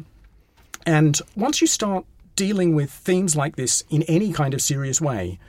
And 0.85 1.19
once 1.35 1.61
you 1.61 1.67
start 1.67 2.05
dealing 2.35 2.75
with 2.75 2.91
themes 2.91 3.35
like 3.35 3.55
this 3.55 3.83
in 3.89 4.03
any 4.03 4.31
kind 4.31 4.53
of 4.53 4.61
serious 4.61 5.01
way, 5.01 5.39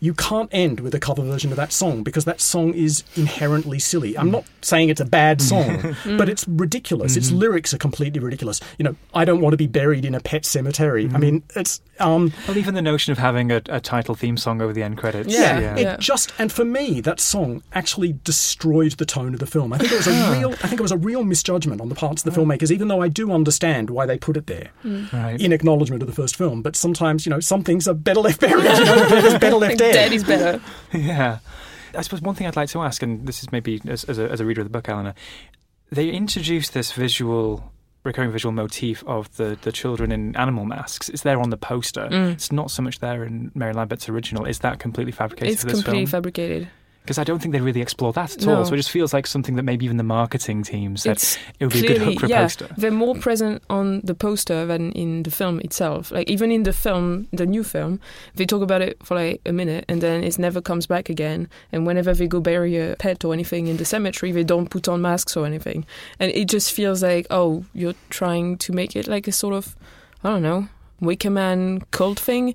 you 0.00 0.14
can't 0.14 0.48
end 0.52 0.80
with 0.80 0.94
a 0.94 1.00
cover 1.00 1.22
version 1.22 1.50
of 1.50 1.56
that 1.56 1.72
song 1.72 2.02
because 2.02 2.24
that 2.24 2.40
song 2.40 2.72
is 2.74 3.02
inherently 3.16 3.78
silly. 3.78 4.16
I'm 4.16 4.30
not 4.30 4.44
saying 4.62 4.90
it's 4.90 5.00
a 5.00 5.04
bad 5.04 5.38
mm. 5.38 5.42
song, 5.42 5.66
mm. 6.04 6.18
but 6.18 6.28
it's 6.28 6.46
ridiculous. 6.46 7.16
Its 7.16 7.28
mm-hmm. 7.28 7.38
lyrics 7.38 7.74
are 7.74 7.78
completely 7.78 8.20
ridiculous. 8.20 8.60
You 8.78 8.84
know, 8.84 8.96
I 9.12 9.24
don't 9.24 9.40
want 9.40 9.54
to 9.54 9.56
be 9.56 9.66
buried 9.66 10.04
in 10.04 10.14
a 10.14 10.20
pet 10.20 10.44
cemetery. 10.44 11.04
I 11.04 11.08
mm-hmm. 11.08 11.20
mean, 11.20 11.42
it's 11.56 11.80
um 12.00 12.32
Well, 12.46 12.56
even 12.58 12.74
the 12.74 12.82
notion 12.82 13.12
of 13.12 13.18
having 13.18 13.50
a, 13.50 13.60
a 13.68 13.80
title 13.80 14.14
theme 14.14 14.36
song 14.36 14.60
over 14.62 14.72
the 14.72 14.82
end 14.82 14.98
credits. 14.98 15.32
Yeah. 15.32 15.76
it 15.76 16.00
just 16.00 16.32
and 16.38 16.50
for 16.52 16.64
me 16.64 17.00
that 17.02 17.20
song 17.20 17.62
actually 17.72 18.14
destroyed 18.24 18.92
the 18.92 19.04
tone 19.06 19.34
of 19.34 19.40
the 19.40 19.46
film. 19.46 19.72
I 19.72 19.78
think 19.78 19.92
it 19.92 19.96
was 19.96 20.06
a 20.06 20.32
real 20.38 20.52
I 20.52 20.68
think 20.68 20.80
it 20.80 20.82
was 20.82 20.92
a 20.92 20.96
real 20.98 21.24
misjudgment 21.24 21.80
on 21.80 21.88
the 21.88 21.94
parts 21.94 22.24
of 22.24 22.32
the 22.34 22.40
filmmakers 22.40 22.70
even 22.70 22.88
though 22.88 23.02
I 23.02 23.08
do 23.08 23.32
understand 23.32 23.90
why 23.90 24.06
they 24.06 24.18
put 24.18 24.36
it 24.36 24.46
there 24.46 24.70
Right. 24.84 25.40
in 25.40 25.52
acknowledgement 25.52 26.02
of 26.02 26.08
the 26.08 26.14
first 26.14 26.36
film, 26.36 26.62
but 26.62 26.76
sometimes, 26.76 27.26
you 27.26 27.30
know, 27.30 27.40
some 27.40 27.62
things 27.64 27.86
are 27.88 27.94
better 27.94 28.20
left 28.20 28.40
buried, 28.40 28.62
you 28.62 28.84
know, 28.84 29.08
there's 29.08 29.38
better 29.38 29.56
left 29.56 29.78
dead. 29.84 29.92
Dead 29.92 30.12
is 30.12 30.24
better. 30.24 30.60
Yeah. 30.92 31.38
I 31.96 32.02
suppose 32.02 32.20
one 32.20 32.34
thing 32.34 32.46
I'd 32.46 32.54
like 32.56 32.68
to 32.70 32.82
ask, 32.82 33.02
and 33.02 33.26
this 33.26 33.42
is 33.42 33.50
maybe 33.50 33.80
as, 33.88 34.04
as, 34.04 34.18
a, 34.18 34.30
as 34.30 34.40
a 34.40 34.44
reader 34.44 34.60
of 34.60 34.66
the 34.66 34.70
book, 34.70 34.88
Eleanor, 34.88 35.14
they 35.90 36.10
introduced 36.10 36.74
this 36.74 36.92
visual, 36.92 37.72
recurring 38.04 38.30
visual 38.30 38.52
motif 38.52 39.02
of 39.06 39.34
the, 39.36 39.58
the 39.62 39.72
children 39.72 40.12
in 40.12 40.36
animal 40.36 40.64
masks. 40.64 41.08
It's 41.08 41.22
there 41.22 41.40
on 41.40 41.50
the 41.50 41.56
poster. 41.56 42.08
Mm. 42.10 42.32
It's 42.32 42.52
not 42.52 42.70
so 42.70 42.82
much 42.82 43.00
there 43.00 43.24
in 43.24 43.50
Mary 43.54 43.72
Lambert's 43.72 44.08
original. 44.08 44.44
Is 44.44 44.60
that 44.60 44.78
completely 44.78 45.12
fabricated 45.12 45.52
It's 45.52 45.62
for 45.62 45.68
this 45.68 45.76
completely 45.82 46.06
film? 46.06 46.10
fabricated. 46.22 46.68
Because 47.08 47.16
I 47.16 47.24
don't 47.24 47.38
think 47.40 47.52
they 47.52 47.62
really 47.62 47.80
explore 47.80 48.12
that 48.12 48.34
at 48.36 48.44
No. 48.44 48.56
all. 48.56 48.64
So 48.66 48.74
it 48.74 48.76
just 48.76 48.90
feels 48.90 49.14
like 49.14 49.26
something 49.26 49.56
that 49.56 49.62
maybe 49.62 49.86
even 49.86 49.96
the 49.96 50.02
marketing 50.02 50.62
team 50.62 50.94
said 50.98 51.12
It's 51.12 51.38
it 51.58 51.64
would 51.64 51.72
be 51.72 51.86
a 51.86 51.88
good 51.88 52.02
hook 52.02 52.20
for 52.20 52.26
a 52.26 52.28
yeah, 52.28 52.42
poster. 52.42 52.68
They're 52.76 52.90
more 52.90 53.14
present 53.14 53.62
on 53.70 54.02
the 54.04 54.14
poster 54.14 54.66
than 54.66 54.92
in 54.92 55.22
the 55.22 55.30
film 55.30 55.58
itself. 55.60 56.12
Like 56.12 56.28
even 56.28 56.52
in 56.52 56.64
the 56.64 56.74
film, 56.74 57.26
the 57.32 57.46
new 57.46 57.64
film, 57.64 57.98
they 58.34 58.44
talk 58.44 58.60
about 58.60 58.82
it 58.82 58.98
for 59.02 59.14
like 59.14 59.40
a 59.46 59.52
minute 59.54 59.86
and 59.88 60.02
then 60.02 60.22
it 60.22 60.38
never 60.38 60.60
comes 60.60 60.86
back 60.86 61.08
again. 61.08 61.48
And 61.72 61.86
whenever 61.86 62.12
they 62.12 62.26
go 62.26 62.40
bury 62.40 62.76
a 62.76 62.94
pet 62.96 63.24
or 63.24 63.32
anything 63.32 63.68
in 63.68 63.78
the 63.78 63.86
cemetery, 63.86 64.30
they 64.30 64.44
don't 64.44 64.68
put 64.68 64.86
on 64.86 65.00
masks 65.00 65.34
or 65.34 65.46
anything. 65.46 65.86
And 66.20 66.30
it 66.32 66.44
just 66.46 66.72
feels 66.72 67.02
like, 67.02 67.26
oh, 67.30 67.64
you're 67.72 67.94
trying 68.10 68.58
to 68.58 68.72
make 68.74 68.94
it 68.94 69.08
like 69.08 69.26
a 69.26 69.32
sort 69.32 69.54
of, 69.54 69.74
I 70.22 70.28
don't 70.28 70.42
know, 70.42 70.68
Wicker 71.00 71.30
Man 71.30 71.80
cult 71.90 72.20
thing. 72.20 72.54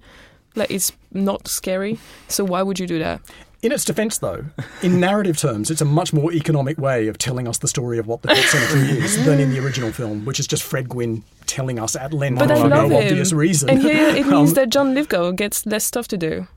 Like 0.55 0.69
it's 0.69 0.91
not 1.11 1.47
scary. 1.47 1.97
So 2.27 2.43
why 2.43 2.61
would 2.61 2.79
you 2.79 2.85
do 2.85 2.99
that? 2.99 3.21
In 3.63 3.71
its 3.71 3.85
defense, 3.85 4.17
though, 4.17 4.43
in 4.81 4.99
narrative 4.99 5.37
terms, 5.37 5.71
it's 5.71 5.79
a 5.81 5.85
much 5.85 6.11
more 6.11 6.33
economic 6.33 6.77
way 6.77 7.07
of 7.07 7.17
telling 7.17 7.47
us 7.47 7.57
the 7.59 7.67
story 7.69 7.97
of 7.97 8.05
what 8.07 8.21
the 8.21 8.27
Pet 8.27 8.37
Cemetery 8.45 8.99
is 8.99 9.25
than 9.25 9.39
in 9.39 9.51
the 9.51 9.59
original 9.59 9.91
film, 9.91 10.25
which 10.25 10.37
is 10.39 10.47
just 10.47 10.63
Fred 10.63 10.89
Gwynne 10.89 11.23
telling 11.45 11.79
us 11.79 11.95
at 11.95 12.13
length 12.13 12.39
But 12.39 12.51
I 12.51 12.55
for 12.55 12.67
love 12.67 12.89
no 12.91 12.97
him. 12.97 13.03
obvious 13.07 13.31
reason. 13.31 13.69
And 13.69 13.81
here 13.81 14.09
it 14.09 14.27
means 14.27 14.49
Um, 14.49 14.55
that 14.55 14.69
John 14.69 14.93
Lithgow 14.93 15.31
gets 15.31 15.65
less 15.65 15.85
stuff 15.85 16.09
to 16.09 16.17
do. 16.17 16.47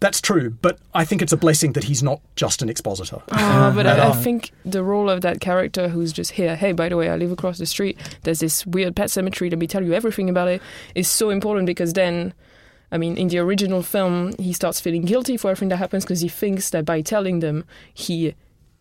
That's 0.00 0.22
true, 0.22 0.48
but 0.62 0.78
I 0.94 1.04
think 1.04 1.20
it's 1.20 1.34
a 1.34 1.36
blessing 1.36 1.72
that 1.74 1.84
he's 1.84 2.02
not 2.02 2.22
just 2.36 2.62
an 2.62 2.70
expositor. 2.70 3.18
Oh, 3.30 3.72
but 3.74 3.86
I, 3.86 3.96
I 3.98 4.06
Uh, 4.06 4.12
think 4.14 4.52
the 4.64 4.82
role 4.82 5.10
of 5.10 5.20
that 5.20 5.40
character 5.42 5.88
who's 5.90 6.10
just 6.14 6.30
here, 6.30 6.56
hey, 6.56 6.72
by 6.72 6.88
the 6.88 6.96
way, 6.96 7.10
I 7.10 7.16
live 7.16 7.30
across 7.30 7.58
the 7.58 7.66
street, 7.66 7.98
there's 8.22 8.38
this 8.40 8.64
weird 8.64 8.96
pet 8.96 9.10
cemetery, 9.10 9.50
let 9.50 9.58
me 9.58 9.66
tell 9.66 9.84
you 9.84 9.92
everything 9.92 10.30
about 10.30 10.48
it, 10.48 10.62
is 10.94 11.06
so 11.10 11.28
important 11.28 11.66
because 11.66 11.92
then, 11.92 12.32
I 12.90 12.98
mean, 12.98 13.16
in 13.16 13.28
the 13.28 13.38
original 13.38 13.82
film, 13.82 14.32
he 14.38 14.52
starts 14.52 14.80
feeling 14.80 15.02
guilty 15.02 15.36
for 15.36 15.50
everything 15.50 15.68
that 15.68 15.76
happens 15.76 16.04
because 16.04 16.20
he 16.20 16.28
thinks 16.28 16.70
that 16.70 16.84
by 16.84 17.02
telling 17.02 17.40
them, 17.40 17.64
he 17.92 18.34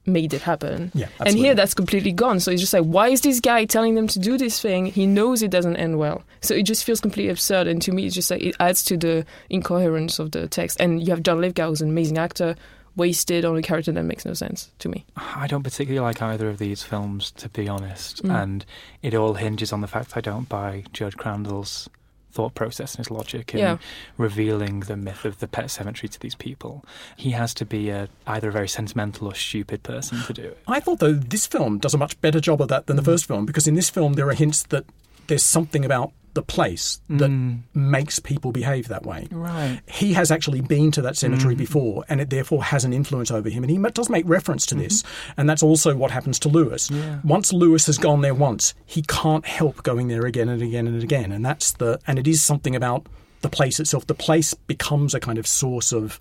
made 0.06 0.34
it 0.34 0.42
happen. 0.42 0.90
Yeah, 0.94 1.10
and 1.20 1.36
here 1.36 1.54
that's 1.54 1.74
completely 1.74 2.14
gone. 2.14 2.40
So 2.40 2.50
it's 2.50 2.62
just 2.62 2.74
like, 2.74 2.86
why 2.86 3.10
is 3.10 3.22
this 3.22 3.42
guy 3.42 3.66
telling 3.66 3.96
them 3.96 4.08
to 4.08 4.20
do 4.20 4.38
this 4.38 4.62
thing? 4.62 4.86
He 4.86 5.06
knows 5.06 5.44
it 5.44 5.52
doesn't 5.52 5.76
end 5.76 6.00
well. 6.00 6.24
So 6.42 6.54
it 6.54 6.64
just 6.64 6.86
feels 6.86 7.02
completely 7.02 7.30
absurd. 7.30 7.68
And 7.68 7.82
to 7.82 7.92
me, 7.92 8.06
it's 8.06 8.16
just 8.16 8.32
like, 8.32 8.42
it 8.42 8.56
adds 8.62 8.84
to 8.86 8.96
the 8.96 9.26
incoherence 9.50 10.20
of 10.20 10.32
the 10.32 10.48
text. 10.48 10.80
And 10.80 11.04
you 11.06 11.12
have 11.12 11.24
John 11.24 11.42
Lithgow, 11.42 11.68
who's 11.68 11.82
an 11.82 11.90
amazing 11.90 12.18
actor, 12.18 12.56
wasted 12.96 13.44
on 13.44 13.58
a 13.58 13.62
character 13.62 13.92
that 13.92 14.04
makes 14.04 14.26
no 14.26 14.34
sense 14.34 14.72
to 14.80 14.90
me. 14.90 15.06
I 15.18 15.46
don't 15.48 15.64
particularly 15.64 16.06
like 16.06 16.22
either 16.22 16.50
of 16.50 16.58
these 16.58 16.84
films, 16.84 17.32
to 17.32 17.50
be 17.50 17.68
honest. 17.68 18.24
Mm. 18.24 18.44
And 18.44 18.66
it 19.02 19.14
all 19.14 19.34
hinges 19.34 19.74
on 19.74 19.82
the 19.82 19.88
fact 19.88 20.16
I 20.16 20.22
don't 20.22 20.48
buy 20.48 20.86
Judge 20.94 21.18
Crandall's 21.18 21.90
thought 22.32 22.54
process 22.56 22.94
and 22.94 23.00
his 23.00 23.12
logic 23.12 23.54
in 23.54 23.60
Yeah. 23.60 23.78
revealing 24.18 24.82
the 24.82 24.96
myth 24.96 25.26
of 25.26 25.40
the 25.40 25.48
pet 25.48 25.72
cemetery 25.72 26.10
to 26.10 26.20
these 26.20 26.36
people. 26.36 26.86
He 27.16 27.32
has 27.32 27.54
to 27.56 27.66
be 27.66 27.90
a, 27.90 28.10
either 28.26 28.50
a 28.50 28.52
very 28.52 28.68
sentimental 28.68 29.28
or 29.28 29.36
stupid 29.36 29.84
person 29.84 30.22
to 30.24 30.34
do 30.34 30.44
it. 30.44 30.62
I 30.68 30.80
thought, 30.80 31.00
though, 31.00 31.14
this 31.14 31.48
film 31.48 31.80
does 31.80 31.94
a 31.94 31.98
much 31.98 32.20
better 32.22 32.40
job 32.40 32.62
of 32.62 32.68
that 32.68 32.88
than 32.88 32.96
the 32.96 33.02
mm. 33.02 33.06
first 33.06 33.26
film 33.26 33.46
because 33.46 33.68
in 33.68 33.76
this 33.76 33.90
film 33.90 34.14
there 34.14 34.28
are 34.28 34.34
hints 34.34 34.64
that 34.64 34.86
there's 35.28 35.44
something 35.44 35.84
about 35.84 36.12
the 36.38 36.44
place 36.44 37.02
that 37.10 37.32
makes 37.74 38.20
people 38.20 38.52
behave 38.52 38.88
that 38.90 39.04
way. 39.04 39.28
Right. 39.32 39.82
He 39.90 40.14
has 40.14 40.30
actually 40.30 40.62
been 40.62 40.92
to 40.92 41.02
that 41.02 41.18
cemetery 41.18 41.56
Mm. 41.56 41.58
before, 41.58 42.06
and 42.08 42.22
it 42.22 42.30
therefore 42.30 42.64
has 42.66 42.86
an 42.86 42.94
influence 42.94 43.32
over 43.32 43.50
him. 43.50 43.64
And 43.64 43.72
he 43.72 43.78
does 43.92 44.08
make 44.08 44.30
reference 44.30 44.68
to 44.68 44.76
this, 44.76 45.04
and 45.36 45.50
that's 45.50 45.64
also 45.64 45.96
what 45.96 46.12
happens 46.12 46.38
to 46.40 46.50
Louis. 46.50 46.92
Yeah. 46.92 47.22
Once 47.24 47.52
Louis 47.52 47.84
has 47.88 47.98
gone 47.98 48.22
there 48.22 48.36
once, 48.36 48.76
he 48.86 49.02
can't 49.02 49.48
help 49.48 49.82
going 49.82 50.10
there 50.10 50.28
again 50.28 50.48
and 50.48 50.62
again 50.62 50.86
and 50.88 51.02
again. 51.02 51.32
And 51.32 51.44
that's 51.44 51.72
the 51.72 52.00
and 52.06 52.20
it 52.20 52.28
is 52.28 52.44
something 52.44 52.76
about 52.76 53.08
the 53.42 53.50
place 53.50 53.80
itself. 53.80 54.06
The 54.06 54.14
place 54.16 54.54
becomes 54.54 55.14
a 55.16 55.20
kind 55.20 55.38
of 55.40 55.48
source 55.48 55.92
of 55.92 56.20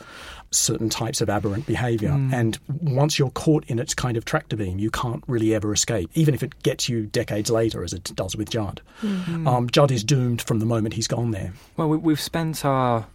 certain 0.51 0.89
types 0.89 1.21
of 1.21 1.29
aberrant 1.29 1.67
behaviour. 1.67 2.11
And 2.33 2.59
once 2.69 3.19
you're 3.19 3.31
caught 3.31 3.65
in 3.67 3.79
its 3.79 3.95
kind 3.95 4.17
of 4.17 4.25
tractor 4.25 4.57
beam, 4.57 4.79
you 4.79 4.91
can't 4.91 5.23
really 5.27 5.55
ever 5.55 5.73
escape, 5.73 6.11
even 6.15 6.35
if 6.35 6.43
it 6.43 6.63
gets 6.63 6.89
you 6.89 7.07
decades 7.07 7.51
later, 7.51 7.83
as 7.83 7.93
it 7.93 8.13
does 8.15 8.37
with 8.37 8.51
Judd. 8.51 8.81
Um, 9.03 9.69
Judd 9.71 9.91
is 9.91 10.05
doomed 10.05 10.43
from 10.43 10.59
the 10.61 10.67
moment 10.67 10.95
he's 10.95 11.09
gone 11.09 11.31
there. 11.31 11.53
Well, 11.77 11.89
we, 11.89 11.97
we've 11.97 12.21
spent 12.21 12.65
our 12.65 13.07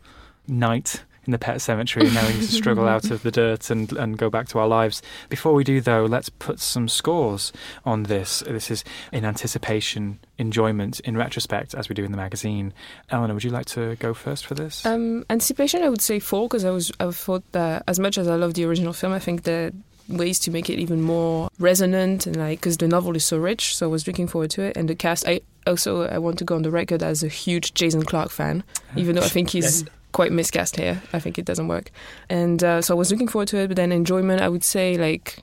night 0.48 1.04
in 1.26 1.32
the 1.32 1.38
pet 1.38 1.62
cemetery 1.62 2.06
and 2.06 2.16
now 2.16 2.26
we 2.28 2.34
need 2.34 2.42
to 2.42 2.52
struggle 2.52 2.88
out 2.88 3.12
of 3.12 3.24
the 3.24 3.32
dirt 3.32 3.70
and, 3.70 3.92
and 3.94 4.18
go 4.18 4.30
back 4.30 4.48
to 4.50 4.60
our 4.60 4.68
lives. 4.68 5.02
Before 5.30 5.54
we 5.54 5.64
do, 5.64 5.82
though, 5.82 6.06
let's 6.06 6.30
put 6.30 6.60
some 6.60 6.88
scores 6.88 7.54
on 7.86 8.04
this. 8.04 8.42
This 8.48 8.72
is 8.72 8.84
in 9.12 9.24
anticipation, 9.26 10.20
enjoyment, 10.38 11.00
in 11.02 11.16
retrospect, 11.16 11.76
as 11.76 11.90
we 11.90 11.96
do 11.96 12.04
in 12.04 12.12
the 12.12 12.18
magazine. 12.18 12.74
Eleanor, 13.10 13.36
would 13.36 13.44
you 13.44 13.52
like 13.52 13.68
to 13.68 13.96
go 13.98 14.14
first 14.14 14.46
for 14.46 14.56
this? 14.56 14.86
Um, 14.86 15.26
anticipation, 15.30 15.84
I 15.84 15.90
would 15.90 16.02
say 16.02 16.20
four 16.20 16.48
because 16.48 16.66
I 16.66 16.72
was 16.72 16.92
I 17.00 17.12
thought 17.12 17.44
that 17.52 17.84
as 17.88 18.00
much 18.00 18.18
as 18.18 18.28
I 18.28 18.36
love 18.36 18.56
the 18.56 18.66
original 18.66 18.94
film, 18.94 19.14
I 19.14 19.20
think 19.20 19.44
that 19.44 19.74
ways 20.10 20.40
to 20.40 20.52
make 20.52 20.70
it 20.70 20.80
even 20.80 21.02
more 21.02 21.50
resonant 21.60 22.26
and 22.28 22.36
like 22.36 22.60
because 22.60 22.78
the 22.78 22.88
novel 22.88 23.16
is 23.16 23.26
so 23.26 23.38
rich, 23.38 23.76
so 23.76 23.88
I 23.88 23.90
was 23.90 24.08
looking 24.08 24.28
forward 24.28 24.50
to 24.52 24.64
it. 24.64 24.76
And 24.76 24.90
the 24.90 24.96
cast, 24.96 25.28
I 25.28 25.42
also 25.68 26.04
I 26.08 26.18
want 26.18 26.40
to 26.40 26.46
go 26.46 26.56
on 26.56 26.64
the 26.64 26.72
record 26.72 27.04
as 27.04 27.24
a 27.24 27.28
huge 27.28 27.74
Jason 27.74 28.04
Clarke 28.04 28.32
fan, 28.32 28.64
even 28.96 29.16
though 29.16 29.24
I 29.24 29.30
think 29.30 29.50
he's 29.50 29.86
quite 30.12 30.32
miscast 30.32 30.76
here. 30.76 31.02
I 31.14 31.20
think 31.20 31.38
it 31.38 31.46
doesn't 31.46 31.68
work, 31.68 31.92
and 32.30 32.64
uh, 32.64 32.82
so 32.82 32.96
I 32.96 32.98
was 32.98 33.12
looking 33.12 33.28
forward 33.28 33.48
to 33.50 33.58
it. 33.58 33.68
But 33.68 33.78
then 33.78 33.92
enjoyment, 33.92 34.42
I 34.42 34.50
would 34.50 34.64
say 34.64 34.98
like 34.98 35.40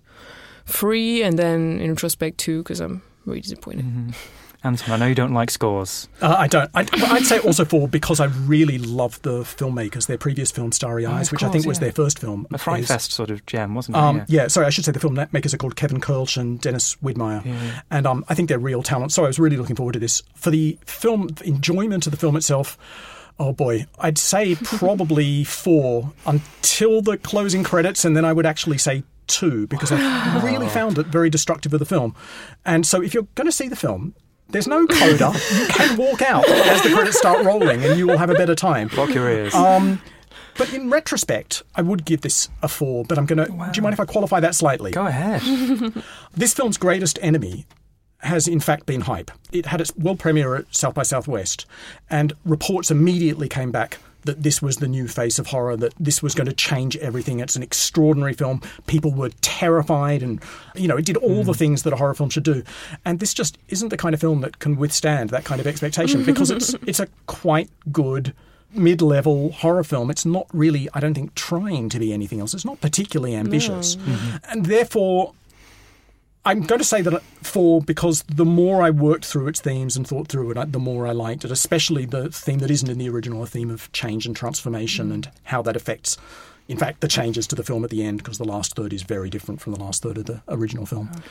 three, 0.66 1.22
and 1.22 1.38
then 1.38 1.80
in 1.80 1.90
retrospect 1.90 2.38
two 2.38 2.62
because 2.62 2.80
I'm 2.80 3.02
really 3.24 3.40
disappointed. 3.40 3.84
Mhm. 3.84 4.14
Anton, 4.64 4.92
I 4.92 4.96
know 4.96 5.06
you 5.06 5.14
don't 5.14 5.34
like 5.34 5.52
scores. 5.52 6.08
Uh, 6.20 6.34
I 6.36 6.48
don't. 6.48 6.68
I'd, 6.74 6.92
I'd, 6.92 7.24
say 7.24 7.38
also 7.38 7.64
for 7.64 7.86
because 7.86 8.18
I 8.18 8.24
really 8.24 8.78
love 8.78 9.22
the 9.22 9.42
filmmakers. 9.42 10.08
Their 10.08 10.18
previous 10.18 10.50
film, 10.50 10.72
Starry 10.72 11.06
oh, 11.06 11.12
Eyes, 11.12 11.28
oh, 11.28 11.30
which 11.30 11.40
course, 11.40 11.48
I 11.48 11.52
think 11.52 11.64
yeah. 11.64 11.68
was 11.68 11.78
their 11.78 11.92
first 11.92 12.18
film. 12.18 12.44
A 12.52 12.58
Fright 12.58 12.80
is, 12.80 12.88
Fest 12.88 13.12
sort 13.12 13.30
of 13.30 13.46
gem, 13.46 13.76
wasn't 13.76 13.96
it? 13.96 14.00
Um, 14.00 14.16
yeah. 14.16 14.24
yeah. 14.28 14.48
sorry, 14.48 14.66
I 14.66 14.70
should 14.70 14.84
say 14.84 14.90
the 14.90 14.98
filmmakers 14.98 15.54
are 15.54 15.58
called 15.58 15.76
Kevin 15.76 16.00
Koelsch 16.00 16.36
and 16.36 16.60
Dennis 16.60 16.96
Widmyer. 16.96 17.44
Yeah. 17.44 17.80
And 17.92 18.06
um, 18.06 18.24
I 18.28 18.34
think 18.34 18.48
they're 18.48 18.58
real 18.58 18.82
talent. 18.82 19.12
So 19.12 19.22
I 19.24 19.28
was 19.28 19.38
really 19.38 19.56
looking 19.56 19.76
forward 19.76 19.92
to 19.92 20.00
this. 20.00 20.22
For 20.34 20.50
the 20.50 20.76
film, 20.84 21.28
enjoyment 21.44 22.08
of 22.08 22.10
the 22.10 22.18
film 22.18 22.34
itself, 22.34 22.76
Oh 23.38 23.52
boy, 23.52 23.86
I'd 23.98 24.18
say 24.18 24.56
probably 24.56 25.44
four 25.44 26.12
until 26.26 27.00
the 27.02 27.16
closing 27.18 27.62
credits, 27.62 28.04
and 28.04 28.16
then 28.16 28.24
I 28.24 28.32
would 28.32 28.46
actually 28.46 28.78
say 28.78 29.04
two 29.28 29.66
because 29.68 29.92
I 29.92 30.40
really 30.44 30.68
found 30.68 30.98
it 30.98 31.06
very 31.06 31.30
destructive 31.30 31.72
of 31.72 31.78
the 31.78 31.86
film. 31.86 32.14
And 32.64 32.86
so, 32.86 33.00
if 33.02 33.14
you're 33.14 33.28
going 33.36 33.46
to 33.46 33.52
see 33.52 33.68
the 33.68 33.76
film, 33.76 34.14
there's 34.48 34.66
no 34.66 34.86
coda. 34.88 35.32
you 35.54 35.66
can 35.68 35.96
walk 35.96 36.22
out 36.22 36.48
as 36.48 36.82
the 36.82 36.90
credits 36.90 37.18
start 37.18 37.44
rolling, 37.44 37.84
and 37.84 37.98
you 37.98 38.06
will 38.06 38.18
have 38.18 38.30
a 38.30 38.34
better 38.34 38.54
time. 38.54 38.88
Block 38.88 39.10
your 39.10 39.30
ears. 39.30 39.54
Um, 39.54 40.00
but 40.56 40.72
in 40.74 40.90
retrospect, 40.90 41.62
I 41.76 41.82
would 41.82 42.04
give 42.04 42.22
this 42.22 42.48
a 42.62 42.68
four. 42.68 43.04
But 43.04 43.18
I'm 43.18 43.26
going 43.26 43.46
to. 43.46 43.52
Wow. 43.52 43.70
Do 43.70 43.78
you 43.78 43.82
mind 43.82 43.92
if 43.92 44.00
I 44.00 44.04
qualify 44.04 44.40
that 44.40 44.56
slightly? 44.56 44.90
Go 44.90 45.06
ahead. 45.06 45.42
this 46.34 46.54
film's 46.54 46.76
greatest 46.76 47.18
enemy 47.22 47.66
has 48.20 48.48
in 48.48 48.60
fact 48.60 48.86
been 48.86 49.02
hype. 49.02 49.30
It 49.52 49.66
had 49.66 49.80
its 49.80 49.94
world 49.96 50.18
premiere 50.18 50.56
at 50.56 50.74
South 50.74 50.94
by 50.94 51.02
Southwest, 51.02 51.66
and 52.10 52.32
reports 52.44 52.90
immediately 52.90 53.48
came 53.48 53.70
back 53.70 53.98
that 54.24 54.42
this 54.42 54.60
was 54.60 54.76
the 54.76 54.88
new 54.88 55.06
face 55.06 55.38
of 55.38 55.46
horror, 55.46 55.76
that 55.76 55.94
this 55.98 56.22
was 56.22 56.34
going 56.34 56.46
to 56.46 56.52
change 56.52 56.96
everything. 56.96 57.40
It's 57.40 57.56
an 57.56 57.62
extraordinary 57.62 58.34
film. 58.34 58.60
People 58.86 59.12
were 59.12 59.30
terrified, 59.40 60.22
and 60.22 60.42
you 60.74 60.88
know, 60.88 60.96
it 60.96 61.04
did 61.04 61.16
all 61.16 61.42
mm. 61.42 61.46
the 61.46 61.54
things 61.54 61.84
that 61.84 61.92
a 61.92 61.96
horror 61.96 62.14
film 62.14 62.30
should 62.30 62.42
do. 62.42 62.62
And 63.04 63.20
this 63.20 63.32
just 63.32 63.58
isn't 63.68 63.88
the 63.88 63.96
kind 63.96 64.14
of 64.14 64.20
film 64.20 64.40
that 64.40 64.58
can 64.58 64.76
withstand 64.76 65.30
that 65.30 65.44
kind 65.44 65.60
of 65.60 65.66
expectation 65.66 66.24
because 66.24 66.50
it's 66.50 66.74
it's 66.86 67.00
a 67.00 67.08
quite 67.26 67.70
good 67.92 68.34
mid-level 68.74 69.52
horror 69.52 69.84
film. 69.84 70.10
It's 70.10 70.26
not 70.26 70.46
really, 70.52 70.88
I 70.92 71.00
don't 71.00 71.14
think, 71.14 71.34
trying 71.34 71.88
to 71.88 71.98
be 71.98 72.12
anything 72.12 72.40
else. 72.40 72.52
It's 72.52 72.66
not 72.66 72.80
particularly 72.82 73.34
ambitious, 73.34 73.96
no. 73.96 74.02
mm-hmm. 74.02 74.36
and 74.50 74.66
therefore 74.66 75.32
I'm 76.48 76.62
going 76.62 76.78
to 76.78 76.84
say 76.84 77.02
that 77.02 77.22
for 77.42 77.82
because 77.82 78.22
the 78.22 78.46
more 78.46 78.82
I 78.82 78.88
worked 78.88 79.26
through 79.26 79.48
its 79.48 79.60
themes 79.60 79.98
and 79.98 80.08
thought 80.08 80.28
through 80.28 80.50
it, 80.50 80.72
the 80.72 80.78
more 80.78 81.06
I 81.06 81.12
liked 81.12 81.44
it, 81.44 81.50
especially 81.50 82.06
the 82.06 82.30
theme 82.30 82.60
that 82.60 82.70
isn't 82.70 82.88
in 82.88 82.96
the 82.96 83.10
original, 83.10 83.42
a 83.42 83.46
theme 83.46 83.68
of 83.70 83.92
change 83.92 84.24
and 84.24 84.34
transformation 84.34 85.10
mm. 85.10 85.12
and 85.12 85.30
how 85.42 85.60
that 85.60 85.76
affects, 85.76 86.16
in 86.66 86.78
fact, 86.78 87.02
the 87.02 87.06
changes 87.06 87.46
to 87.48 87.54
the 87.54 87.62
film 87.62 87.84
at 87.84 87.90
the 87.90 88.02
end, 88.02 88.16
because 88.18 88.38
the 88.38 88.46
last 88.48 88.76
third 88.76 88.94
is 88.94 89.02
very 89.02 89.28
different 89.28 89.60
from 89.60 89.74
the 89.74 89.78
last 89.78 90.02
third 90.02 90.16
of 90.16 90.24
the 90.24 90.40
original 90.48 90.86
film. 90.86 91.10
Okay. 91.12 91.22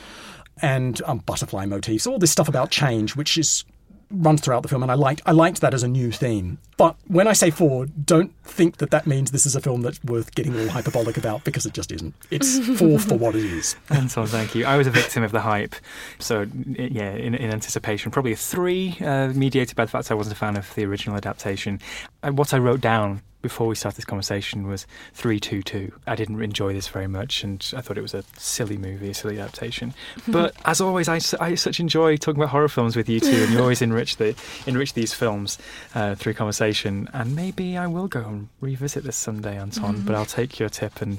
And 0.62 1.02
um, 1.04 1.18
butterfly 1.18 1.66
motifs, 1.66 2.06
all 2.06 2.20
this 2.20 2.30
stuff 2.30 2.48
about 2.48 2.70
change, 2.70 3.16
which 3.16 3.36
is 3.36 3.64
runs 4.10 4.40
throughout 4.40 4.62
the 4.62 4.68
film, 4.68 4.82
and 4.82 4.90
I 4.90 4.94
liked 4.94 5.22
I 5.26 5.32
liked 5.32 5.60
that 5.60 5.74
as 5.74 5.82
a 5.82 5.88
new 5.88 6.10
theme. 6.10 6.58
But 6.76 6.96
when 7.06 7.26
I 7.26 7.32
say 7.32 7.50
four, 7.50 7.86
don't 7.86 8.32
think 8.44 8.78
that 8.78 8.90
that 8.90 9.06
means 9.06 9.30
this 9.30 9.46
is 9.46 9.56
a 9.56 9.60
film 9.60 9.82
that's 9.82 10.02
worth 10.04 10.34
getting 10.34 10.58
all 10.58 10.68
hyperbolic 10.68 11.16
about 11.16 11.44
because 11.44 11.66
it 11.66 11.72
just 11.72 11.92
isn't. 11.92 12.14
It's 12.30 12.58
four 12.78 12.98
for 12.98 13.16
what 13.16 13.34
it 13.34 13.44
is. 13.44 13.76
And 13.90 14.10
so, 14.10 14.26
thank 14.26 14.54
you. 14.54 14.64
I 14.64 14.76
was 14.76 14.86
a 14.86 14.90
victim 14.90 15.22
of 15.22 15.32
the 15.32 15.40
hype, 15.40 15.74
so 16.18 16.46
yeah, 16.66 17.12
in, 17.12 17.34
in 17.34 17.50
anticipation, 17.50 18.10
probably 18.10 18.32
a 18.32 18.36
three, 18.36 18.96
uh, 19.00 19.28
mediated 19.28 19.76
by 19.76 19.84
the 19.84 19.90
fact 19.90 20.10
I 20.10 20.14
wasn't 20.14 20.36
a 20.36 20.38
fan 20.38 20.56
of 20.56 20.74
the 20.74 20.84
original 20.84 21.16
adaptation. 21.16 21.80
And 22.22 22.38
what 22.38 22.54
I 22.54 22.58
wrote 22.58 22.80
down 22.80 23.22
before 23.42 23.66
we 23.68 23.74
started 23.74 23.96
this 23.96 24.04
conversation 24.04 24.66
was 24.66 24.86
322. 25.14 25.92
I 26.06 26.16
didn't 26.16 26.42
enjoy 26.42 26.72
this 26.72 26.88
very 26.88 27.06
much 27.06 27.44
and 27.44 27.72
I 27.76 27.80
thought 27.80 27.98
it 27.98 28.02
was 28.02 28.14
a 28.14 28.24
silly 28.36 28.76
movie, 28.76 29.10
a 29.10 29.14
silly 29.14 29.38
adaptation. 29.38 29.94
But 30.28 30.54
as 30.64 30.80
always, 30.80 31.08
I, 31.08 31.20
I 31.40 31.54
such 31.54 31.80
enjoy 31.80 32.16
talking 32.16 32.40
about 32.40 32.50
horror 32.50 32.68
films 32.68 32.96
with 32.96 33.08
you 33.08 33.20
two 33.20 33.44
and 33.44 33.52
you 33.52 33.60
always 33.60 33.80
enrich, 33.80 34.16
the, 34.16 34.34
enrich 34.66 34.94
these 34.94 35.14
films 35.14 35.58
uh, 35.94 36.14
through 36.16 36.34
conversation. 36.34 37.08
And 37.12 37.34
maybe 37.34 37.78
I 37.78 37.86
will 37.86 38.08
go 38.08 38.20
and 38.20 38.48
revisit 38.60 39.04
this 39.04 39.16
Sunday, 39.16 39.58
Anton, 39.58 39.96
mm-hmm. 39.96 40.06
but 40.06 40.14
I'll 40.14 40.26
take 40.26 40.58
your 40.58 40.68
tip 40.68 41.00
and 41.00 41.18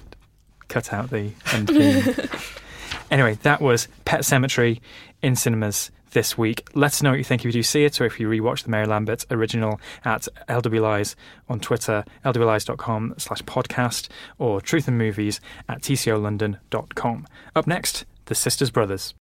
cut 0.68 0.94
out 0.94 1.10
the 1.10 1.32
end 1.54 1.68
theme. 1.70 2.30
anyway, 3.12 3.36
that 3.44 3.62
was 3.62 3.88
Pet 4.06 4.22
Sematary 4.22 4.80
in 5.22 5.36
cinemas 5.36 5.92
this 6.12 6.38
week. 6.38 6.68
Let 6.74 6.88
us 6.94 7.02
know 7.02 7.12
what 7.12 7.18
you 7.18 7.24
think 7.24 7.42
if 7.42 7.46
you 7.46 7.52
do 7.52 7.64
see 7.64 7.84
it 7.86 8.00
or 8.00 8.06
if 8.06 8.20
you 8.20 8.30
rewatch 8.30 8.64
the 8.64 8.70
Mary 8.70 8.86
Lambert 8.86 9.26
original 9.32 9.80
at 10.04 10.28
LWLies 10.48 11.16
on 11.48 11.60
Twitter, 11.60 12.04
lwlies.com 12.26 13.16
slash 13.18 13.42
podcast, 13.44 14.08
or 14.38 14.62
Truth 14.62 14.88
and 14.88 14.98
Movies 14.98 15.40
at 15.68 15.82
tcolondon.com. 15.82 17.28
Up 17.56 17.68
next, 17.68 18.06
The 18.26 18.36
Sisters 18.36 18.72
Brothers. 18.72 19.14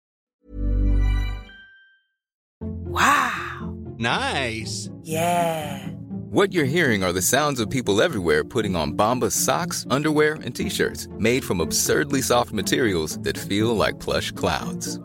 Wow. 2.60 3.76
Nice. 3.98 4.90
Yeah. 5.02 5.88
What 6.30 6.52
you're 6.52 6.64
hearing 6.66 7.02
are 7.02 7.12
the 7.12 7.22
sounds 7.22 7.58
of 7.58 7.70
people 7.70 8.02
everywhere 8.02 8.44
putting 8.44 8.76
on 8.76 8.92
Bombas 8.92 9.32
socks, 9.32 9.86
underwear, 9.88 10.34
and 10.34 10.54
t-shirts 10.54 11.08
made 11.18 11.42
from 11.44 11.60
absurdly 11.60 12.20
soft 12.20 12.52
materials 12.52 13.18
that 13.20 13.38
feel 13.38 13.74
like 13.74 13.98
plush 13.98 14.30
clouds. 14.32 15.00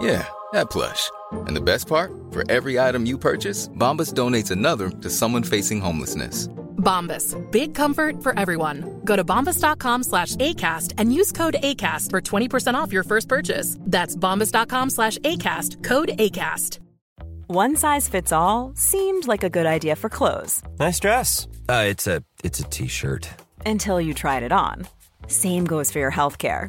Yeah, 0.00 0.26
that 0.52 0.70
plush. 0.70 1.10
And 1.32 1.56
the 1.56 1.60
best 1.60 1.88
part, 1.88 2.12
for 2.30 2.50
every 2.50 2.78
item 2.78 3.06
you 3.06 3.18
purchase, 3.18 3.68
Bombas 3.68 4.12
donates 4.12 4.50
another 4.50 4.90
to 4.90 5.10
someone 5.10 5.42
facing 5.42 5.80
homelessness. 5.80 6.48
Bombas, 6.78 7.34
big 7.50 7.74
comfort 7.74 8.22
for 8.22 8.38
everyone. 8.38 9.00
Go 9.04 9.16
to 9.16 9.24
bombas.com 9.24 10.04
slash 10.04 10.36
ACAST 10.36 10.94
and 10.98 11.12
use 11.12 11.32
code 11.32 11.56
ACAST 11.62 12.10
for 12.10 12.20
20% 12.20 12.74
off 12.74 12.92
your 12.92 13.02
first 13.02 13.28
purchase. 13.28 13.76
That's 13.80 14.14
bombas.com 14.16 14.90
slash 14.90 15.18
ACAST, 15.18 15.82
code 15.82 16.10
ACAST. 16.18 16.78
One 17.48 17.76
size 17.76 18.08
fits 18.08 18.30
all 18.30 18.72
seemed 18.76 19.26
like 19.26 19.42
a 19.42 19.48
good 19.50 19.64
idea 19.66 19.96
for 19.96 20.10
clothes. 20.10 20.62
Nice 20.78 21.00
dress. 21.00 21.48
Uh, 21.66 21.84
it's 21.88 22.06
a 22.06 22.22
it's 22.44 22.60
a 22.60 22.64
t-shirt. 22.64 23.26
Until 23.64 24.00
you 24.00 24.12
tried 24.12 24.42
it 24.42 24.52
on. 24.52 24.86
Same 25.28 25.64
goes 25.64 25.90
for 25.90 25.98
your 25.98 26.10
health 26.10 26.36
care. 26.36 26.68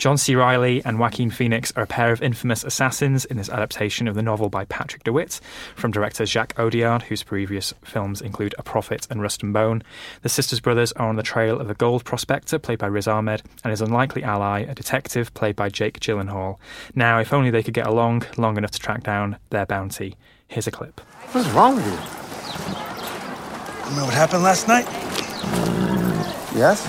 John 0.00 0.16
C. 0.16 0.34
Reilly 0.34 0.82
and 0.86 0.98
Joaquin 0.98 1.28
Phoenix 1.28 1.74
are 1.76 1.82
a 1.82 1.86
pair 1.86 2.10
of 2.10 2.22
infamous 2.22 2.64
assassins 2.64 3.26
in 3.26 3.36
this 3.36 3.50
adaptation 3.50 4.08
of 4.08 4.14
the 4.14 4.22
novel 4.22 4.48
by 4.48 4.64
Patrick 4.64 5.04
DeWitt 5.04 5.40
from 5.76 5.90
director 5.90 6.24
Jacques 6.24 6.54
Audiard, 6.54 7.02
whose 7.02 7.22
previous 7.22 7.74
films 7.84 8.22
include 8.22 8.54
A 8.56 8.62
Prophet 8.62 9.06
and 9.10 9.20
Rust 9.20 9.42
and 9.42 9.52
Bone. 9.52 9.82
The 10.22 10.30
sisters 10.30 10.58
brothers 10.58 10.92
are 10.92 11.06
on 11.06 11.16
the 11.16 11.22
trail 11.22 11.60
of 11.60 11.68
a 11.68 11.74
gold 11.74 12.06
prospector, 12.06 12.58
played 12.58 12.78
by 12.78 12.86
Riz 12.86 13.06
Ahmed, 13.06 13.42
and 13.62 13.72
his 13.72 13.82
unlikely 13.82 14.24
ally, 14.24 14.60
a 14.60 14.74
detective, 14.74 15.34
played 15.34 15.54
by 15.54 15.68
Jake 15.68 16.00
Gyllenhaal. 16.00 16.56
Now, 16.94 17.18
if 17.18 17.34
only 17.34 17.50
they 17.50 17.62
could 17.62 17.74
get 17.74 17.86
along 17.86 18.24
long 18.38 18.56
enough 18.56 18.70
to 18.70 18.78
track 18.78 19.02
down 19.02 19.36
their 19.50 19.66
bounty. 19.66 20.16
Here's 20.48 20.66
a 20.66 20.70
clip. 20.70 21.02
What's 21.32 21.50
wrong 21.50 21.76
with 21.76 21.84
you? 21.84 21.92
You 23.90 23.96
know 23.96 24.06
what 24.06 24.14
happened 24.14 24.44
last 24.44 24.66
night? 24.66 24.86
Yes? 26.56 26.86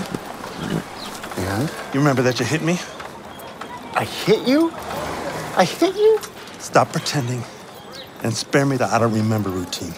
And? 1.36 1.70
You 1.92 2.00
remember 2.00 2.22
that 2.22 2.40
you 2.40 2.46
hit 2.46 2.62
me? 2.62 2.78
I 3.94 4.04
hit 4.04 4.48
you? 4.48 4.72
I 5.56 5.64
hit 5.64 5.94
you? 5.96 6.18
Stop 6.58 6.92
pretending 6.92 7.42
and 8.22 8.34
spare 8.34 8.64
me 8.64 8.76
the 8.76 8.86
I 8.86 8.98
don't 8.98 9.12
remember 9.12 9.50
routine. 9.50 9.94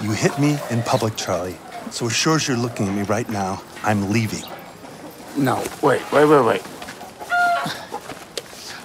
You 0.00 0.12
hit 0.12 0.38
me 0.38 0.58
in 0.70 0.82
public, 0.82 1.16
Charlie. 1.16 1.56
So 1.90 2.06
as 2.06 2.12
sure 2.12 2.36
as 2.36 2.46
you're 2.46 2.56
looking 2.56 2.86
at 2.86 2.94
me 2.94 3.02
right 3.02 3.28
now, 3.28 3.62
I'm 3.82 4.10
leaving. 4.10 4.44
No, 5.36 5.56
wait, 5.82 6.02
wait, 6.12 6.24
wait, 6.24 6.44
wait. 6.44 6.62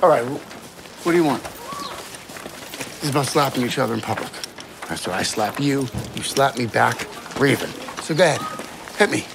All 0.01 0.09
right, 0.09 0.23
what 0.23 1.11
do 1.11 1.17
you 1.17 1.23
want? 1.23 1.43
This 1.43 3.03
is 3.03 3.09
about 3.09 3.27
slapping 3.27 3.63
each 3.63 3.77
other 3.77 3.93
in 3.93 4.01
public. 4.01 4.31
After 4.89 5.11
I 5.11 5.23
slap 5.23 5.59
you, 5.59 5.87
you 6.15 6.23
slap 6.23 6.57
me 6.57 6.65
back. 6.65 7.07
We're. 7.39 7.57
So 8.01 8.15
go 8.15 8.23
ahead. 8.23 8.41
Hit 8.97 9.11
me. 9.11 9.25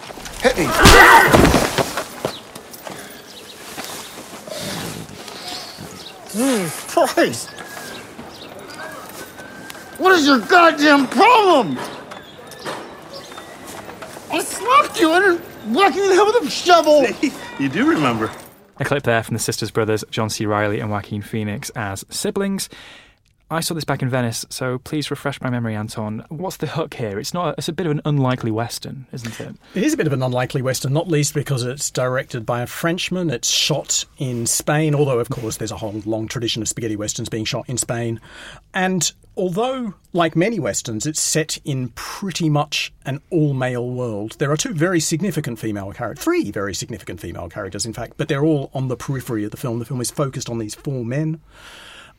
Hit 0.41 0.57
me. 0.59 1.48
Jesus 6.39 6.85
Christ! 6.85 7.49
What 9.99 10.13
is 10.13 10.25
your 10.25 10.39
goddamn 10.39 11.09
problem? 11.09 11.77
I 14.31 14.41
slapped 14.45 15.01
you 15.01 15.13
and 15.13 15.41
whacked 15.75 15.97
you 15.97 16.05
in 16.05 16.11
the 16.11 16.15
head 16.15 16.27
with 16.27 16.45
a 16.45 16.51
shovel. 16.51 17.07
You 17.59 17.69
do 17.69 17.91
remember. 17.91 18.31
A 18.79 18.85
clip 18.85 19.03
there 19.03 19.21
from 19.25 19.35
the 19.35 19.41
Sisters 19.41 19.73
Brothers, 19.73 20.05
John 20.13 20.31
C. 20.31 20.47
Reilly 20.47 20.79
and 20.79 20.93
Joaquin 20.93 21.23
Phoenix 21.23 21.71
as 21.71 22.05
siblings. 22.09 22.69
I 23.51 23.61
saw 23.61 23.73
this 23.73 23.85
back 23.85 24.03
in 24.03 24.11
Venice, 24.11 24.45
so 24.51 24.77
please 24.77 25.11
refresh 25.11 25.41
my 25.41 25.49
memory, 25.49 25.75
Anton. 25.75 26.23
What's 26.29 26.59
the 26.59 26.67
hook 26.67 26.93
here? 26.93 27.19
It's 27.19 27.33
not. 27.33 27.55
It's 27.57 27.69
a 27.69 27.73
bit 27.73 27.87
of 27.87 27.93
an 27.93 28.03
unlikely 28.05 28.51
western, 28.51 29.07
isn't 29.11 29.41
it? 29.41 29.57
It 29.75 29.83
is 29.83 29.95
a 29.95 29.97
bit 29.97 30.07
of 30.07 30.13
an 30.13 30.23
unlikely 30.23 30.61
western, 30.61 30.93
not 30.93 31.09
least 31.09 31.33
because 31.33 31.63
it's 31.63 31.91
directed 31.91 32.45
by 32.45 32.61
a 32.61 32.67
Frenchman. 32.67 33.31
It's 33.31 33.49
shot 33.49 34.05
in 34.19 34.45
Spain, 34.45 34.95
although 34.95 35.19
of 35.19 35.31
course 35.31 35.57
there's 35.57 35.73
a 35.73 35.79
whole 35.79 36.03
long 36.05 36.29
tradition 36.29 36.61
of 36.61 36.69
spaghetti 36.69 36.95
westerns 36.95 37.31
being 37.31 37.47
shot 37.47 37.67
in 37.71 37.79
Spain. 37.79 38.21
And 38.75 39.11
although, 39.35 39.95
like 40.13 40.37
many 40.37 40.61
westerns, 40.61 41.07
it's 41.07 41.21
set 41.21 41.59
in 41.65 41.89
pretty 41.95 42.51
much 42.51 42.93
an 43.07 43.23
all-male 43.31 43.89
world, 43.89 44.37
there 44.39 44.53
are 44.53 44.59
two 44.59 44.75
very 44.75 45.01
significant 45.01 45.59
female 45.59 45.95
characters, 45.95 46.23
three 46.23 46.51
very 46.51 46.75
significant 46.75 47.19
female 47.19 47.49
characters, 47.49 47.87
in 47.87 47.95
fact, 47.95 48.19
but 48.19 48.29
they're 48.29 48.45
all 48.45 48.71
on 48.75 48.89
the 48.89 48.97
periphery 48.97 49.45
of 49.45 49.53
the 49.53 49.57
film. 49.57 49.79
The 49.79 49.87
film 49.87 50.03
is 50.03 50.11
focused 50.11 50.51
on 50.51 50.59
these 50.59 50.75
four 50.75 51.03
men. 51.03 51.41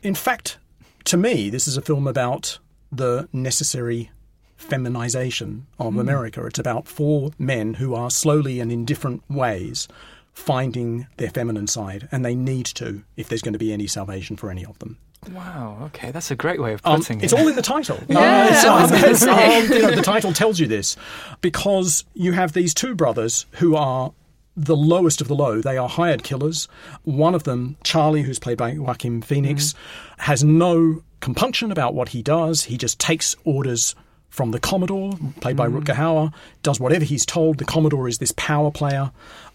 In 0.01 0.15
fact, 0.15 0.57
to 1.05 1.17
me, 1.17 1.49
this 1.49 1.67
is 1.67 1.77
a 1.77 1.81
film 1.81 2.07
about 2.07 2.59
the 2.91 3.27
necessary 3.33 4.09
feminization 4.57 5.65
of 5.79 5.93
Mm. 5.93 6.01
America. 6.01 6.45
It's 6.45 6.59
about 6.59 6.87
four 6.87 7.31
men 7.39 7.75
who 7.75 7.95
are 7.95 8.09
slowly 8.11 8.59
and 8.59 8.71
in 8.71 8.85
different 8.85 9.23
ways 9.29 9.87
finding 10.33 11.07
their 11.17 11.29
feminine 11.29 11.67
side, 11.67 12.07
and 12.11 12.23
they 12.23 12.35
need 12.35 12.65
to 12.65 13.03
if 13.17 13.27
there's 13.27 13.41
going 13.41 13.53
to 13.53 13.59
be 13.59 13.73
any 13.73 13.87
salvation 13.87 14.37
for 14.37 14.49
any 14.51 14.65
of 14.65 14.77
them. 14.79 14.97
Wow. 15.33 15.77
Okay, 15.87 16.11
that's 16.11 16.31
a 16.31 16.35
great 16.35 16.61
way 16.61 16.71
of 16.73 16.81
Um, 16.85 16.99
putting 17.01 17.19
it's 17.21 17.33
it. 17.33 17.39
all 17.39 17.47
in 17.47 17.55
the 17.57 17.61
title. 17.61 17.99
Yeah, 18.07 18.19
Uh, 18.19 18.49
it's, 18.49 18.63
I 18.65 18.81
was 18.81 18.91
um, 18.91 19.01
gonna 19.01 19.11
it's, 19.11 19.19
say. 19.25 19.65
um, 19.65 19.71
you 19.73 19.81
know, 19.81 19.95
the 19.95 20.01
title 20.01 20.31
tells 20.31 20.59
you 20.59 20.67
this 20.67 20.95
because 21.41 22.05
you 22.13 22.31
have 22.33 22.53
these 22.53 22.73
two 22.73 22.95
brothers 22.95 23.45
who 23.53 23.75
are 23.75 24.13
the 24.59 24.75
lowest 24.75 25.21
of 25.21 25.27
the 25.27 25.35
low. 25.35 25.61
They 25.61 25.77
are 25.77 25.87
hired 25.87 26.23
killers. 26.23 26.67
One 27.03 27.33
of 27.33 27.43
them, 27.43 27.77
Charlie, 27.83 28.23
who's 28.23 28.39
played 28.39 28.57
by 28.57 28.77
Joaquin 28.77 29.21
Phoenix, 29.21 29.73
has 30.17 30.43
no 30.43 31.01
compunction 31.21 31.71
about 31.71 31.93
what 31.93 32.09
he 32.09 32.21
does. 32.21 32.63
He 32.63 32.77
just 32.77 32.99
takes 32.99 33.35
orders 33.45 33.95
from 34.29 34.51
the 34.51 34.59
Commodore, 34.59 35.13
played 35.39 35.55
by 35.55 35.67
Rutger 35.67 35.95
Hauer, 35.95 36.33
does 36.61 36.79
whatever 36.79 37.05
he's 37.05 37.25
told. 37.25 37.57
The 37.57 37.65
Commodore 37.65 38.07
is 38.07 38.17
this 38.17 38.33
power 38.33 38.69
player. 38.69 39.11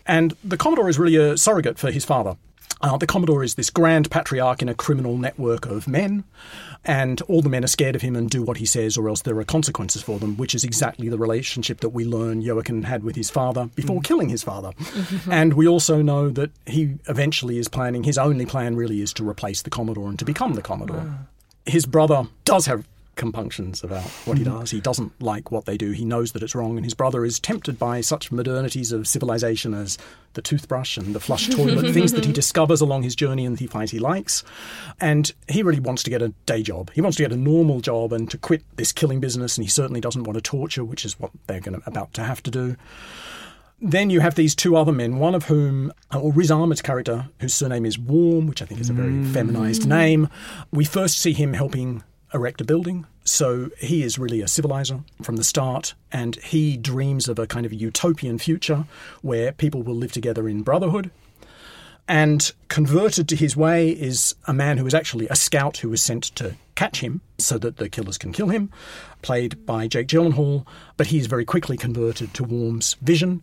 And 0.06 0.34
the 0.42 0.56
Commodore 0.56 0.88
is 0.88 0.98
really 0.98 1.16
a 1.16 1.36
surrogate 1.36 1.78
for 1.78 1.90
his 1.90 2.04
father. 2.04 2.36
Uh, 2.80 2.96
the 2.96 3.06
Commodore 3.06 3.44
is 3.44 3.54
this 3.54 3.70
grand 3.70 4.10
patriarch 4.10 4.60
in 4.60 4.68
a 4.68 4.74
criminal 4.74 5.16
network 5.16 5.66
of 5.66 5.86
men, 5.86 6.24
and 6.84 7.20
all 7.22 7.42
the 7.42 7.48
men 7.48 7.64
are 7.64 7.68
scared 7.68 7.96
of 7.96 8.02
him 8.02 8.16
and 8.16 8.28
do 8.28 8.42
what 8.42 8.58
he 8.58 8.66
says, 8.66 8.96
or 8.96 9.08
else 9.08 9.22
there 9.22 9.38
are 9.38 9.44
consequences 9.44 10.02
for 10.02 10.18
them, 10.18 10.36
which 10.36 10.54
is 10.54 10.64
exactly 10.64 11.08
the 11.08 11.18
relationship 11.18 11.80
that 11.80 11.90
we 11.90 12.04
learn 12.04 12.42
Joachim 12.42 12.82
had 12.82 13.02
with 13.02 13.16
his 13.16 13.30
father 13.30 13.66
before 13.74 14.00
mm. 14.00 14.04
killing 14.04 14.28
his 14.28 14.42
father. 14.42 14.72
and 15.30 15.54
we 15.54 15.66
also 15.66 16.02
know 16.02 16.28
that 16.30 16.50
he 16.66 16.96
eventually 17.08 17.58
is 17.58 17.68
planning, 17.68 18.04
his 18.04 18.18
only 18.18 18.46
plan 18.46 18.76
really 18.76 19.00
is 19.00 19.12
to 19.14 19.28
replace 19.28 19.62
the 19.62 19.70
Commodore 19.70 20.08
and 20.08 20.18
to 20.18 20.24
become 20.24 20.54
the 20.54 20.62
Commodore. 20.62 21.04
Ah. 21.04 21.18
His 21.66 21.86
brother 21.86 22.24
does 22.44 22.66
have 22.66 22.86
compunctions 23.16 23.82
about 23.82 24.02
what 24.24 24.38
he 24.38 24.44
mm-hmm. 24.44 24.58
does. 24.58 24.70
He 24.70 24.80
doesn't 24.80 25.20
like 25.20 25.50
what 25.50 25.64
they 25.64 25.76
do. 25.76 25.92
He 25.92 26.04
knows 26.04 26.32
that 26.32 26.42
it's 26.42 26.54
wrong, 26.54 26.76
and 26.76 26.84
his 26.84 26.94
brother 26.94 27.24
is 27.24 27.38
tempted 27.38 27.78
by 27.78 28.00
such 28.00 28.30
modernities 28.30 28.92
of 28.92 29.06
civilization 29.06 29.74
as 29.74 29.98
the 30.34 30.42
toothbrush 30.42 30.96
and 30.96 31.14
the 31.14 31.20
flush 31.20 31.48
toilet, 31.54 31.92
things 31.92 32.12
that 32.12 32.24
he 32.24 32.32
discovers 32.32 32.80
along 32.80 33.02
his 33.02 33.14
journey 33.14 33.44
and 33.46 33.56
that 33.56 33.60
he 33.60 33.66
finds 33.66 33.92
he 33.92 33.98
likes. 33.98 34.42
And 35.00 35.32
he 35.48 35.62
really 35.62 35.80
wants 35.80 36.02
to 36.04 36.10
get 36.10 36.22
a 36.22 36.28
day 36.46 36.62
job. 36.62 36.90
He 36.92 37.00
wants 37.00 37.16
to 37.16 37.22
get 37.22 37.32
a 37.32 37.36
normal 37.36 37.80
job 37.80 38.12
and 38.12 38.30
to 38.30 38.38
quit 38.38 38.62
this 38.76 38.92
killing 38.92 39.20
business, 39.20 39.56
and 39.56 39.64
he 39.64 39.70
certainly 39.70 40.00
doesn't 40.00 40.24
want 40.24 40.36
to 40.36 40.42
torture, 40.42 40.84
which 40.84 41.04
is 41.04 41.18
what 41.18 41.30
they're 41.46 41.60
going 41.60 41.80
to, 41.80 41.88
about 41.88 42.12
to 42.14 42.22
have 42.22 42.42
to 42.44 42.50
do. 42.50 42.76
Then 43.80 44.08
you 44.08 44.20
have 44.20 44.34
these 44.34 44.54
two 44.54 44.76
other 44.76 44.92
men, 44.92 45.18
one 45.18 45.34
of 45.34 45.44
whom, 45.44 45.92
or 46.14 46.32
Riz 46.32 46.50
Ahmed's 46.50 46.80
character, 46.80 47.28
whose 47.40 47.54
surname 47.54 47.84
is 47.84 47.98
Warm, 47.98 48.46
which 48.46 48.62
I 48.62 48.64
think 48.64 48.80
is 48.80 48.88
a 48.88 48.94
very 48.94 49.12
mm. 49.12 49.32
feminized 49.32 49.86
name. 49.86 50.28
We 50.72 50.84
first 50.84 51.18
see 51.18 51.32
him 51.32 51.52
helping 51.52 52.02
erect 52.34 52.60
a 52.60 52.64
building. 52.64 53.06
So 53.24 53.70
he 53.78 54.02
is 54.02 54.18
really 54.18 54.42
a 54.42 54.48
civilizer 54.48 55.00
from 55.22 55.36
the 55.36 55.44
start, 55.44 55.94
and 56.12 56.36
he 56.36 56.76
dreams 56.76 57.28
of 57.28 57.38
a 57.38 57.46
kind 57.46 57.64
of 57.64 57.72
utopian 57.72 58.38
future 58.38 58.84
where 59.22 59.52
people 59.52 59.82
will 59.82 59.94
live 59.94 60.12
together 60.12 60.48
in 60.48 60.62
brotherhood. 60.62 61.10
And 62.06 62.52
converted 62.68 63.28
to 63.30 63.36
his 63.36 63.56
way 63.56 63.88
is 63.88 64.34
a 64.46 64.52
man 64.52 64.76
who 64.76 64.86
is 64.86 64.92
actually 64.92 65.26
a 65.28 65.36
scout 65.36 65.78
who 65.78 65.88
was 65.88 66.02
sent 66.02 66.24
to 66.36 66.56
catch 66.74 67.00
him 67.00 67.22
so 67.38 67.56
that 67.58 67.78
the 67.78 67.88
killers 67.88 68.18
can 68.18 68.32
kill 68.32 68.48
him, 68.48 68.70
played 69.22 69.64
by 69.64 69.86
Jake 69.88 70.08
Gyllenhaal. 70.08 70.66
But 70.98 71.06
he 71.06 71.18
is 71.18 71.28
very 71.28 71.46
quickly 71.46 71.78
converted 71.78 72.34
to 72.34 72.44
Warm's 72.44 72.94
vision. 73.00 73.42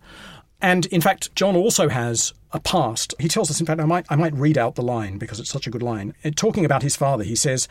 And 0.62 0.86
in 0.88 1.02
fact, 1.02 1.34
John 1.34 1.56
also 1.56 1.90
has 1.90 2.34
a 2.52 2.60
past. 2.60 3.16
He 3.20 3.28
tells 3.28 3.50
us, 3.50 3.60
in 3.60 3.66
fact, 3.66 3.82
I 3.82 3.86
might, 3.86 4.06
I 4.10 4.16
might 4.16 4.34
read 4.36 4.60
out 4.60 4.76
the 4.76 4.84
line 4.84 5.18
because 5.18 5.40
it's 5.40 5.50
such 5.50 5.66
a 5.66 5.72
good 5.72 5.82
line. 5.82 6.14
Talking 6.36 6.66
about 6.66 6.84
his 6.84 6.96
father, 6.96 7.24
he 7.24 7.36
says, 7.36 7.68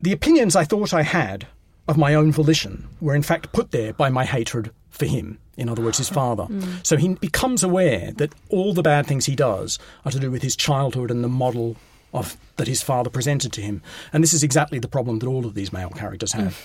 The 0.00 0.12
opinions 0.12 0.56
I 0.56 0.64
thought 0.64 0.92
I 0.92 1.02
had 1.02 1.46
of 1.88 1.96
my 1.96 2.14
own 2.14 2.32
volition 2.32 2.88
were 3.00 3.14
in 3.14 3.22
fact 3.22 3.52
put 3.52 3.70
there 3.70 3.92
by 3.92 4.08
my 4.08 4.24
hatred 4.24 4.70
for 4.90 5.06
him. 5.06 5.38
In 5.56 5.68
other 5.68 5.82
words, 5.82 5.98
his 5.98 6.08
father. 6.08 6.44
Mm. 6.44 6.84
So 6.86 6.96
he 6.96 7.14
becomes 7.14 7.62
aware 7.62 8.12
that 8.12 8.34
all 8.48 8.74
the 8.74 8.82
bad 8.82 9.06
things 9.06 9.26
he 9.26 9.36
does 9.36 9.78
are 10.04 10.10
to 10.10 10.18
do 10.18 10.30
with 10.30 10.42
his 10.42 10.56
childhood 10.56 11.10
and 11.10 11.22
the 11.22 11.28
model 11.28 11.76
of 12.12 12.36
that 12.56 12.68
his 12.68 12.82
father 12.82 13.10
presented 13.10 13.52
to 13.52 13.60
him. 13.60 13.82
And 14.12 14.22
this 14.22 14.32
is 14.32 14.42
exactly 14.42 14.78
the 14.78 14.88
problem 14.88 15.18
that 15.18 15.26
all 15.26 15.46
of 15.46 15.54
these 15.54 15.72
male 15.72 15.90
characters 15.90 16.32
have. 16.32 16.60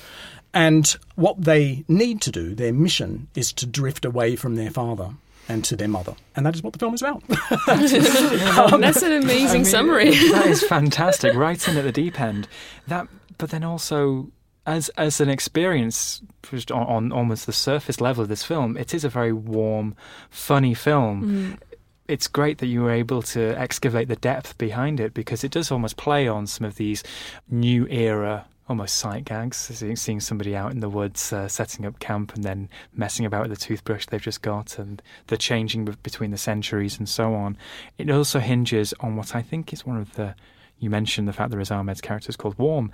And 0.53 0.95
what 1.15 1.43
they 1.43 1.83
need 1.87 2.21
to 2.21 2.31
do, 2.31 2.55
their 2.55 2.73
mission, 2.73 3.27
is 3.35 3.53
to 3.53 3.65
drift 3.65 4.05
away 4.05 4.35
from 4.35 4.55
their 4.55 4.71
father 4.71 5.11
and 5.47 5.63
to 5.65 5.75
their 5.75 5.87
mother. 5.87 6.15
And 6.35 6.45
that 6.45 6.55
is 6.55 6.63
what 6.63 6.73
the 6.73 6.79
film 6.79 6.93
is 6.93 7.01
about. 7.01 7.23
That's 7.67 9.01
an 9.01 9.11
amazing 9.11 9.49
I 9.49 9.53
mean, 9.53 9.65
summary. 9.65 10.11
that 10.11 10.45
is 10.47 10.63
fantastic. 10.63 11.33
Right 11.33 11.67
in 11.67 11.77
at 11.77 11.83
the 11.83 11.91
deep 11.91 12.19
end. 12.19 12.47
That, 12.87 13.07
but 13.39 13.49
then 13.49 13.63
also 13.63 14.31
as 14.67 14.89
as 14.89 15.19
an 15.19 15.29
experience 15.29 16.21
just 16.43 16.71
on, 16.71 16.85
on 16.85 17.11
almost 17.11 17.47
the 17.47 17.53
surface 17.53 17.99
level 17.99 18.21
of 18.21 18.29
this 18.29 18.43
film, 18.43 18.77
it 18.77 18.93
is 18.93 19.03
a 19.03 19.09
very 19.09 19.33
warm, 19.33 19.95
funny 20.29 20.75
film. 20.75 21.23
Mm. 21.23 21.59
It's 22.07 22.27
great 22.27 22.59
that 22.59 22.67
you 22.67 22.83
were 22.83 22.91
able 22.91 23.21
to 23.21 23.59
excavate 23.59 24.07
the 24.07 24.15
depth 24.15 24.57
behind 24.57 24.99
it 24.99 25.13
because 25.13 25.43
it 25.43 25.51
does 25.51 25.71
almost 25.71 25.97
play 25.97 26.27
on 26.27 26.47
some 26.47 26.65
of 26.65 26.75
these 26.75 27.03
new 27.49 27.87
era 27.87 28.45
almost 28.69 28.95
sight 28.95 29.25
gags, 29.25 29.57
seeing, 29.57 30.19
somebody 30.19 30.55
out 30.55 30.71
in 30.71 30.79
the 30.79 30.89
woods 30.89 31.33
uh, 31.33 31.47
setting 31.47 31.85
up 31.87 31.97
camp 31.99 32.35
and 32.35 32.43
then 32.43 32.69
messing 32.93 33.25
about 33.25 33.49
with 33.49 33.57
the 33.57 33.65
toothbrush 33.65 34.05
they've 34.05 34.21
just 34.21 34.43
got 34.43 34.77
and 34.77 35.01
the 35.27 35.37
changing 35.37 35.85
between 36.03 36.29
the 36.29 36.37
centuries 36.37 36.99
and 36.99 37.09
so 37.09 37.33
on. 37.33 37.57
It 37.97 38.09
also 38.11 38.39
hinges 38.39 38.93
on 38.99 39.15
what 39.15 39.35
I 39.35 39.41
think 39.41 39.73
is 39.73 39.87
one 39.87 39.97
of 39.97 40.13
the, 40.13 40.35
you 40.77 40.91
mentioned 40.91 41.27
the 41.27 41.33
fact 41.33 41.49
that 41.49 41.57
Riz 41.57 41.71
Ahmed's 41.71 41.99
character 41.99 42.29
is 42.29 42.35
called 42.35 42.59
Warm, 42.59 42.91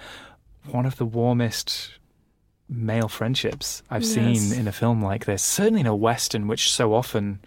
one 0.72 0.86
of 0.86 0.98
the 0.98 1.06
warmest 1.06 1.92
male 2.68 3.08
friendships 3.08 3.84
I've 3.90 4.04
Yes. 4.04 4.14
seen 4.14 4.60
in 4.60 4.68
a 4.68 4.72
film 4.72 5.04
like 5.04 5.26
this, 5.26 5.44
certainly 5.44 5.82
in 5.82 5.88
a 5.88 5.96
Western, 5.96 6.48
which 6.48 6.72
so 6.72 6.94
often 6.94 7.40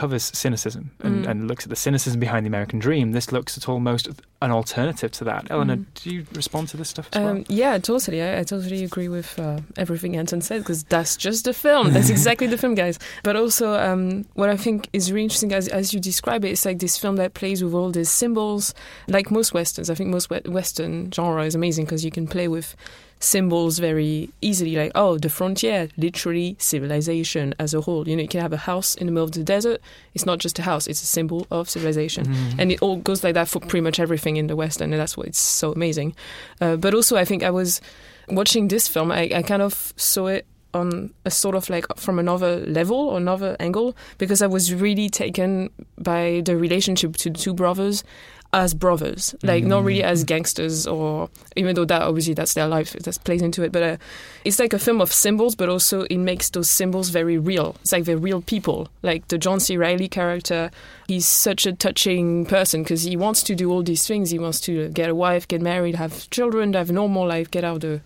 covers 0.00 0.24
cynicism 0.34 0.90
and, 1.00 1.24
Mm. 1.24 1.30
and 1.30 1.48
looks 1.48 1.64
at 1.64 1.70
the 1.70 1.76
cynicism 1.76 2.20
behind 2.20 2.44
the 2.46 2.48
American 2.48 2.78
dream. 2.78 3.12
This 3.12 3.32
looks 3.32 3.56
at 3.58 3.68
almost 3.68 4.08
an 4.42 4.50
alternative 4.50 5.10
to 5.18 5.24
that. 5.24 5.46
Eleanor, 5.50 5.76
Mm. 5.76 5.84
do 6.02 6.10
you 6.14 6.26
respond 6.34 6.68
to 6.68 6.76
this 6.76 6.88
stuff 6.90 7.08
as 7.12 7.18
well? 7.20 7.28
Um, 7.28 7.44
yeah, 7.48 7.78
totally. 7.78 8.20
I, 8.22 8.40
I 8.40 8.44
totally 8.44 8.84
agree 8.84 9.08
with 9.08 9.38
uh, 9.38 9.58
everything 9.76 10.16
Anton 10.16 10.40
said 10.42 10.58
because 10.62 10.84
that's 10.84 11.16
just 11.16 11.44
the 11.44 11.54
film. 11.54 11.92
That's 11.94 12.10
exactly 12.16 12.46
the 12.46 12.58
film, 12.58 12.74
guys. 12.74 12.98
But 13.22 13.34
also, 13.36 13.66
um, 13.88 14.24
what 14.34 14.50
I 14.50 14.56
think 14.56 14.88
is 14.92 15.10
really 15.10 15.24
interesting, 15.24 15.52
as, 15.54 15.68
as 15.68 15.94
you 15.94 16.00
describe 16.00 16.44
it, 16.44 16.50
it's 16.50 16.64
like 16.66 16.78
this 16.80 16.96
film 16.98 17.16
that 17.16 17.32
plays 17.34 17.64
with 17.64 17.72
all 17.74 17.90
these 17.90 18.10
symbols. 18.10 18.74
Like 19.08 19.30
most 19.30 19.54
westerns, 19.54 19.88
I 19.90 19.94
think 19.94 20.10
most 20.10 20.28
Western 20.30 21.10
genre 21.12 21.44
is 21.44 21.54
amazing 21.54 21.84
because 21.86 22.04
you 22.04 22.10
can 22.10 22.26
play 22.26 22.48
with 22.48 22.76
symbols 23.18 23.78
very 23.78 24.30
easily. 24.42 24.76
Like, 24.76 24.92
oh, 24.94 25.18
the 25.18 25.28
frontier, 25.28 25.88
literally 25.96 26.56
civilization 26.58 27.54
as 27.58 27.74
a 27.74 27.80
whole. 27.80 28.06
You 28.08 28.16
know, 28.16 28.22
you 28.22 28.28
can 28.28 28.40
have 28.40 28.52
a 28.52 28.56
house 28.58 28.94
in 28.94 29.06
the 29.06 29.12
middle 29.12 29.24
of 29.24 29.32
the 29.32 29.42
desert. 29.42 29.80
It's 30.14 30.26
not 30.26 30.38
just 30.38 30.58
a 30.58 30.62
house; 30.62 30.86
it's 30.86 31.02
a 31.02 31.06
symbol 31.06 31.46
of 31.50 31.68
civilization, 31.70 32.26
Mhm. 32.26 32.54
and 32.58 32.72
it 32.72 32.80
all 32.82 32.96
goes 32.96 33.24
like 33.24 33.34
that 33.34 33.48
for 33.48 33.60
pretty 33.60 33.80
much 33.82 33.98
everything 34.00 34.36
in 34.36 34.46
the 34.46 34.56
West, 34.56 34.80
and 34.80 34.92
that's 34.92 35.16
why 35.16 35.24
it's 35.26 35.38
so 35.38 35.72
amazing. 35.72 36.14
Uh, 36.60 36.76
but 36.76 36.94
also, 36.94 37.16
I 37.16 37.24
think 37.24 37.42
I 37.42 37.50
was 37.50 37.80
watching 38.28 38.68
this 38.68 38.88
film. 38.88 39.10
I, 39.12 39.30
I 39.34 39.42
kind 39.42 39.62
of 39.62 39.92
saw 39.96 40.26
it 40.26 40.46
on 40.74 41.10
a 41.24 41.30
sort 41.30 41.54
of 41.54 41.70
like 41.70 41.86
from 41.96 42.18
another 42.18 42.58
level 42.66 42.96
or 42.98 43.16
another 43.16 43.56
angle 43.60 43.96
because 44.18 44.42
I 44.42 44.46
was 44.46 44.74
really 44.74 45.08
taken 45.08 45.70
by 45.96 46.42
the 46.44 46.54
relationship 46.56 47.16
to 47.16 47.30
the 47.30 47.38
two 47.38 47.54
brothers. 47.54 48.04
As 48.52 48.72
brothers, 48.72 49.34
like 49.42 49.64
not 49.64 49.84
really 49.84 50.02
as 50.02 50.22
Mm. 50.22 50.26
gangsters, 50.28 50.86
or 50.86 51.28
even 51.56 51.74
though 51.74 51.84
that 51.84 52.00
obviously 52.02 52.32
that's 52.32 52.54
their 52.54 52.68
life 52.68 52.92
that 52.92 53.18
plays 53.24 53.42
into 53.42 53.62
it. 53.62 53.70
But 53.72 53.82
uh, 53.82 53.96
it's 54.44 54.58
like 54.58 54.72
a 54.72 54.78
film 54.78 55.00
of 55.02 55.12
symbols, 55.12 55.54
but 55.54 55.68
also 55.68 56.02
it 56.02 56.16
makes 56.18 56.48
those 56.50 56.70
symbols 56.70 57.10
very 57.10 57.36
real. 57.38 57.76
It's 57.82 57.92
like 57.92 58.04
they're 58.04 58.16
real 58.16 58.40
people. 58.40 58.88
Like 59.02 59.28
the 59.28 59.36
John 59.36 59.60
C. 59.60 59.76
Reilly 59.76 60.08
character, 60.08 60.70
he's 61.06 61.26
such 61.26 61.66
a 61.66 61.72
touching 61.72 62.46
person 62.46 62.82
because 62.82 63.02
he 63.02 63.16
wants 63.16 63.42
to 63.42 63.54
do 63.54 63.70
all 63.70 63.82
these 63.82 64.06
things. 64.06 64.30
He 64.30 64.38
wants 64.38 64.60
to 64.60 64.88
get 64.90 65.10
a 65.10 65.14
wife, 65.14 65.46
get 65.48 65.60
married, 65.60 65.96
have 65.96 66.30
children, 66.30 66.72
have 66.74 66.88
a 66.88 66.94
normal 66.94 67.26
life, 67.26 67.50
get 67.50 67.64
out 67.64 67.76
of 67.76 67.80
the 67.82 68.00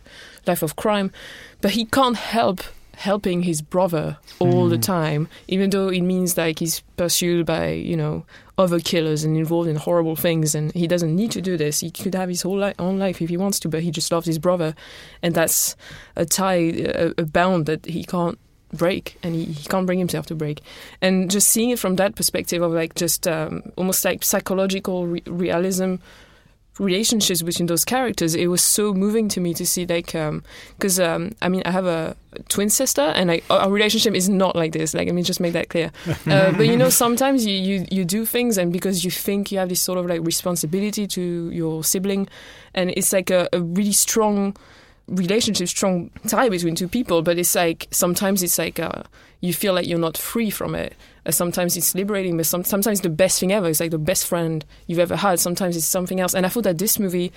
life 0.46 0.62
of 0.62 0.74
crime, 0.74 1.12
but 1.60 1.72
he 1.72 1.84
can't 1.84 2.16
help 2.16 2.62
helping 2.96 3.44
his 3.44 3.62
brother 3.62 4.18
all 4.40 4.68
the 4.68 4.76
Mm. 4.76 4.82
time, 4.82 5.28
even 5.48 5.70
though 5.70 5.88
it 5.88 6.02
means 6.02 6.36
like 6.36 6.58
he's 6.58 6.80
pursued 6.98 7.46
by 7.46 7.70
you 7.70 7.96
know 7.96 8.24
other 8.60 8.78
killers 8.78 9.24
and 9.24 9.36
involved 9.36 9.68
in 9.68 9.76
horrible 9.76 10.16
things, 10.16 10.54
and 10.54 10.72
he 10.72 10.86
doesn't 10.86 11.14
need 11.14 11.30
to 11.32 11.40
do 11.40 11.56
this. 11.56 11.80
He 11.80 11.90
could 11.90 12.14
have 12.14 12.28
his 12.28 12.42
whole 12.42 12.58
li- 12.58 12.74
own 12.78 12.98
life 12.98 13.22
if 13.22 13.30
he 13.30 13.36
wants 13.36 13.58
to, 13.60 13.68
but 13.68 13.82
he 13.82 13.90
just 13.90 14.12
loves 14.12 14.26
his 14.26 14.38
brother, 14.38 14.74
and 15.22 15.34
that's 15.34 15.76
a 16.16 16.24
tie, 16.26 16.72
a, 16.76 17.12
a 17.18 17.24
bound 17.24 17.66
that 17.66 17.86
he 17.86 18.04
can't 18.04 18.38
break 18.72 19.18
and 19.24 19.34
he, 19.34 19.44
he 19.46 19.68
can't 19.68 19.84
bring 19.84 19.98
himself 19.98 20.26
to 20.26 20.34
break 20.36 20.60
and 21.00 21.28
just 21.28 21.48
seeing 21.48 21.70
it 21.70 21.78
from 21.80 21.96
that 21.96 22.14
perspective 22.14 22.62
of 22.62 22.70
like 22.70 22.94
just 22.94 23.26
um, 23.26 23.62
almost 23.76 24.04
like 24.04 24.22
psychological 24.22 25.08
re- 25.08 25.22
realism 25.26 25.96
relationships 26.78 27.42
between 27.42 27.66
those 27.66 27.84
characters 27.84 28.34
it 28.34 28.46
was 28.46 28.62
so 28.62 28.94
moving 28.94 29.28
to 29.28 29.40
me 29.40 29.52
to 29.52 29.66
see 29.66 29.84
like 29.86 30.14
um 30.14 30.42
because 30.78 30.98
um, 30.98 31.30
i 31.42 31.48
mean 31.48 31.62
i 31.66 31.70
have 31.70 31.84
a 31.84 32.16
twin 32.48 32.70
sister 32.70 33.02
and 33.02 33.28
like 33.28 33.44
our 33.50 33.70
relationship 33.70 34.14
is 34.14 34.28
not 34.28 34.54
like 34.54 34.72
this 34.72 34.94
like 34.94 35.06
let 35.06 35.14
me 35.14 35.22
just 35.22 35.40
make 35.40 35.52
that 35.52 35.68
clear. 35.68 35.90
Uh, 36.26 36.52
but 36.52 36.66
you 36.66 36.76
know 36.76 36.88
sometimes 36.88 37.44
you, 37.44 37.54
you 37.54 37.86
you 37.90 38.04
do 38.04 38.24
things 38.24 38.56
and 38.56 38.72
because 38.72 39.04
you 39.04 39.10
think 39.10 39.50
you 39.50 39.58
have 39.58 39.68
this 39.68 39.80
sort 39.80 39.98
of 39.98 40.06
like 40.06 40.20
responsibility 40.22 41.06
to 41.06 41.50
your 41.50 41.82
sibling 41.82 42.28
and 42.74 42.90
it's 42.96 43.12
like 43.12 43.30
a, 43.30 43.48
a 43.52 43.60
really 43.60 43.92
strong 43.92 44.56
relationship 45.08 45.66
strong 45.66 46.10
tie 46.28 46.48
between 46.48 46.74
two 46.76 46.86
people 46.86 47.20
but 47.22 47.36
it's 47.36 47.54
like 47.54 47.88
sometimes 47.90 48.42
it's 48.42 48.58
like 48.58 48.78
uh, 48.78 49.02
you 49.40 49.52
feel 49.52 49.74
like 49.74 49.86
you're 49.88 49.98
not 49.98 50.16
free 50.16 50.50
from 50.50 50.74
it 50.74 50.94
uh, 51.26 51.30
sometimes 51.30 51.76
it's 51.76 51.94
liberating 51.94 52.36
but 52.36 52.46
some, 52.46 52.64
sometimes 52.64 52.98
it's 52.98 53.04
the 53.04 53.10
best 53.10 53.40
thing 53.40 53.52
ever. 53.52 53.68
Is 53.68 53.80
like 53.80 53.90
the 53.90 53.98
best 53.98 54.26
friend 54.26 54.64
you've 54.86 54.98
ever 54.98 55.16
had. 55.16 55.40
Sometimes 55.40 55.76
it's 55.76 55.86
something 55.86 56.20
else. 56.20 56.34
And 56.34 56.46
i 56.46 56.48
thought 56.48 56.64
that 56.64 56.78
this 56.78 56.98
movie 56.98 57.32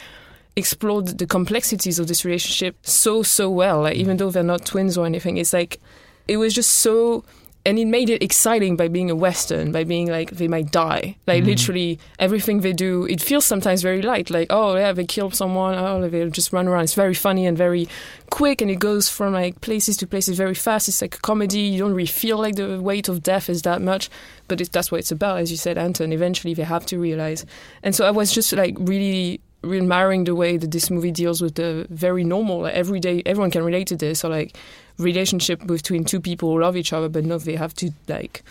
explored 0.56 1.08
the 1.08 1.26
complexities 1.26 1.98
of 1.98 2.08
this 2.08 2.26
relationship 2.26 2.76
so 2.84 3.24
so 3.24 3.50
well. 3.50 3.82
Like 3.82 3.96
even 3.96 4.18
though 4.18 4.32
they're 4.32 4.44
not 4.44 4.66
twins 4.66 4.98
or 4.98 5.06
anything 5.06 5.38
it's 5.38 5.54
like 5.54 5.80
it 6.28 6.38
was 6.38 6.54
just 6.54 6.72
so 6.72 7.24
and 7.66 7.80
it 7.80 7.86
made 7.86 8.10
it 8.10 8.22
exciting 8.22 8.76
by 8.76 8.90
being 8.90 9.10
a 9.10 9.16
western 9.16 9.72
by 9.72 9.84
being 9.86 10.08
like 10.10 10.32
they 10.32 10.48
might 10.50 10.70
die. 10.72 11.16
Like 11.28 11.44
Mhm. 11.44 11.48
literally 11.48 12.00
everything 12.20 12.60
they 12.60 12.74
do 12.74 13.06
it 13.06 13.22
feels 13.22 13.46
sometimes 13.46 13.82
very 13.82 14.02
light. 14.02 14.30
Like 14.30 14.48
oh 14.50 14.76
yeah 14.76 14.92
they 14.92 15.06
kill 15.06 15.32
someone. 15.32 15.76
Oh 15.76 16.08
they 16.10 16.30
just 16.30 16.52
run 16.52 16.68
around. 16.68 16.84
It's 16.84 16.94
very 16.94 17.14
funny 17.14 17.46
and 17.46 17.58
very 17.58 17.88
quick 18.30 18.62
and 18.62 18.70
it 18.70 18.80
goes 18.80 19.08
from 19.08 19.32
like 19.34 19.62
places 19.62 19.96
to 19.98 20.08
places 20.08 20.38
very 20.38 20.56
fast. 20.56 20.88
It's 20.90 21.02
like 21.02 21.16
a 21.16 21.20
comedy. 21.22 21.60
You 21.62 21.80
don't 21.80 21.94
really 21.94 22.06
feel 22.24 22.38
like 22.38 22.56
the 22.56 22.82
weight 22.82 23.08
of 23.08 23.24
death 23.24 23.50
is 23.50 23.62
that 23.62 23.82
much 23.82 24.10
but 24.50 24.60
it, 24.60 24.72
that's 24.74 24.92
what 24.92 25.00
it's 25.00 25.12
about 25.12 25.40
as 25.40 25.50
you 25.50 25.58
said 25.58 25.78
anton. 25.78 26.12
Eventually 26.12 26.54
they 26.54 26.64
have 26.64 26.86
to 26.88 27.00
realize. 27.00 27.46
And 27.82 27.96
so 27.96 28.06
i 28.06 28.12
was 28.12 28.34
just 28.34 28.52
like 28.54 28.76
really 28.80 29.40
admiring 29.64 30.26
the 30.26 30.36
way 30.36 30.58
that 30.58 30.72
this 30.72 30.90
movie 30.90 31.12
deals 31.12 31.42
with 31.42 31.56
the 31.56 31.88
very 31.90 32.24
normal 32.24 32.62
like, 32.62 32.74
everyday 32.74 33.22
everyone 33.26 33.52
can 33.52 33.64
relate 33.64 33.88
to 33.88 33.96
this. 33.96 34.24
Or 34.24 34.30
like 34.30 34.58
relationship 34.98 35.66
between 35.66 36.04
two 36.04 36.20
people 36.20 36.52
who 36.52 36.62
love 36.62 36.78
each 36.78 36.94
other 36.94 37.10
but 37.10 37.26
no 37.26 37.38
they 37.40 37.56
have 37.56 37.74
to 37.74 37.92
like 38.08 38.44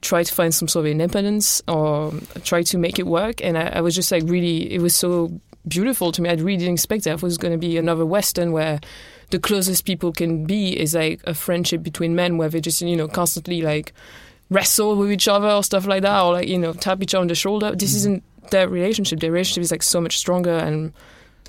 try 0.00 0.22
to 0.22 0.32
find 0.32 0.54
some 0.54 0.68
sort 0.68 0.86
of 0.86 0.92
independence 0.92 1.62
or 1.68 2.12
try 2.42 2.62
to 2.62 2.78
make 2.78 2.98
it 2.98 3.06
work. 3.06 3.42
And 3.44 3.58
I, 3.58 3.68
I 3.68 3.80
was 3.80 3.94
just 3.94 4.10
like 4.10 4.22
really 4.26 4.72
it 4.72 4.80
was 4.80 4.94
so 4.94 5.30
beautiful 5.68 6.12
to 6.12 6.22
me. 6.22 6.30
I 6.30 6.34
really 6.34 6.56
didn't 6.56 6.74
expect 6.74 7.04
that 7.04 7.14
it 7.14 7.22
was 7.22 7.38
going 7.38 7.52
to 7.52 7.58
be 7.58 7.76
another 7.76 8.06
western 8.06 8.52
where 8.52 8.80
the 9.30 9.38
closest 9.38 9.84
people 9.84 10.12
can 10.12 10.44
be 10.44 10.78
is 10.78 10.94
like 10.94 11.20
a 11.24 11.34
friendship 11.34 11.82
between 11.82 12.14
men 12.14 12.36
where 12.36 12.48
they 12.48 12.60
just 12.60 12.80
you 12.80 12.96
know 12.96 13.08
constantly 13.08 13.62
like 13.62 13.92
wrestle 14.48 14.96
with 14.96 15.12
each 15.12 15.28
other 15.28 15.48
or 15.48 15.62
stuff 15.62 15.86
like 15.86 16.02
that 16.02 16.20
or 16.22 16.32
like 16.32 16.48
you 16.48 16.58
know 16.58 16.72
tap 16.72 17.02
each 17.02 17.14
other 17.14 17.22
on 17.22 17.28
the 17.28 17.34
shoulder. 17.34 17.74
This 17.74 17.90
mm-hmm. 17.90 17.96
isn't 17.96 18.22
their 18.50 18.68
relationship 18.68 19.20
their 19.20 19.32
relationship 19.32 19.62
is 19.62 19.70
like 19.70 19.82
so 19.82 20.00
much 20.00 20.18
stronger 20.18 20.56
and 20.56 20.92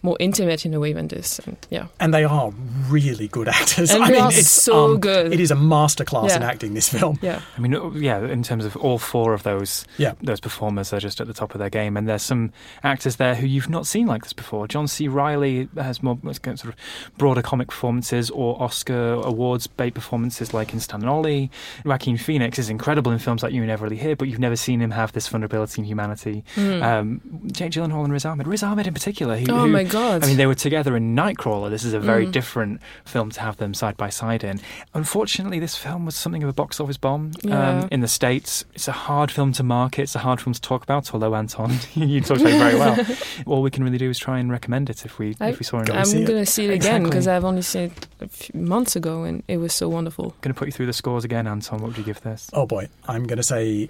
more 0.04 0.18
intimate 0.20 0.66
in 0.66 0.74
a 0.74 0.80
way 0.80 0.94
than 0.94 1.08
this 1.08 1.40
and 1.40 1.58
yeah 1.70 1.86
And 2.00 2.14
they 2.14 2.24
are 2.24 2.52
really 2.90 3.28
good 3.28 3.48
actors. 3.48 3.92
And 3.92 4.04
I 4.04 4.10
mean, 4.10 4.22
are 4.22 4.30
it's 4.32 4.50
so 4.50 4.94
um, 4.96 5.00
good. 5.00 5.32
It 5.34 5.40
is 5.40 5.52
a 5.52 5.56
masterclass 5.56 6.36
in 6.36 6.44
acting. 6.44 6.74
This 6.74 6.90
film. 6.90 7.20
yeah 7.22 7.42
I 7.58 7.60
mean, 7.62 7.76
uh, 7.76 7.90
yeah, 7.92 8.20
in 8.26 8.44
terms 8.44 8.66
of 8.66 8.76
all 8.78 8.98
four 8.98 9.34
of 9.34 9.44
those 9.44 9.86
Yeah. 9.98 10.14
those 10.22 10.40
performers 10.40 10.92
are 10.94 11.00
just 11.00 11.22
at 11.22 11.28
the 11.28 11.34
top 11.34 11.54
of 11.54 11.60
their 11.60 11.70
game, 11.70 11.98
and 11.98 12.08
there's 12.08 12.24
some 12.24 12.52
actors 12.84 13.18
there 13.18 13.36
who 13.36 13.46
you've 13.48 13.70
not 13.70 13.86
seen 13.88 14.08
like 14.08 14.24
this 14.24 14.34
before. 14.34 14.68
John 14.68 14.88
C. 14.88 15.08
Reilly 15.08 15.68
has 15.78 16.02
more 16.02 16.18
has 16.26 16.40
got 16.40 16.60
sort 16.60 16.74
of 16.74 16.80
broader 17.18 17.42
comic 17.42 17.68
performances 17.68 18.30
or 18.30 18.62
Oscar 18.62 19.14
awards 19.14 19.68
bait 19.68 19.94
performances 19.94 20.54
like 20.54 20.74
in 20.74 20.80
Stan 20.80 21.02
and 21.02 21.10
Ollie. 21.10 21.52
Joaquin 21.86 22.18
Phoenix 22.18 22.58
is 22.60 22.70
incredible 22.70 23.12
in 23.12 23.20
films 23.20 23.44
like 23.44 23.54
You 23.54 23.66
Never 23.66 23.84
Really 23.86 23.98
Here, 23.98 24.16
but 24.16 24.28
you've 24.28 24.40
never 24.40 24.56
seen 24.56 24.82
him 24.82 24.92
have 24.92 25.12
this 25.14 25.28
vulnerability 25.28 25.82
and 25.82 25.88
humanity. 25.88 26.44
Mm. 26.56 26.82
Um, 26.84 27.22
Jake 27.52 27.72
Gyllenhaal 27.72 28.04
and 28.04 28.14
Riz 28.14 28.26
Ahmed, 28.26 28.48
Riz 28.48 28.64
Ahmed 28.64 28.88
in 28.88 28.94
particular. 28.94 29.38
Who, 29.38 29.46
Oh 29.52 29.60
who- 29.62 29.68
my 29.68 29.84
God. 29.92 30.24
I 30.24 30.28
mean, 30.28 30.38
they 30.38 30.46
were 30.48 30.56
together 30.56 30.96
in 30.96 31.16
Nightcrawler. 31.16 31.70
This 31.70 31.84
is 31.84 31.94
a 31.94 32.00
very 32.00 32.26
Mm. 32.26 32.32
different 32.32 32.82
film 33.06 33.30
to 33.32 33.40
have 33.42 33.58
them 33.58 33.74
side 33.74 33.98
by 33.98 34.10
side 34.10 34.44
in. 34.44 34.60
Unfortunately, 34.94 35.60
this 35.60 35.76
film 35.76 36.06
was 36.06 36.16
something 36.16 36.44
of 36.44 36.50
a 36.50 36.54
box 36.54 36.80
office 36.80 36.98
bomb 36.98 37.32
Yeah. 37.44 37.82
um, 37.82 37.88
in 37.92 38.02
the 38.02 38.08
States. 38.08 38.64
It's 38.74 38.88
a 38.88 38.92
hard 38.92 39.32
film 39.32 39.52
to 39.54 39.64
market, 39.64 40.04
it's 40.04 40.16
a 40.16 40.20
hard 40.20 40.42
film 40.42 40.54
to 40.54 40.62
talk 40.62 40.84
about, 40.84 41.14
although, 41.14 41.36
Anton, 41.36 41.72
you 41.96 42.22
talked 42.22 42.42
about 42.42 42.54
it 42.54 42.58
very 42.60 42.76
well. 42.76 43.06
All 43.46 43.62
we 43.62 43.70
can 43.72 43.84
really 43.84 43.98
do 43.98 44.10
is 44.10 44.18
try 44.20 44.40
and 44.40 44.50
recommend 44.52 44.90
it 44.90 45.06
if 45.06 45.20
we, 45.20 45.36
I, 45.40 45.50
if 45.50 45.60
we 45.60 45.66
saw 45.66 45.80
it. 45.82 45.90
I'm 45.90 46.10
going 46.26 46.44
to 46.44 46.46
see 46.46 46.64
it 46.66 46.70
again 46.70 46.76
Exactly. 46.76 47.10
because 47.10 47.28
I've 47.28 47.46
only 47.46 47.62
seen 47.62 47.84
it 47.92 48.08
a 48.22 48.28
few 48.28 48.60
months 48.62 48.96
ago 48.96 49.24
and 49.24 49.44
it 49.48 49.58
was 49.58 49.74
so 49.74 49.90
wonderful. 49.90 50.36
going 50.42 50.54
to 50.54 50.58
put 50.58 50.68
you 50.68 50.72
through 50.72 50.86
the 50.88 50.94
scores 50.94 51.24
again, 51.24 51.48
Anton. 51.48 51.80
What 51.82 51.90
would 51.90 51.98
you 51.98 52.04
give 52.04 52.22
this? 52.22 52.50
Oh 52.54 52.66
boy, 52.66 52.88
I'm 53.08 53.26
going 53.26 53.38
to 53.38 53.44
say 53.44 53.90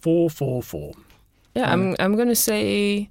four, 0.00 0.28
four, 0.30 0.62
four. 0.62 0.92
Yeah, 1.54 1.70
I'm 1.70 1.94
I'm 2.00 2.16
gonna 2.16 2.34
say 2.34 3.10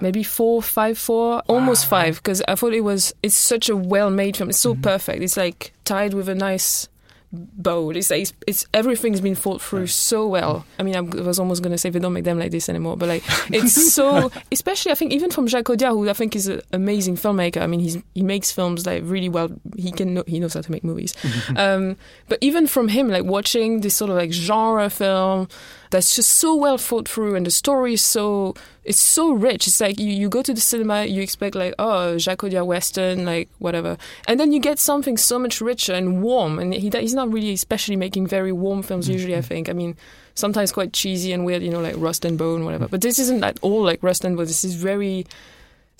maybe 0.00 0.22
four, 0.22 0.62
five, 0.62 0.98
four, 0.98 1.42
almost 1.46 1.86
five, 1.86 2.16
because 2.16 2.42
I 2.48 2.54
thought 2.54 2.72
it 2.72 2.82
was. 2.82 3.14
It's 3.22 3.36
such 3.36 3.68
a 3.68 3.76
well-made 3.76 4.36
film. 4.36 4.50
It's 4.50 4.58
so 4.58 4.74
perfect. 4.74 5.22
It's 5.22 5.36
like 5.36 5.72
tied 5.84 6.14
with 6.14 6.28
a 6.28 6.34
nice 6.34 6.88
bow. 7.32 7.90
It's 7.90 8.10
like 8.10 8.22
it's, 8.22 8.32
it's 8.46 8.66
everything's 8.74 9.20
been 9.20 9.34
thought 9.34 9.62
through 9.62 9.86
so 9.86 10.26
well. 10.26 10.66
I 10.78 10.82
mean, 10.82 10.96
I 10.96 11.00
was 11.00 11.38
almost 11.38 11.62
gonna 11.62 11.78
say 11.78 11.90
they 11.90 11.98
don't 11.98 12.12
make 12.12 12.24
them 12.24 12.38
like 12.38 12.50
this 12.50 12.68
anymore, 12.68 12.96
but 12.96 13.08
like 13.08 13.22
it's 13.52 13.92
so. 13.92 14.30
Especially, 14.50 14.92
I 14.92 14.94
think 14.94 15.12
even 15.12 15.30
from 15.30 15.46
Jacques 15.46 15.66
Audiard, 15.66 15.92
who 15.92 16.08
I 16.08 16.12
think 16.12 16.34
is 16.34 16.48
an 16.48 16.62
amazing 16.72 17.16
filmmaker. 17.16 17.62
I 17.62 17.66
mean, 17.66 17.80
he's 17.80 17.98
he 18.14 18.22
makes 18.22 18.50
films 18.50 18.86
like 18.86 19.02
really 19.06 19.28
well. 19.28 19.50
He 19.76 19.92
can 19.92 20.14
know, 20.14 20.24
he 20.26 20.40
knows 20.40 20.54
how 20.54 20.60
to 20.60 20.72
make 20.72 20.84
movies. 20.84 21.14
um, 21.56 21.96
but 22.28 22.38
even 22.40 22.66
from 22.66 22.88
him, 22.88 23.08
like 23.08 23.24
watching 23.24 23.80
this 23.80 23.94
sort 23.94 24.10
of 24.10 24.16
like 24.16 24.32
genre 24.32 24.90
film 24.90 25.48
that's 25.90 26.14
just 26.14 26.30
so 26.36 26.54
well 26.54 26.78
thought 26.78 27.08
through 27.08 27.34
and 27.34 27.44
the 27.44 27.50
story 27.50 27.94
is 27.94 28.02
so 28.02 28.54
it's 28.84 29.00
so 29.00 29.32
rich. 29.32 29.66
It's 29.66 29.80
like 29.80 29.98
you, 29.98 30.10
you 30.10 30.28
go 30.28 30.42
to 30.42 30.54
the 30.54 30.60
cinema 30.60 31.04
you 31.04 31.20
expect 31.20 31.54
like 31.54 31.74
oh 31.78 32.16
Jacques 32.16 32.42
Audiard 32.42 32.66
western 32.66 33.24
like 33.24 33.48
whatever. 33.58 33.98
And 34.26 34.38
then 34.38 34.52
you 34.52 34.60
get 34.60 34.78
something 34.78 35.16
so 35.16 35.38
much 35.38 35.60
richer 35.60 35.92
and 35.92 36.22
warm. 36.22 36.58
And 36.58 36.72
he, 36.72 36.90
he's 36.90 37.14
not 37.14 37.32
really 37.32 37.52
especially 37.52 37.96
making 37.96 38.26
very 38.26 38.52
warm 38.52 38.82
films 38.82 39.06
mm-hmm. 39.06 39.12
usually 39.12 39.36
I 39.36 39.42
think. 39.42 39.68
I 39.68 39.72
mean 39.72 39.96
sometimes 40.34 40.72
quite 40.72 40.92
cheesy 40.92 41.32
and 41.32 41.44
weird 41.44 41.62
you 41.62 41.70
know 41.70 41.80
like 41.80 41.96
Rust 41.98 42.24
and 42.24 42.38
Bone 42.38 42.64
whatever. 42.64 42.88
But 42.88 43.02
this 43.02 43.18
isn't 43.18 43.42
at 43.42 43.58
all 43.60 43.82
like 43.82 44.02
Rust 44.02 44.24
and 44.24 44.36
Bone. 44.36 44.46
This 44.46 44.64
is 44.64 44.76
very 44.76 45.26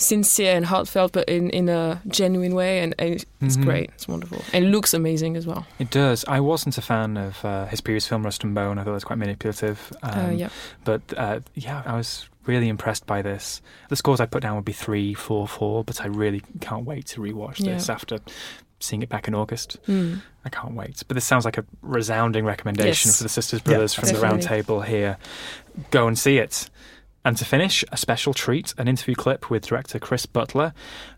sincere 0.01 0.57
and 0.57 0.65
heartfelt 0.65 1.13
but 1.13 1.29
in, 1.29 1.51
in 1.51 1.69
a 1.69 2.01
genuine 2.09 2.55
way 2.55 2.81
and, 2.81 2.95
and 2.99 3.25
it's 3.43 3.57
Mhm. 3.57 3.65
great 3.65 3.91
it's 3.95 4.09
wonderful 4.09 4.43
and 4.53 4.65
it 4.65 4.69
looks 4.69 4.95
amazing 4.95 5.37
as 5.37 5.47
well 5.47 5.67
It 5.79 5.91
does. 5.91 6.25
I 6.27 6.41
wasn't 6.41 6.79
a 6.79 6.83
fan 6.83 7.17
of 7.17 7.45
uh, 7.45 7.67
his 7.67 7.81
previous 7.81 8.07
film, 8.09 8.23
Rust 8.25 8.43
and 8.45 8.55
Bone. 8.55 8.79
I 8.79 8.85
thought 8.85 8.91
it 8.93 8.95
was 8.95 9.05
quite 9.05 9.19
manipulative. 9.19 9.93
Um, 10.03 10.27
Uh, 10.27 10.31
yeah. 10.31 10.49
But 10.85 11.03
uh, 11.17 11.41
yeah, 11.55 11.83
I 11.85 11.97
was 11.97 12.29
really 12.47 12.69
impressed 12.69 13.07
by 13.07 13.21
this. 13.23 13.61
The 13.91 13.97
scores 13.97 14.21
I 14.21 14.27
put 14.27 14.43
down 14.43 14.57
would 14.57 14.65
be 14.65 14.73
three, 14.73 15.13
four, 15.15 15.47
four, 15.47 15.85
but 15.85 16.01
I 16.01 16.07
really 16.07 16.43
can't 16.61 16.85
wait 16.87 17.07
to 17.09 17.21
rewatch 17.21 17.59
this 17.59 17.89
Yeah. 17.89 17.95
after 17.95 18.19
seeing 18.81 19.03
it 19.03 19.11
back 19.11 19.29
in 19.29 19.35
August. 19.35 19.77
Mm. 19.87 20.23
I 20.45 20.49
can't 20.49 20.75
wait. 20.75 21.03
But 21.07 21.15
this 21.15 21.27
sounds 21.27 21.45
like 21.45 21.59
a 21.59 21.65
resounding 21.83 22.47
recommendation 22.47 23.09
Yes. 23.11 23.19
for 23.19 23.23
the 23.25 23.29
Sisters 23.29 23.61
Yeah, 23.67 23.73
Brothers 23.73 23.93
from 23.95 24.09
the 24.09 24.19
round 24.19 24.41
table 24.43 24.81
here. 24.81 25.19
Go 25.91 26.09
and 26.09 26.19
see 26.19 26.39
it. 26.39 26.71
And 27.25 27.37
to 27.37 27.45
finish, 27.45 27.85
a 27.93 27.99
special 27.99 28.33
treat 28.33 28.73
an 28.79 28.89
interview 28.89 29.15
clip 29.15 29.51
with 29.51 29.67
director 29.67 29.99
Chris 29.99 30.25
Butler, 30.25 30.73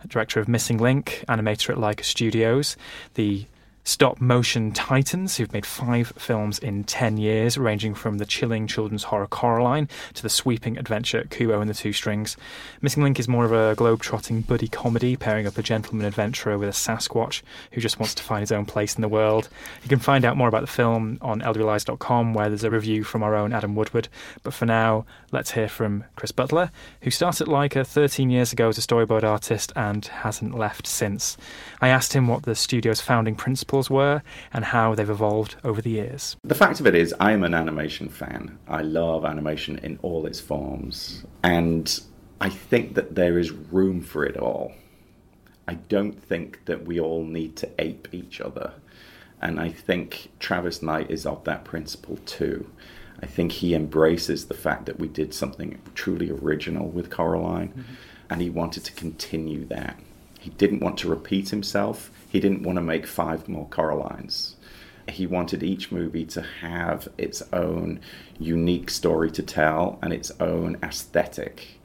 director 0.09 0.41
of 0.41 0.49
Missing 0.49 0.79
Link, 0.79 1.25
animator 1.29 1.71
at 1.71 1.77
Laika 1.77 2.05
Studios, 2.05 2.77
the 3.15 3.47
stop 3.85 4.21
motion 4.21 4.71
titans 4.71 5.37
who've 5.37 5.53
made 5.53 5.67
five 5.67 6.13
films 6.17 6.59
in 6.59 6.85
10 6.85 7.17
years, 7.17 7.59
ranging 7.59 7.95
from 7.95 8.19
the 8.19 8.25
chilling 8.25 8.67
children's 8.67 9.05
horror 9.05 9.27
Coraline 9.27 9.89
to 10.15 10.23
the 10.23 10.29
sweeping 10.29 10.79
adventure 10.79 11.27
Kubo 11.31 11.61
and 11.61 11.69
the 11.69 11.75
Two 11.75 11.93
Strings. 11.93 12.37
Missing 12.81 13.03
Link 13.03 13.19
is 13.19 13.29
more 13.29 13.45
of 13.45 13.53
a 13.53 13.75
globe-trotting 13.75 14.43
buddy 14.43 14.69
comedy, 14.69 15.17
pairing 15.17 15.47
up 15.47 15.59
a 15.59 15.63
gentleman 15.63 16.07
adventurer 16.07 16.57
with 16.59 16.69
a 16.69 16.73
Sasquatch 16.73 17.43
who 17.73 17.81
just 17.81 17.99
wants 17.99 18.15
to 18.15 18.23
find 18.23 18.41
his 18.41 18.53
own 18.53 18.67
place 18.67 18.95
in 18.95 19.03
the 19.03 19.09
world. 19.09 19.49
You 19.83 19.89
can 19.89 19.99
find 19.99 20.25
out 20.25 20.37
more 20.37 20.49
about 20.49 20.61
the 20.61 20.67
film 20.69 21.19
on 21.21 21.41
lwlies.com, 21.41 22.35
where 22.35 22.49
there's 22.49 22.65
a 22.65 22.71
review 22.71 23.03
from 23.03 23.23
our 23.23 23.35
own 23.35 23.53
Adam 23.53 23.75
Woodward. 23.75 24.09
But 24.43 24.55
for 24.55 24.67
now, 24.67 25.07
let's 25.33 25.53
hear 25.53 25.69
from 25.69 26.05
Chris 26.15 26.33
Butler, 26.33 26.71
who 27.01 27.11
started 27.11 27.49
Laika 27.49 27.87
13 27.87 28.31
years 28.31 28.53
ago 28.53 28.69
as 28.69 28.79
a 28.79 28.81
storyboard 28.81 29.25
artist 29.25 29.73
and 29.75 30.05
hasn't 30.05 30.57
left 30.57 30.87
since. 30.87 31.37
I 31.81 31.89
asked 31.89 32.13
him 32.13 32.29
what 32.29 32.45
the 32.45 32.55
studio's 32.55 33.01
founding 33.01 33.35
principles 33.73 33.91
were 33.91 34.23
and 34.53 34.67
how 34.67 34.95
they've 34.95 35.09
evolved 35.09 35.57
over 35.65 35.81
the 35.81 35.91
years. 35.91 36.37
The 36.45 36.55
fact 36.55 36.79
of 36.79 36.87
it 36.87 36.95
is, 36.95 37.15
I 37.19 37.33
am 37.33 37.43
an 37.43 37.55
animation 37.55 38.11
fan. 38.11 38.59
I 38.69 38.83
love 38.83 39.25
animation 39.25 39.79
in 39.79 39.99
all 40.03 40.27
its 40.27 40.41
forms. 40.41 41.25
And 41.43 42.01
I 42.39 42.51
think 42.51 42.95
that 42.97 43.15
there 43.15 43.39
is 43.39 43.51
room 43.51 44.03
for 44.03 44.27
it 44.27 44.37
all. 44.37 44.73
I 45.67 45.75
don't 45.89 46.23
think 46.23 46.67
that 46.67 46.85
we 46.85 47.01
all 47.01 47.25
need 47.25 47.57
to 47.57 47.69
ape 47.79 48.09
each 48.13 48.43
other. 48.43 48.75
And 49.41 49.59
I 49.59 49.71
think 49.71 50.31
Travis 50.39 50.83
Knight 50.83 51.11
is 51.11 51.25
of 51.25 51.43
that 51.45 51.65
principle 51.65 52.19
too. 52.27 52.71
I 53.23 53.27
think 53.27 53.53
he 53.53 53.75
embraces 53.75 54.47
the 54.47 54.55
fact 54.55 54.85
that 54.85 54.99
we 54.99 55.09
did 55.09 55.33
something 55.33 55.81
truly 55.95 56.31
original 56.31 56.89
with 56.89 57.09
Coraline, 57.09 57.69
mm-hmm. 57.69 57.95
and 58.29 58.43
he 58.43 58.51
wanted 58.51 58.85
to 58.85 58.93
continue 58.93 59.65
that. 59.67 59.99
He 60.43 60.51
didn't 60.51 60.81
want 60.81 60.99
to 60.99 61.09
repeat 61.09 61.51
himself. 61.51 62.11
He 62.29 62.41
didn't 62.41 62.65
want 62.65 62.75
to 62.75 62.83
make 62.83 63.07
five 63.07 63.49
more 63.49 63.69
Coralines. 63.69 64.55
He 65.09 65.25
wanted 65.25 65.63
each 65.63 65.93
movie 65.93 66.25
to 66.27 66.43
have 66.43 67.07
its 67.17 67.45
own 67.53 68.01
unique 68.41 68.91
story 68.91 69.31
to 69.31 69.43
tell 69.45 70.01
and 70.03 70.13
its 70.13 70.33
own 70.41 70.79
aesthetic. 70.83 71.79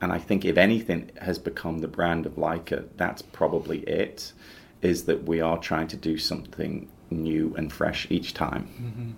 And 0.00 0.12
I 0.12 0.18
think 0.18 0.44
if 0.44 0.56
anything 0.56 1.10
has 1.20 1.40
become 1.40 1.80
the 1.80 1.88
brand 1.88 2.24
of 2.24 2.36
Laika, 2.36 2.86
that's 2.96 3.22
probably 3.22 3.80
it, 3.80 4.32
is 4.80 5.06
that 5.06 5.24
we 5.24 5.40
are 5.40 5.58
trying 5.58 5.88
to 5.88 5.96
do 5.96 6.16
something 6.16 6.88
new 7.10 7.52
and 7.56 7.72
fresh 7.72 8.06
each 8.10 8.32
time. 8.32 8.68
Mm-hmm. 8.80 9.10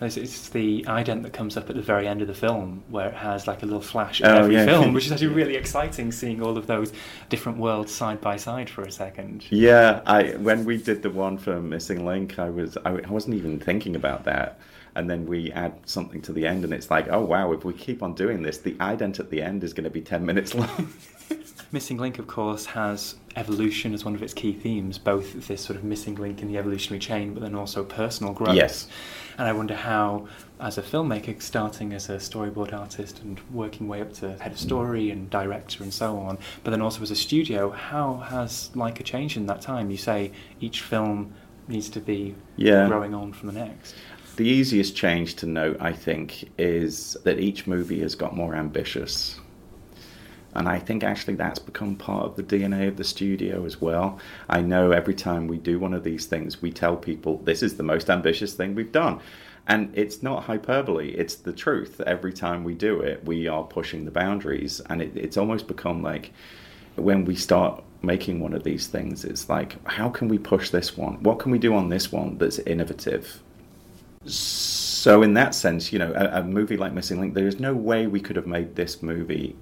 It's 0.00 0.50
the 0.50 0.82
ident 0.82 1.22
that 1.22 1.32
comes 1.32 1.56
up 1.56 1.70
at 1.70 1.76
the 1.76 1.82
very 1.82 2.06
end 2.06 2.20
of 2.20 2.28
the 2.28 2.34
film, 2.34 2.84
where 2.88 3.08
it 3.08 3.14
has 3.14 3.46
like 3.46 3.62
a 3.62 3.66
little 3.66 3.80
flash 3.80 4.20
of 4.20 4.26
oh, 4.26 4.36
every 4.40 4.54
yeah. 4.54 4.66
film, 4.66 4.92
which 4.92 5.06
is 5.06 5.12
actually 5.12 5.28
really 5.28 5.56
exciting. 5.56 6.12
Seeing 6.12 6.42
all 6.42 6.58
of 6.58 6.66
those 6.66 6.92
different 7.28 7.58
worlds 7.58 7.92
side 7.92 8.20
by 8.20 8.36
side 8.36 8.68
for 8.68 8.82
a 8.82 8.92
second. 8.92 9.46
Yeah, 9.50 10.02
I 10.04 10.32
when 10.32 10.64
we 10.64 10.76
did 10.76 11.02
the 11.02 11.10
one 11.10 11.38
for 11.38 11.60
Missing 11.62 12.04
Link, 12.04 12.38
I 12.38 12.50
was 12.50 12.76
I, 12.84 12.90
I 12.90 13.10
wasn't 13.10 13.36
even 13.36 13.58
thinking 13.58 13.96
about 13.96 14.24
that 14.24 14.58
and 14.96 15.10
then 15.10 15.26
we 15.26 15.52
add 15.52 15.74
something 15.84 16.22
to 16.22 16.32
the 16.32 16.46
end, 16.46 16.64
and 16.64 16.72
it's 16.72 16.90
like, 16.90 17.06
oh 17.10 17.20
wow, 17.20 17.52
if 17.52 17.66
we 17.66 17.74
keep 17.74 18.02
on 18.02 18.14
doing 18.14 18.42
this, 18.42 18.58
the 18.58 18.72
ident 18.74 19.20
at 19.20 19.28
the 19.28 19.42
end 19.42 19.62
is 19.62 19.74
going 19.74 19.84
to 19.84 19.90
be 19.90 20.00
ten 20.00 20.24
minutes 20.24 20.54
long. 20.54 20.92
Missing 21.72 21.98
Link, 21.98 22.18
of 22.18 22.26
course, 22.26 22.64
has 22.64 23.16
evolution 23.36 23.92
as 23.92 24.04
one 24.04 24.14
of 24.14 24.22
its 24.22 24.32
key 24.32 24.54
themes, 24.54 24.96
both 24.96 25.46
this 25.48 25.60
sort 25.60 25.76
of 25.76 25.84
missing 25.84 26.14
link 26.14 26.40
in 26.40 26.48
the 26.48 26.56
evolutionary 26.56 27.00
chain, 27.00 27.34
but 27.34 27.42
then 27.42 27.54
also 27.54 27.84
personal 27.84 28.32
growth. 28.32 28.54
Yes. 28.54 28.88
And 29.38 29.46
I 29.46 29.52
wonder 29.52 29.74
how, 29.74 30.28
as 30.60 30.78
a 30.78 30.82
filmmaker, 30.82 31.40
starting 31.42 31.92
as 31.92 32.08
a 32.08 32.16
storyboard 32.16 32.72
artist 32.72 33.20
and 33.22 33.38
working 33.52 33.86
way 33.86 34.00
up 34.00 34.12
to 34.14 34.36
head 34.38 34.52
of 34.52 34.58
story 34.58 35.10
and 35.10 35.28
director 35.28 35.82
and 35.82 35.92
so 35.92 36.18
on, 36.18 36.38
but 36.64 36.70
then 36.70 36.80
also 36.80 37.02
as 37.02 37.10
a 37.10 37.16
studio, 37.16 37.70
how 37.70 38.16
has 38.16 38.70
Laika 38.74 39.04
changed 39.04 39.36
in 39.36 39.46
that 39.46 39.60
time? 39.60 39.90
You 39.90 39.98
say 39.98 40.32
each 40.60 40.80
film 40.80 41.34
needs 41.68 41.90
to 41.90 42.00
be 42.00 42.34
yeah. 42.56 42.88
growing 42.88 43.14
on 43.14 43.32
from 43.32 43.48
the 43.48 43.60
next. 43.60 43.94
The 44.36 44.46
easiest 44.46 44.94
change 44.94 45.36
to 45.36 45.46
note, 45.46 45.78
I 45.80 45.92
think, 45.92 46.50
is 46.58 47.16
that 47.24 47.38
each 47.40 47.66
movie 47.66 48.00
has 48.00 48.14
got 48.14 48.36
more 48.36 48.54
ambitious. 48.54 49.40
And 50.56 50.68
I 50.68 50.78
think 50.78 51.04
actually 51.04 51.34
that's 51.34 51.58
become 51.58 51.96
part 51.96 52.24
of 52.24 52.36
the 52.36 52.42
DNA 52.42 52.88
of 52.88 52.96
the 52.96 53.04
studio 53.04 53.64
as 53.64 53.80
well. 53.80 54.18
I 54.48 54.62
know 54.62 54.90
every 54.90 55.14
time 55.14 55.46
we 55.46 55.58
do 55.58 55.78
one 55.78 55.94
of 55.94 56.02
these 56.02 56.26
things, 56.26 56.62
we 56.62 56.72
tell 56.72 56.96
people 56.96 57.38
this 57.44 57.62
is 57.62 57.76
the 57.76 57.82
most 57.82 58.08
ambitious 58.10 58.54
thing 58.54 58.74
we've 58.74 58.92
done. 58.92 59.20
And 59.68 59.90
it's 59.94 60.22
not 60.22 60.44
hyperbole, 60.44 61.10
it's 61.10 61.34
the 61.34 61.52
truth. 61.52 62.00
Every 62.06 62.32
time 62.32 62.64
we 62.64 62.74
do 62.74 63.00
it, 63.00 63.24
we 63.24 63.48
are 63.48 63.64
pushing 63.64 64.04
the 64.04 64.10
boundaries. 64.10 64.80
And 64.88 65.02
it, 65.02 65.16
it's 65.16 65.36
almost 65.36 65.66
become 65.66 66.02
like 66.02 66.32
when 66.94 67.24
we 67.24 67.34
start 67.34 67.82
making 68.02 68.40
one 68.40 68.52
of 68.52 68.62
these 68.62 68.86
things, 68.86 69.24
it's 69.24 69.48
like, 69.48 69.84
how 69.88 70.08
can 70.08 70.28
we 70.28 70.38
push 70.38 70.70
this 70.70 70.96
one? 70.96 71.22
What 71.22 71.38
can 71.38 71.50
we 71.50 71.58
do 71.58 71.74
on 71.74 71.88
this 71.88 72.12
one 72.12 72.38
that's 72.38 72.60
innovative? 72.60 73.42
So, 74.24 75.22
in 75.22 75.34
that 75.34 75.54
sense, 75.54 75.92
you 75.92 75.98
know, 75.98 76.12
a, 76.14 76.40
a 76.40 76.44
movie 76.44 76.76
like 76.76 76.92
Missing 76.92 77.20
Link, 77.20 77.34
there 77.34 77.46
is 77.46 77.60
no 77.60 77.74
way 77.74 78.06
we 78.06 78.20
could 78.20 78.36
have 78.36 78.46
made 78.46 78.74
this 78.74 79.02
movie 79.02 79.56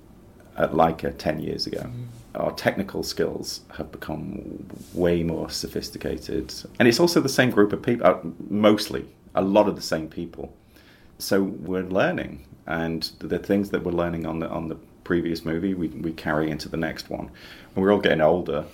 at 0.57 0.73
Laika 0.73 1.17
10 1.17 1.41
years 1.41 1.67
ago. 1.67 1.81
Mm. 1.81 2.07
Our 2.35 2.53
technical 2.53 3.03
skills 3.03 3.61
have 3.77 3.93
become 3.93 4.67
way 4.93 5.23
more 5.23 5.51
sophisticated. 5.51 6.53
And 6.79 6.89
it's 6.89 7.01
also 7.01 7.21
the 7.21 7.29
same 7.29 7.51
group 7.51 7.73
of 7.73 7.83
people, 7.83 8.07
uh, 8.07 8.19
mostly, 8.49 9.07
a 9.35 9.43
lot 9.43 9.69
of 9.69 9.77
the 9.77 9.83
same 9.83 10.09
people. 10.09 10.53
So 11.19 11.43
we're 11.43 11.83
learning. 11.83 12.45
And 12.67 13.03
the 13.19 13.39
things 13.39 13.71
that 13.71 13.85
we're 13.85 13.93
learning 13.93 14.27
on 14.27 14.41
the, 14.41 14.49
on 14.49 14.69
the 14.69 14.77
previous 15.05 15.45
movie, 15.45 15.75
we, 15.75 15.89
we 15.89 16.13
carry 16.13 16.51
into 16.51 16.69
the 16.69 16.77
next 16.77 17.11
one. 17.11 17.31
And 17.75 17.85
we're 17.85 17.93
all 17.93 18.01
getting 18.01 18.21
older. 18.21 18.65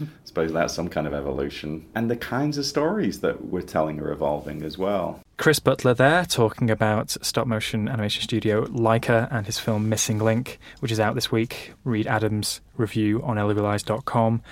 I 0.00 0.06
suppose 0.24 0.52
that's 0.52 0.74
some 0.74 0.88
kind 0.88 1.06
of 1.06 1.14
evolution. 1.14 1.86
And 1.94 2.10
the 2.10 2.16
kinds 2.16 2.58
of 2.58 2.66
stories 2.66 3.20
that 3.20 3.46
we're 3.46 3.62
telling 3.62 4.00
are 4.00 4.12
evolving 4.12 4.62
as 4.62 4.78
well. 4.78 5.20
Chris 5.40 5.58
Butler 5.58 5.94
there 5.94 6.26
talking 6.26 6.70
about 6.70 7.16
stop 7.22 7.46
motion 7.46 7.88
animation 7.88 8.22
studio 8.22 8.66
Laika 8.66 9.26
and 9.30 9.46
his 9.46 9.58
film 9.58 9.88
Missing 9.88 10.18
Link, 10.18 10.58
which 10.80 10.92
is 10.92 11.00
out 11.00 11.14
this 11.14 11.32
week. 11.32 11.72
Read 11.82 12.06
Adam's 12.06 12.60
review 12.76 13.22
on 13.22 13.38
lwlies.com. 13.38 14.42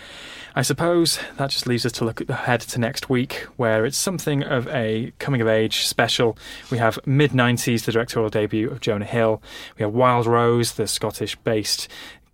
I 0.54 0.62
suppose 0.62 1.18
that 1.36 1.50
just 1.50 1.66
leaves 1.66 1.84
us 1.84 1.92
to 1.92 2.06
look 2.06 2.26
ahead 2.30 2.62
to 2.62 2.80
next 2.80 3.10
week, 3.10 3.46
where 3.56 3.84
it's 3.84 3.98
something 3.98 4.42
of 4.42 4.66
a 4.68 5.12
coming 5.18 5.42
of 5.42 5.48
age 5.48 5.84
special. 5.84 6.38
We 6.70 6.78
have 6.78 6.98
mid 7.06 7.32
90s, 7.32 7.84
the 7.84 7.92
directorial 7.92 8.30
debut 8.30 8.70
of 8.70 8.80
Jonah 8.80 9.04
Hill. 9.04 9.42
We 9.78 9.82
have 9.82 9.92
Wild 9.92 10.26
Rose, 10.26 10.72
the 10.72 10.86
Scottish 10.86 11.36
based 11.36 11.88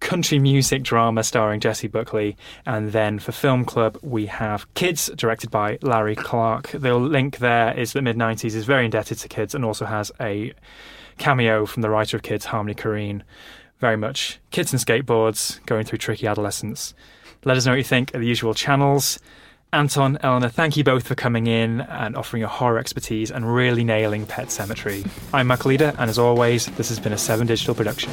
country 0.05 0.39
music 0.39 0.83
drama 0.83 1.25
starring 1.25 1.59
Jessie 1.59 1.89
Buckley. 1.89 2.37
And 2.67 2.93
then 2.93 3.19
for 3.19 3.33
Film 3.33 3.65
Club, 3.65 3.99
we 4.03 4.27
have 4.27 4.73
Kids, 4.75 5.11
directed 5.17 5.51
by 5.51 5.79
Larry 5.81 6.15
Clark. 6.15 6.69
The 6.69 6.95
link 6.95 7.39
there 7.39 7.77
is 7.77 7.95
that 7.95 8.03
mid 8.03 8.17
90s 8.17 8.55
is 8.55 8.67
very 8.67 8.85
indebted 8.85 9.19
to 9.19 9.29
Kids 9.29 9.55
and 9.55 9.65
also 9.65 9.87
has 9.87 10.13
a 10.21 10.53
cameo 11.17 11.65
from 11.67 11.83
the 11.83 11.91
writer 11.91 12.19
of 12.19 12.23
Kids, 12.23 12.45
Harmony 12.45 12.75
Korine. 12.75 13.23
Very 13.81 13.97
much 13.97 14.39
kids 14.51 14.73
and 14.73 14.81
skateboards 14.81 15.65
going 15.67 15.85
through 15.85 15.99
tricky 15.99 16.27
adolescence. 16.27 16.95
Let 17.45 17.57
us 17.57 17.67
know 17.67 17.73
what 17.73 17.79
you 17.79 17.85
think 17.85 18.15
at 18.15 18.21
the 18.21 18.27
usual 18.27 18.55
channels. 18.55 19.19
Anton, 19.73 20.19
Eleanor, 20.23 20.49
thank 20.49 20.77
you 20.77 20.85
both 20.85 21.07
for 21.07 21.15
coming 21.15 21.47
in 21.47 21.81
and 21.81 22.15
offering 22.15 22.41
your 22.41 22.49
horror 22.49 22.79
expertise 22.79 23.31
and 23.31 23.53
really 23.53 23.85
nailing 23.85 24.27
Pet 24.27 24.49
Sematary. 24.49 25.09
I'm 25.33 25.49
Michael 25.49 25.71
Leader, 25.71 25.95
and 25.99 26.09
as 26.09 26.19
always, 26.19 26.67
this 26.77 26.91
has 26.91 27.01
been 27.01 27.13
a 27.13 27.19
7 27.19 27.47
Digital 27.47 27.75
production. 27.75 28.13